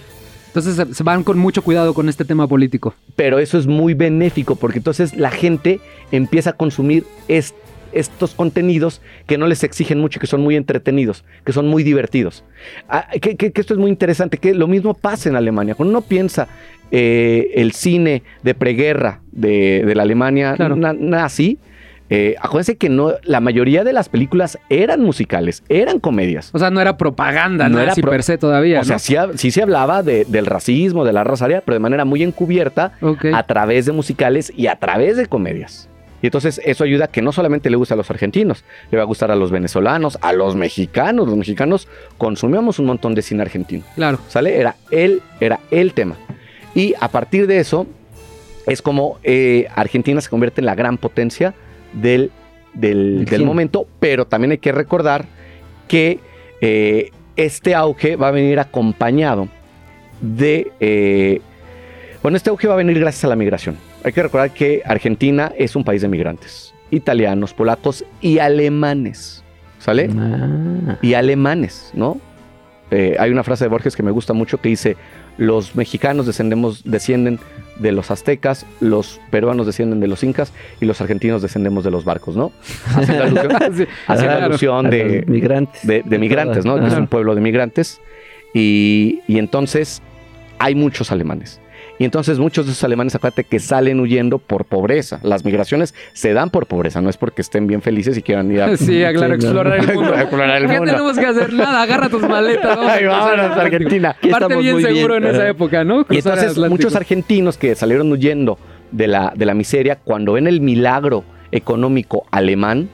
Entonces 0.58 0.96
se- 0.96 1.02
van 1.04 1.22
con 1.24 1.38
mucho 1.38 1.62
cuidado 1.62 1.94
con 1.94 2.08
este 2.08 2.24
tema 2.24 2.46
político. 2.46 2.94
pero 3.16 3.38
eso 3.38 3.58
es 3.58 3.66
muy 3.66 3.94
benéfico 3.94 4.56
porque 4.56 4.78
entonces 4.78 5.16
la 5.16 5.30
gente 5.30 5.80
empieza 6.12 6.50
a 6.50 6.52
consumir 6.54 7.04
es- 7.28 7.54
estos 7.92 8.34
contenidos 8.34 9.00
que 9.26 9.38
no 9.38 9.46
les 9.46 9.64
exigen 9.64 9.98
mucho, 9.98 10.20
que 10.20 10.26
son 10.26 10.42
muy 10.42 10.56
entretenidos, 10.56 11.24
que 11.44 11.52
son 11.52 11.68
muy 11.68 11.82
divertidos. 11.82 12.44
Ah, 12.88 13.06
que, 13.20 13.36
que- 13.36 13.50
que 13.50 13.60
esto 13.60 13.72
es 13.74 13.80
muy 13.80 13.90
interesante, 13.90 14.36
que 14.38 14.52
lo 14.54 14.66
mismo 14.66 14.92
pasa 14.94 15.28
en 15.30 15.36
Alemania. 15.36 15.74
Cuando 15.74 15.90
uno 15.98 16.02
piensa 16.02 16.48
eh, 16.90 17.50
el 17.54 17.72
cine 17.72 18.22
de 18.42 18.54
preguerra 18.54 19.20
de, 19.32 19.84
de 19.86 19.94
la 19.94 20.02
Alemania 20.04 20.54
Claro. 20.56 20.74
na- 20.76 20.92
nazi, 20.94 21.58
eh, 22.10 22.36
acuérdense 22.40 22.76
que 22.76 22.88
no, 22.88 23.14
la 23.22 23.40
mayoría 23.40 23.84
de 23.84 23.92
las 23.92 24.08
películas 24.08 24.58
eran 24.70 25.02
musicales, 25.02 25.62
eran 25.68 25.98
comedias. 26.00 26.50
O 26.54 26.58
sea, 26.58 26.70
no 26.70 26.80
era 26.80 26.96
propaganda, 26.96 27.64
No 27.68 27.76
no 27.76 27.82
era 27.82 27.92
era 27.92 28.00
pro- 28.02 28.10
per 28.12 28.22
se 28.22 28.38
todavía. 28.38 28.80
O 28.80 28.84
sea, 28.84 28.98
sí, 28.98 29.50
se 29.50 29.62
hablaba 29.62 30.02
de- 30.02 30.24
del 30.24 30.46
racismo, 30.46 31.04
de 31.04 31.12
la 31.12 31.24
raza 31.24 31.46
pero 31.46 31.74
de 31.74 31.78
manera 31.80 32.04
muy 32.04 32.22
encubierta 32.22 32.92
Ok. 33.00 33.26
a 33.32 33.42
través 33.44 33.86
de 33.86 33.92
musicales 33.92 34.52
y 34.56 34.66
a 34.66 34.76
través 34.76 35.16
de 35.16 35.26
comedias. 35.26 35.88
Y 36.20 36.26
entonces 36.26 36.60
eso 36.64 36.82
ayuda 36.82 37.04
a 37.04 37.08
que 37.08 37.22
no 37.22 37.30
solamente 37.30 37.70
le 37.70 37.76
guste 37.76 37.94
a 37.94 37.96
los 37.96 38.10
argentinos, 38.10 38.64
le 38.90 38.96
va 38.98 39.04
a 39.04 39.06
gustar 39.06 39.30
a 39.30 39.36
los 39.36 39.50
venezolanos, 39.52 40.18
a 40.20 40.32
los 40.32 40.56
mexicanos. 40.56 41.28
Los 41.28 41.36
mexicanos 41.36 41.86
consumíamos 42.18 42.80
un 42.80 42.86
montón 42.86 43.14
de 43.14 43.22
cine 43.22 43.42
argentino. 43.42 43.84
Claro. 43.94 44.18
¿Sale? 44.26 44.58
Era 44.58 44.74
él, 44.90 45.22
era 45.40 45.60
el 45.70 45.92
tema. 45.92 46.16
Y 46.74 46.94
a 47.00 47.08
partir 47.08 47.46
de 47.46 47.60
eso 47.60 47.86
es 48.66 48.82
como 48.82 49.18
eh, 49.22 49.68
Argentina 49.76 50.20
se 50.20 50.28
convierte 50.28 50.60
en 50.60 50.66
la 50.66 50.74
gran 50.74 50.98
potencia 50.98 51.54
del, 52.00 52.30
del, 52.74 53.44
momento, 53.44 53.86
pero 54.00 54.26
también 54.26 54.52
hay 54.52 54.58
que 54.58 54.72
recordar 54.72 55.26
que 55.86 56.20
eh, 56.60 57.10
este 57.36 57.74
auge 57.74 58.16
va 58.16 58.28
a 58.28 58.30
venir 58.30 58.58
acompañado 58.58 59.48
de... 60.20 60.72
eh, 60.80 61.40
bueno, 62.22 62.36
este 62.36 62.50
auge 62.50 62.66
va 62.66 62.74
a 62.74 62.78
venir 62.78 62.98
gracias 62.98 63.24
a 63.24 63.28
la 63.28 63.36
migración. 63.36 63.76
Hay 64.04 64.12
que 64.12 64.22
recordar 64.22 64.50
que 64.50 64.82
Argentina 64.84 65.52
es 65.56 65.76
un 65.76 65.84
país 65.84 66.02
de 66.02 66.08
migrantes, 66.08 66.74
italianos, 66.90 67.54
polacos 67.54 68.04
y 68.20 68.38
alemanes, 68.38 69.44
¿sale? 69.78 70.10
Ah. 70.16 70.98
y 71.00 71.14
alemanes, 71.14 71.90
¿no? 71.94 72.20
Eh, 72.90 73.16
hay 73.18 73.30
una 73.30 73.44
frase 73.44 73.64
de 73.64 73.68
Borges 73.68 73.94
que 73.94 74.02
me 74.02 74.10
gusta 74.10 74.32
mucho 74.32 74.58
que 74.58 74.68
dice, 74.70 74.96
los 75.36 75.76
mexicanos 75.76 76.26
descendemos, 76.26 76.82
descienden 76.84 77.38
de 77.78 77.92
los 77.92 78.10
aztecas, 78.10 78.66
los 78.80 79.20
peruanos 79.30 79.66
descienden 79.66 80.00
de 80.00 80.08
los 80.08 80.22
incas 80.24 80.52
y 80.80 80.84
los 80.86 81.00
argentinos 81.00 81.42
descendemos 81.42 81.84
de 81.84 81.90
los 81.90 82.04
barcos, 82.04 82.36
¿no? 82.36 82.52
Haciendo 82.94 83.24
alusión, 83.24 83.50
Sí, 83.76 83.86
haciendo 84.06 84.34
claro. 84.34 84.46
alusión 84.46 84.90
de, 84.90 85.24
migrantes. 85.26 85.86
de, 85.86 86.02
de 86.04 86.18
migrantes, 86.18 86.64
¿no? 86.64 86.84
Es 86.86 86.94
un 86.94 87.06
pueblo 87.06 87.34
de 87.34 87.40
migrantes. 87.40 88.00
Y, 88.54 89.20
y 89.28 89.38
entonces 89.38 90.02
hay 90.58 90.74
muchos 90.74 91.12
alemanes. 91.12 91.60
Y 91.98 92.04
entonces 92.04 92.38
muchos 92.38 92.66
de 92.66 92.72
esos 92.72 92.84
alemanes, 92.84 93.14
acuérdate 93.16 93.42
que 93.44 93.58
salen 93.58 93.98
huyendo 93.98 94.38
por 94.38 94.64
pobreza. 94.64 95.18
Las 95.24 95.44
migraciones 95.44 95.94
se 96.12 96.32
dan 96.32 96.50
por 96.50 96.66
pobreza, 96.66 97.00
no 97.00 97.10
es 97.10 97.16
porque 97.16 97.42
estén 97.42 97.66
bien 97.66 97.82
felices 97.82 98.16
y 98.16 98.22
quieran 98.22 98.50
ir 98.52 98.62
a... 98.62 98.76
Sí, 98.76 99.00
claro, 99.12 99.34
explorar 99.34 99.80
el 99.80 99.86
mundo. 99.94 100.14
explorar 100.14 100.62
el 100.62 100.68
¿Qué 100.68 100.76
mundo. 100.78 100.92
tenemos 100.92 101.18
que 101.18 101.26
hacer? 101.26 101.52
Nada, 101.52 101.82
agarra 101.82 102.08
tus 102.08 102.22
maletas. 102.22 102.76
vamos 102.76 102.90
a 102.90 102.94
Ay, 102.94 103.04
vámonos 103.06 103.56
a. 103.56 103.60
Argentina. 103.62 104.12
Parte 104.14 104.28
estamos 104.28 104.58
bien 104.62 104.74
muy 104.74 104.82
seguro 104.84 105.14
bien. 105.14 105.26
en 105.26 105.34
esa 105.34 105.48
época, 105.48 105.82
¿no? 105.84 106.02
Y 106.02 106.04
Cruzar 106.04 106.32
entonces 106.34 106.50
Atlántico. 106.52 106.76
muchos 106.76 106.94
argentinos 106.96 107.58
que 107.58 107.74
salieron 107.74 108.12
huyendo 108.12 108.58
de 108.92 109.08
la, 109.08 109.32
de 109.34 109.44
la 109.46 109.54
miseria, 109.54 109.96
cuando 109.96 110.34
ven 110.34 110.46
el 110.46 110.60
milagro 110.60 111.24
económico 111.50 112.26
alemán, 112.30 112.88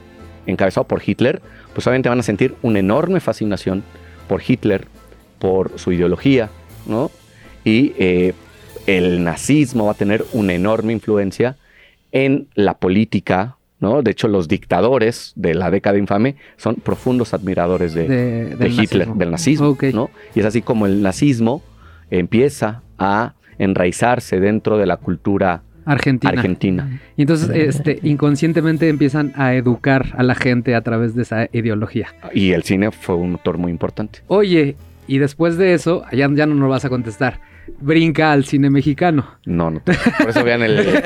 encabezado 0.47 0.85
por 0.87 1.01
Hitler, 1.05 1.41
pues 1.73 1.85
obviamente 1.85 2.09
van 2.09 2.19
a 2.19 2.23
sentir 2.23 2.55
una 2.63 2.79
enorme 2.79 3.19
fascinación 3.19 3.83
por 4.27 4.41
Hitler, 4.45 4.87
por 5.39 5.77
su 5.77 5.91
ideología, 5.91 6.49
¿no? 6.87 7.11
Y 7.63 7.93
eh, 7.97 8.33
el 8.87 9.23
nazismo 9.23 9.85
va 9.85 9.91
a 9.91 9.95
tener 9.95 10.25
una 10.33 10.53
enorme 10.53 10.93
influencia 10.93 11.57
en 12.11 12.47
la 12.55 12.77
política, 12.77 13.57
¿no? 13.79 14.01
De 14.01 14.11
hecho, 14.11 14.27
los 14.27 14.47
dictadores 14.47 15.33
de 15.35 15.53
la 15.53 15.71
década 15.71 15.97
infame 15.97 16.35
son 16.57 16.75
profundos 16.75 17.33
admiradores 17.33 17.93
de, 17.93 18.07
de, 18.07 18.45
de 18.45 18.55
del 18.55 18.71
Hitler, 18.71 19.07
nazismo. 19.07 19.15
del 19.15 19.31
nazismo. 19.31 19.77
¿no? 19.93 20.09
Y 20.33 20.39
es 20.39 20.45
así 20.45 20.61
como 20.61 20.85
el 20.85 21.01
nazismo 21.01 21.63
empieza 22.09 22.83
a 22.97 23.33
enraizarse 23.57 24.39
dentro 24.39 24.77
de 24.77 24.85
la 24.85 24.97
cultura 24.97 25.63
Argentina. 25.85 26.31
argentina. 26.31 27.01
Y 27.15 27.23
entonces, 27.23 27.49
este, 27.49 27.99
inconscientemente 28.03 28.89
empiezan 28.89 29.33
a 29.35 29.53
educar 29.53 30.13
a 30.17 30.23
la 30.23 30.35
gente 30.35 30.75
a 30.75 30.81
través 30.81 31.15
de 31.15 31.21
esa 31.21 31.47
ideología. 31.51 32.07
Y 32.33 32.51
el 32.51 32.63
cine 32.63 32.91
fue 32.91 33.15
un 33.15 33.33
motor 33.33 33.57
muy 33.57 33.71
importante. 33.71 34.19
Oye, 34.27 34.75
y 35.07 35.19
después 35.19 35.57
de 35.57 35.73
eso, 35.73 36.03
ya, 36.11 36.29
ya 36.33 36.45
no 36.45 36.55
nos 36.55 36.69
vas 36.69 36.85
a 36.85 36.89
contestar. 36.89 37.39
Brinca 37.79 38.31
al 38.31 38.45
cine 38.45 38.69
mexicano. 38.69 39.25
No, 39.45 39.69
no. 39.71 39.81
Por 39.81 40.29
eso 40.29 40.43
vean 40.43 40.61
el... 40.63 41.01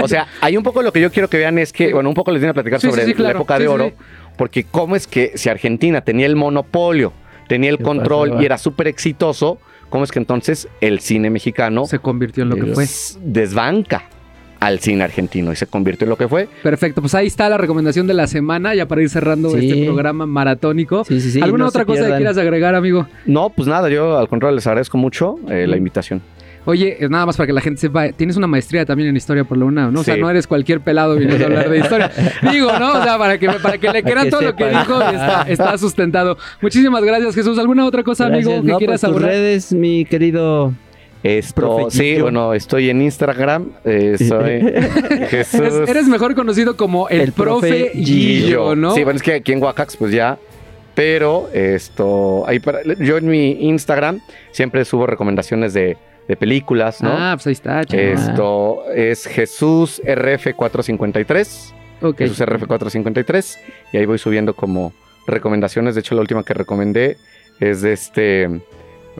o 0.00 0.08
sea, 0.08 0.26
hay 0.40 0.56
un 0.56 0.62
poco 0.62 0.82
lo 0.82 0.92
que 0.92 1.00
yo 1.00 1.10
quiero 1.10 1.28
que 1.28 1.36
vean 1.38 1.58
es 1.58 1.72
que, 1.72 1.92
bueno, 1.92 2.08
un 2.08 2.14
poco 2.14 2.30
les 2.30 2.40
viene 2.40 2.50
a 2.50 2.54
platicar 2.54 2.80
Sí, 2.80 2.88
sobre 2.90 3.04
sí, 3.04 3.10
la 3.10 3.16
claro. 3.16 3.38
época 3.38 3.56
Sí, 3.56 3.62
de 3.62 3.68
oro, 3.68 3.88
sí. 3.88 3.94
porque 4.36 4.64
cómo 4.64 4.96
es 4.96 5.06
que 5.06 5.32
si 5.36 5.48
Argentina 5.48 6.00
tenía 6.02 6.26
el 6.26 6.36
monopolio, 6.36 7.12
tenía 7.48 7.70
el 7.70 7.78
¿Qué 7.78 7.84
control 7.84 8.40
y 8.40 8.44
era 8.44 8.58
súper 8.58 8.86
exitoso, 8.88 9.58
cómo 9.88 10.04
es 10.04 10.10
que 10.12 10.18
entonces 10.18 10.68
el 10.80 11.00
cine 11.00 11.30
mexicano 11.30 11.86
Se 11.86 11.98
convirtió 11.98 12.42
en 12.44 12.50
lo 12.50 12.56
que 12.56 12.66
fue. 12.74 12.86
desbanca 13.22 14.04
al 14.60 14.80
cine 14.80 15.04
argentino 15.04 15.52
y 15.52 15.56
se 15.56 15.66
convirtió 15.66 16.04
en 16.04 16.10
lo 16.10 16.16
que 16.16 16.26
fue. 16.28 16.48
Perfecto, 16.62 17.00
pues 17.00 17.14
ahí 17.14 17.26
está 17.26 17.48
la 17.48 17.58
recomendación 17.58 18.06
de 18.06 18.14
la 18.14 18.26
semana, 18.26 18.74
ya 18.74 18.86
para 18.86 19.02
ir 19.02 19.08
cerrando 19.10 19.50
Sí. 19.50 19.70
este 19.70 19.84
programa 19.84 20.26
maratónico. 20.26 21.04
Sí, 21.04 21.20
sí, 21.20 21.30
sí, 21.30 21.40
¿Alguna 21.40 21.64
no 21.64 21.68
otra 21.68 21.84
cosa 21.84 22.06
que 22.06 22.16
quieras 22.16 22.36
agregar, 22.38 22.74
amigo? 22.74 23.06
No, 23.26 23.50
pues 23.50 23.68
nada, 23.68 23.88
yo 23.88 24.18
al 24.18 24.28
contrario 24.28 24.56
les 24.56 24.66
agradezco 24.66 24.98
mucho 24.98 25.36
eh, 25.48 25.66
la 25.66 25.76
invitación. 25.76 26.20
Oye, 26.64 26.98
eh, 27.02 27.08
nada 27.08 27.24
más 27.24 27.36
para 27.36 27.46
que 27.46 27.52
la 27.54 27.62
gente 27.62 27.80
sepa, 27.80 28.10
tienes 28.12 28.36
una 28.36 28.46
maestría 28.46 28.84
también 28.84 29.08
en 29.08 29.16
historia 29.16 29.42
por 29.44 29.56
la 29.56 29.64
UNAM, 29.64 29.90
¿no? 29.92 30.00
O 30.00 30.04
sea, 30.04 30.16
Sí. 30.16 30.20
no 30.20 30.28
eres 30.28 30.46
cualquier 30.46 30.80
pelado 30.80 31.14
viniendo 31.16 31.44
a 31.44 31.46
hablar 31.46 31.70
de 31.70 31.78
historia. 31.78 32.10
Digo, 32.52 32.70
¿no? 32.78 32.92
O 32.92 33.02
sea, 33.02 33.16
para 33.16 33.38
que, 33.38 33.48
para 33.48 33.78
que 33.78 33.88
le 33.90 34.02
crean 34.02 34.28
todo 34.28 34.42
lo 34.42 34.54
que 34.54 34.68
dijo 34.68 34.98
y 35.00 35.14
está, 35.14 35.42
está 35.48 35.78
sustentado. 35.78 36.36
Muchísimas 36.60 37.02
gracias, 37.02 37.34
Jesús. 37.34 37.58
¿Alguna 37.58 37.86
otra 37.86 38.02
cosa, 38.02 38.26
amigo, 38.26 38.50
que 38.60 38.68
No, 38.72 38.76
quieras 38.76 39.00
pues 39.00 39.12
tus 39.12 39.22
redes, 39.22 39.72
mi 39.72 40.04
querido 40.04 40.74
Esto, 41.22 41.54
Profe 41.54 41.90
sí, 41.90 42.02
Gillo. 42.12 42.22
bueno, 42.24 42.54
estoy 42.54 42.90
en 42.90 43.02
Instagram. 43.02 43.72
eh, 43.84 44.16
soy 44.18 44.60
Jesús. 45.28 45.60
Eres, 45.60 45.88
eres 45.88 46.08
mejor 46.08 46.34
conocido 46.34 46.76
como 46.76 47.08
el, 47.08 47.20
El 47.22 47.32
profe 47.32 47.68
profe 47.90 47.90
Gillo, 48.04 48.76
¿no? 48.76 48.94
Sí, 48.94 49.02
bueno, 49.04 49.16
es 49.16 49.22
que 49.22 49.34
aquí 49.34 49.52
en 49.52 49.62
Oaxaca, 49.62 49.92
pues 49.98 50.12
ya. 50.12 50.38
Pero 50.94 51.48
esto, 51.52 52.44
ahí 52.46 52.58
para- 52.60 52.82
yo 52.82 53.18
en 53.18 53.26
mi 53.28 53.50
Instagram 53.68 54.20
siempre 54.52 54.84
subo 54.84 55.06
recomendaciones 55.06 55.72
de, 55.72 55.96
de 56.26 56.36
películas, 56.36 57.00
¿no? 57.02 57.10
Ah, 57.12 57.32
pues 57.36 57.46
ahí 57.48 57.52
está, 57.52 57.84
chico. 57.84 58.00
Esto 58.02 58.84
es 58.94 59.26
Jesús 59.26 60.00
RF453. 60.04 61.72
Ok. 62.02 62.18
Jesús 62.18 62.40
RF453. 62.40 63.56
Y 63.92 63.96
ahí 63.98 64.06
voy 64.06 64.18
subiendo 64.18 64.54
como 64.54 64.92
recomendaciones. 65.26 65.94
De 65.94 66.00
hecho, 66.00 66.14
la 66.14 66.20
última 66.20 66.44
que 66.44 66.54
recomendé 66.54 67.16
es 67.60 67.82
de 67.82 67.92
este. 67.92 68.60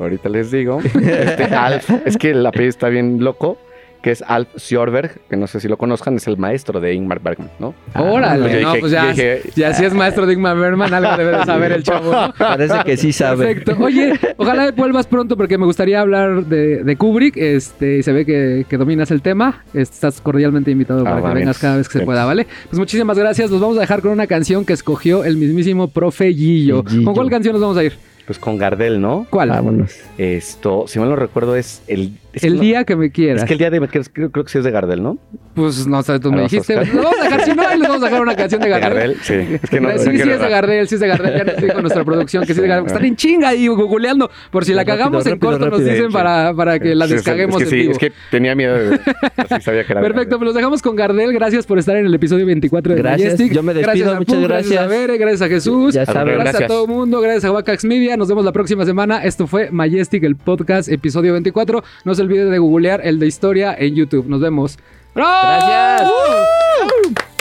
Ahorita 0.01 0.29
les 0.29 0.51
digo. 0.51 0.81
Este 0.95 1.45
Alf. 1.45 1.91
Es 2.05 2.17
que 2.17 2.31
el 2.31 2.45
apellido 2.47 2.71
está 2.71 2.89
bien 2.89 3.23
loco. 3.23 3.59
Que 4.01 4.13
es 4.13 4.23
Alf 4.23 4.49
Sjorberg. 4.57 5.23
Que 5.29 5.37
no 5.37 5.49
sé 5.49 5.59
si 5.59 5.67
lo 5.67 5.77
conozcan. 5.77 6.15
Es 6.15 6.29
el 6.29 6.37
maestro 6.37 6.79
de 6.81 6.95
Ingmar 6.95 7.19
Bergman, 7.21 7.51
¿no? 7.59 7.75
Órale, 7.97 8.45
Yo 8.53 8.61
no, 8.61 8.69
dije- 8.75 8.81
pues 8.81 8.93
ya, 8.93 9.03
yo 9.03 9.09
dije- 9.11 9.43
ya 9.57 9.75
si 9.75 9.85
es 9.85 9.93
maestro 9.93 10.25
de 10.25 10.35
Ingmar 10.35 10.57
Bergman, 10.57 10.95
algo 10.95 11.17
debe 11.17 11.37
de 11.37 11.45
saber 11.45 11.73
el 11.73 11.83
chavo. 11.83 12.13
¿no? 12.13 12.33
Parece 12.39 12.75
que 12.87 12.97
sí 12.97 13.13
sabe. 13.13 13.45
Perfecto. 13.47 13.77
Oye, 13.83 14.13
ojalá 14.37 14.71
vuelvas 14.71 15.09
pronto 15.09 15.37
porque 15.37 15.59
me 15.59 15.65
gustaría 15.67 16.01
hablar 16.01 16.45
de, 16.45 16.85
de 16.85 16.97
Kubrick. 16.97 17.37
Este, 17.39 17.99
y 17.99 18.03
se 18.05 18.13
ve 18.13 18.25
que, 18.25 18.67
que 18.69 18.77
dominas 18.77 19.11
el 19.11 19.21
tema. 19.21 19.65
Estás 19.75 20.21
cordialmente 20.21 20.71
invitado 20.71 21.03
para 21.03 21.17
Ah, 21.17 21.19
que 21.19 21.23
va, 21.27 21.35
vengas 21.35 21.57
bien. 21.57 21.61
cada 21.61 21.77
vez 21.79 21.89
que 21.89 21.99
se 21.99 22.05
pueda, 22.05 22.25
¿vale? 22.25 22.47
Pues 22.71 22.79
muchísimas 22.79 23.19
gracias. 23.19 23.51
Nos 23.51 23.61
vamos 23.61 23.79
a 23.79 23.81
dejar 23.81 24.01
con 24.01 24.13
una 24.13 24.29
canción 24.29 24.65
que 24.65 24.75
escogió 24.75 25.25
el 25.25 25.37
mismísimo 25.39 25.89
profe 25.89 26.33
Gillo. 26.33 26.85
Gillo. 26.87 27.05
¿Con 27.05 27.15
cuál 27.15 27.31
canción 27.31 27.53
nos 27.55 27.63
vamos 27.63 27.77
a 27.77 27.83
ir? 27.83 27.95
Pues 28.29 28.39
con 28.39 28.59
Gardel, 28.59 29.01
¿no? 29.01 29.27
¿Cuál? 29.31 29.49
Vámonos. 29.49 29.97
Esto, 30.19 30.85
si 30.87 30.99
mal 30.99 31.09
no 31.09 31.17
recuerdo, 31.17 31.57
es 31.57 31.81
el. 31.89 32.13
es 32.35 32.43
que 32.43 32.47
el 32.47 32.57
no- 32.57 32.61
día 32.61 32.85
que 32.85 32.95
me 32.95 33.11
quieras. 33.11 33.43
Es 33.43 33.47
que 33.49 33.55
el 33.55 33.59
día 33.59 33.71
de. 33.71 33.81
Creo, 33.89 34.03
creo- 34.13 34.31
creo 34.31 34.45
que 34.45 34.51
sí 34.53 34.59
es 34.59 34.65
de 34.65 34.71
Gardel, 34.71 35.03
¿no? 35.03 35.17
Pues 35.55 35.87
no 35.87 36.03
sé, 36.03 36.21
tú 36.21 36.31
me 36.31 36.43
Vamos 36.43 36.53
a 36.53 36.57
dijiste. 36.57 36.75
vamos 36.77 37.15
a 37.19 37.25
dejar, 37.25 37.45
si 37.45 37.53
no, 37.55 37.67
ahí 37.67 37.79
les 37.79 37.89
vamos 37.89 38.03
a 38.03 38.07
dejar 38.07 38.21
una 38.23 38.37
canción 38.37 38.61
de 38.61 38.69
De 38.69 38.79
Gardel. 38.79 38.93
Gardel, 39.17 39.17
sí. 39.23 39.59
Es 39.63 39.71
que 39.71 39.81
no 39.81 39.89
sí, 39.93 39.95
no 39.97 40.03
sí 40.03 40.11
quiero- 40.11 40.35
es 40.35 40.41
de 40.41 40.49
Gardel, 40.51 40.89
sí 40.89 40.95
es 40.97 41.01
de 41.01 41.09
Gardel. 41.09 41.35
Ya 41.39 41.45
nos 41.45 41.57
dijo 41.63 41.81
nuestra 41.81 42.05
producción 42.05 42.43
que 42.45 42.53
sí 42.55 42.59
es 42.61 42.63
de 42.63 42.69
Gardel. 42.69 42.87
Están 42.87 43.05
en 43.07 43.17
chinga 43.17 43.49
ahí 43.49 43.67
googleando. 43.67 44.31
Por 44.51 44.65
si 44.67 44.73
la 44.75 44.83
Rápido, 44.83 44.97
cagamos 44.99 45.27
en 45.27 45.33
rápido, 45.33 45.51
corto, 45.51 45.65
nos 45.65 45.73
rápido. 45.79 45.91
dicen 45.91 46.07
Sí, 46.09 46.13
para, 46.13 46.55
para 46.55 46.79
que 46.79 46.95
la 46.95 47.07
Sí, 47.07 47.09
sí, 47.11 47.15
descaguemos 47.17 47.55
es 47.57 47.59
que 47.59 47.65
en 47.65 47.71
sí, 47.71 47.77
vivo. 47.77 47.93
Es 47.93 47.99
que 47.99 48.13
tenía 48.31 48.55
miedo 48.55 48.75
de. 48.77 49.01
Así 49.39 49.63
sabía 49.63 49.85
que 49.85 49.93
era. 49.93 50.03
Perfecto, 50.03 50.37
pues 50.37 50.45
los 50.47 50.55
dejamos 50.55 50.83
con 50.83 50.95
Gardel. 50.97 51.33
Gracias 51.33 51.65
por 51.65 51.79
estar 51.79 51.97
en 51.97 52.05
el 52.05 52.15
episodio 52.15 52.45
24 52.45 52.95
de 52.95 53.01
Gracias, 53.03 53.33
Majestic. 53.33 53.53
yo 53.55 53.63
me 53.63 53.73
despido, 53.73 53.93
gracias 53.95 54.09
a 54.15 54.19
muchas 54.19 54.35
Pug, 54.37 54.45
Gracias 54.49 54.73
a 54.79 54.83
gracias. 54.85 55.01
Bere, 55.01 55.19
gracias 55.19 55.43
a 55.43 55.49
Jesús. 55.49 55.95
Ya 55.95 56.05
gracias, 56.05 56.17
a 56.17 56.25
Gracias. 56.25 56.69
todo 56.69 56.85
el 56.85 56.91
mundo. 56.91 57.21
Gracias 57.21 57.45
a 57.47 57.53
Wacax 57.53 57.85
Media. 57.87 58.17
Nos 58.19 58.27
vemos 58.27 58.45
la 58.45 58.51
próxima 58.51 58.85
semana. 58.85 59.23
Esto 59.23 59.47
fue 59.47 59.71
Majestic, 59.71 60.25
el 60.25 60.35
podcast, 60.35 60.89
episodio 60.89 61.35
24. 61.35 61.85
No 62.05 62.17
se 62.17 62.23
olvide 62.23 62.47
de 62.47 62.59
googlear 62.59 63.01
el 63.05 63.21
de 63.21 63.29
historia 63.29 63.77
en 63.79 63.95
YouTube. 63.95 64.27
Nos 64.27 64.41
vemos. 64.41 64.77
Gracias. 65.15 66.11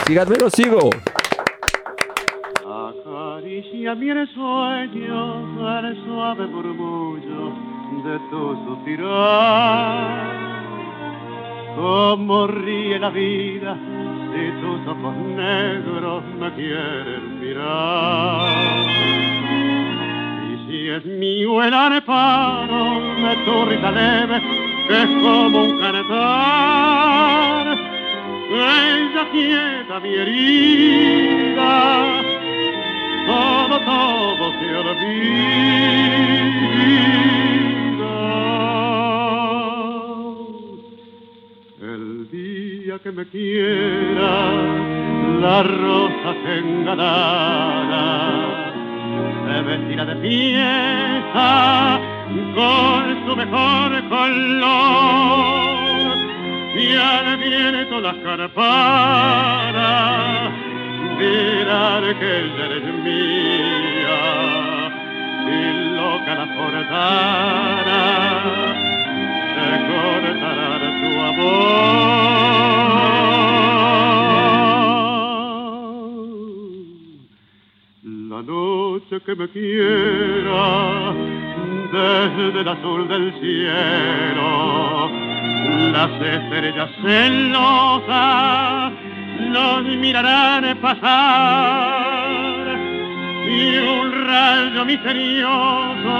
Síganme, 0.05 0.35
lo 0.37 0.51
sigo. 0.51 0.91
Acaricia 2.63 3.95
mi 3.95 4.07
sueño 4.35 5.79
el 5.79 6.05
suave 6.05 6.45
murmullo 6.45 7.53
de 8.05 8.19
tu 8.29 8.55
suspirar. 8.67 10.37
Como 11.75 12.45
ríe 12.45 12.99
la 12.99 13.09
vida 13.09 13.75
si 14.31 14.51
tus 14.61 14.87
ojos 14.87 15.15
negros 15.35 16.23
me 16.39 16.53
quieren 16.53 17.39
mirar. 17.39 19.36
Y 20.87 20.89
es 20.89 21.03
mío 21.03 21.61
el 21.61 21.73
arpano 21.73 23.01
de 23.17 23.35
tu 23.43 23.65
risa 23.65 23.91
leve, 23.91 24.41
que 24.87 25.03
es 25.03 25.09
como 25.21 25.65
un 25.65 25.77
cantar. 25.81 27.77
Ella 28.49 29.29
quieta 29.33 29.99
mi 29.99 30.15
herida, 30.15 32.21
todo, 33.25 33.81
todo 33.81 34.53
se 34.61 34.77
olvida. 34.77 34.95
El 41.81 42.29
día 42.31 42.97
que 42.99 43.11
me 43.11 43.25
quiera, 43.25 44.53
la 45.41 45.63
rosa 45.63 46.33
engalada 46.55 48.56
se 49.47 49.61
vestirá 49.61 50.03
de 50.05 50.15
fiesta 50.17 51.99
con 52.55 53.25
su 53.25 53.35
mejor 53.35 54.09
color. 54.09 55.77
Y 56.75 56.95
al 56.95 57.37
viento 57.37 58.01
las 58.01 58.15
carparas 58.17 58.61
dirán 61.19 62.03
que 62.19 62.39
ella 62.39 62.65
eres 62.65 62.83
mía 63.05 64.21
y 65.47 65.59
loca 65.95 66.31
la 66.35 66.45
portara 66.55 68.03
se 69.55 69.69
cortará 69.87 70.89
tu 71.01 71.09
amor 71.21 72.56
noche 78.97 79.21
que 79.23 79.35
me 79.35 79.47
quiera 79.49 81.13
desde 81.91 82.61
el 82.61 82.67
azul 82.67 83.07
del 83.07 83.31
cielo, 83.39 85.11
las 85.91 86.11
estrellas 86.21 86.89
celosas 87.03 88.93
nos 89.51 89.83
mirarán 89.83 90.77
pasar 90.79 92.57
y 93.47 93.77
un 93.77 94.11
rayo 94.25 94.85
misterioso 94.85 96.17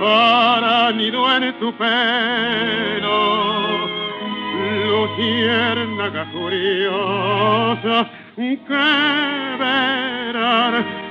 para 0.00 0.92
nido 0.92 1.36
en 1.36 1.58
tu 1.58 1.72
pelo. 1.76 3.48
Luciérnaga 4.88 6.30
curiosa 6.32 8.10
que 8.38 9.56
verán 9.58 10.97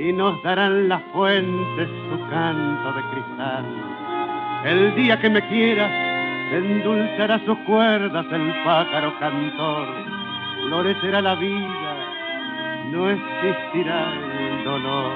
y 0.00 0.14
nos 0.14 0.42
darán 0.42 0.88
las 0.88 1.02
fuentes 1.12 1.88
su 2.08 2.30
canto 2.30 2.92
de 2.94 3.02
cristal. 3.10 3.66
El 4.64 4.94
día 4.94 5.20
que 5.20 5.28
me 5.28 5.46
quieras, 5.48 5.90
endulzará 6.52 7.38
sus 7.44 7.58
cuerdas 7.66 8.24
el 8.32 8.54
pájaro 8.64 9.12
cantor, 9.18 9.88
florecerá 10.68 11.20
la 11.20 11.34
vida, 11.34 11.96
no 12.90 13.10
existirá 13.10 14.14
el 14.14 14.64
dolor. 14.64 15.12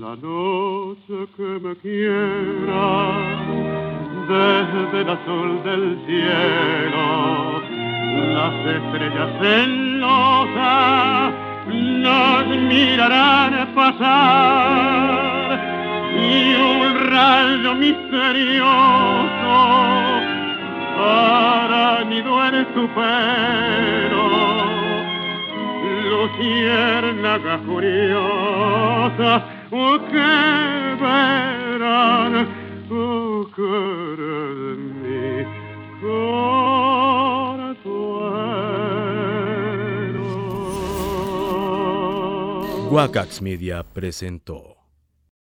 La 0.00 0.16
noche 0.16 1.32
que 1.36 1.60
me 1.62 1.76
quiera 1.76 3.12
desde 4.28 5.00
el 5.00 5.10
azul 5.10 5.62
del 5.62 5.98
cielo, 6.06 7.62
las 8.34 8.66
estrellas 8.66 9.91
celosas 10.02 11.32
nos 11.76 12.46
mirarán 12.46 13.52
pasar 13.74 15.60
y 16.14 16.54
un 16.54 17.10
rayo 17.10 17.74
misterioso 17.76 18.66
hará 20.98 22.04
nido 22.04 22.44
en 22.46 22.56
tu 22.74 22.88
pelo 22.96 24.26
luciérnaga 26.10 27.58
curiosa 27.58 29.30
oh, 29.70 29.98
que 30.10 30.32
verán 31.00 32.34
oh, 32.90 33.46
de 33.56 34.76
mi 35.00 35.44
consuelo. 36.00 36.81
Wacax 42.92 43.40
Media 43.40 43.82
presentó 43.82 44.81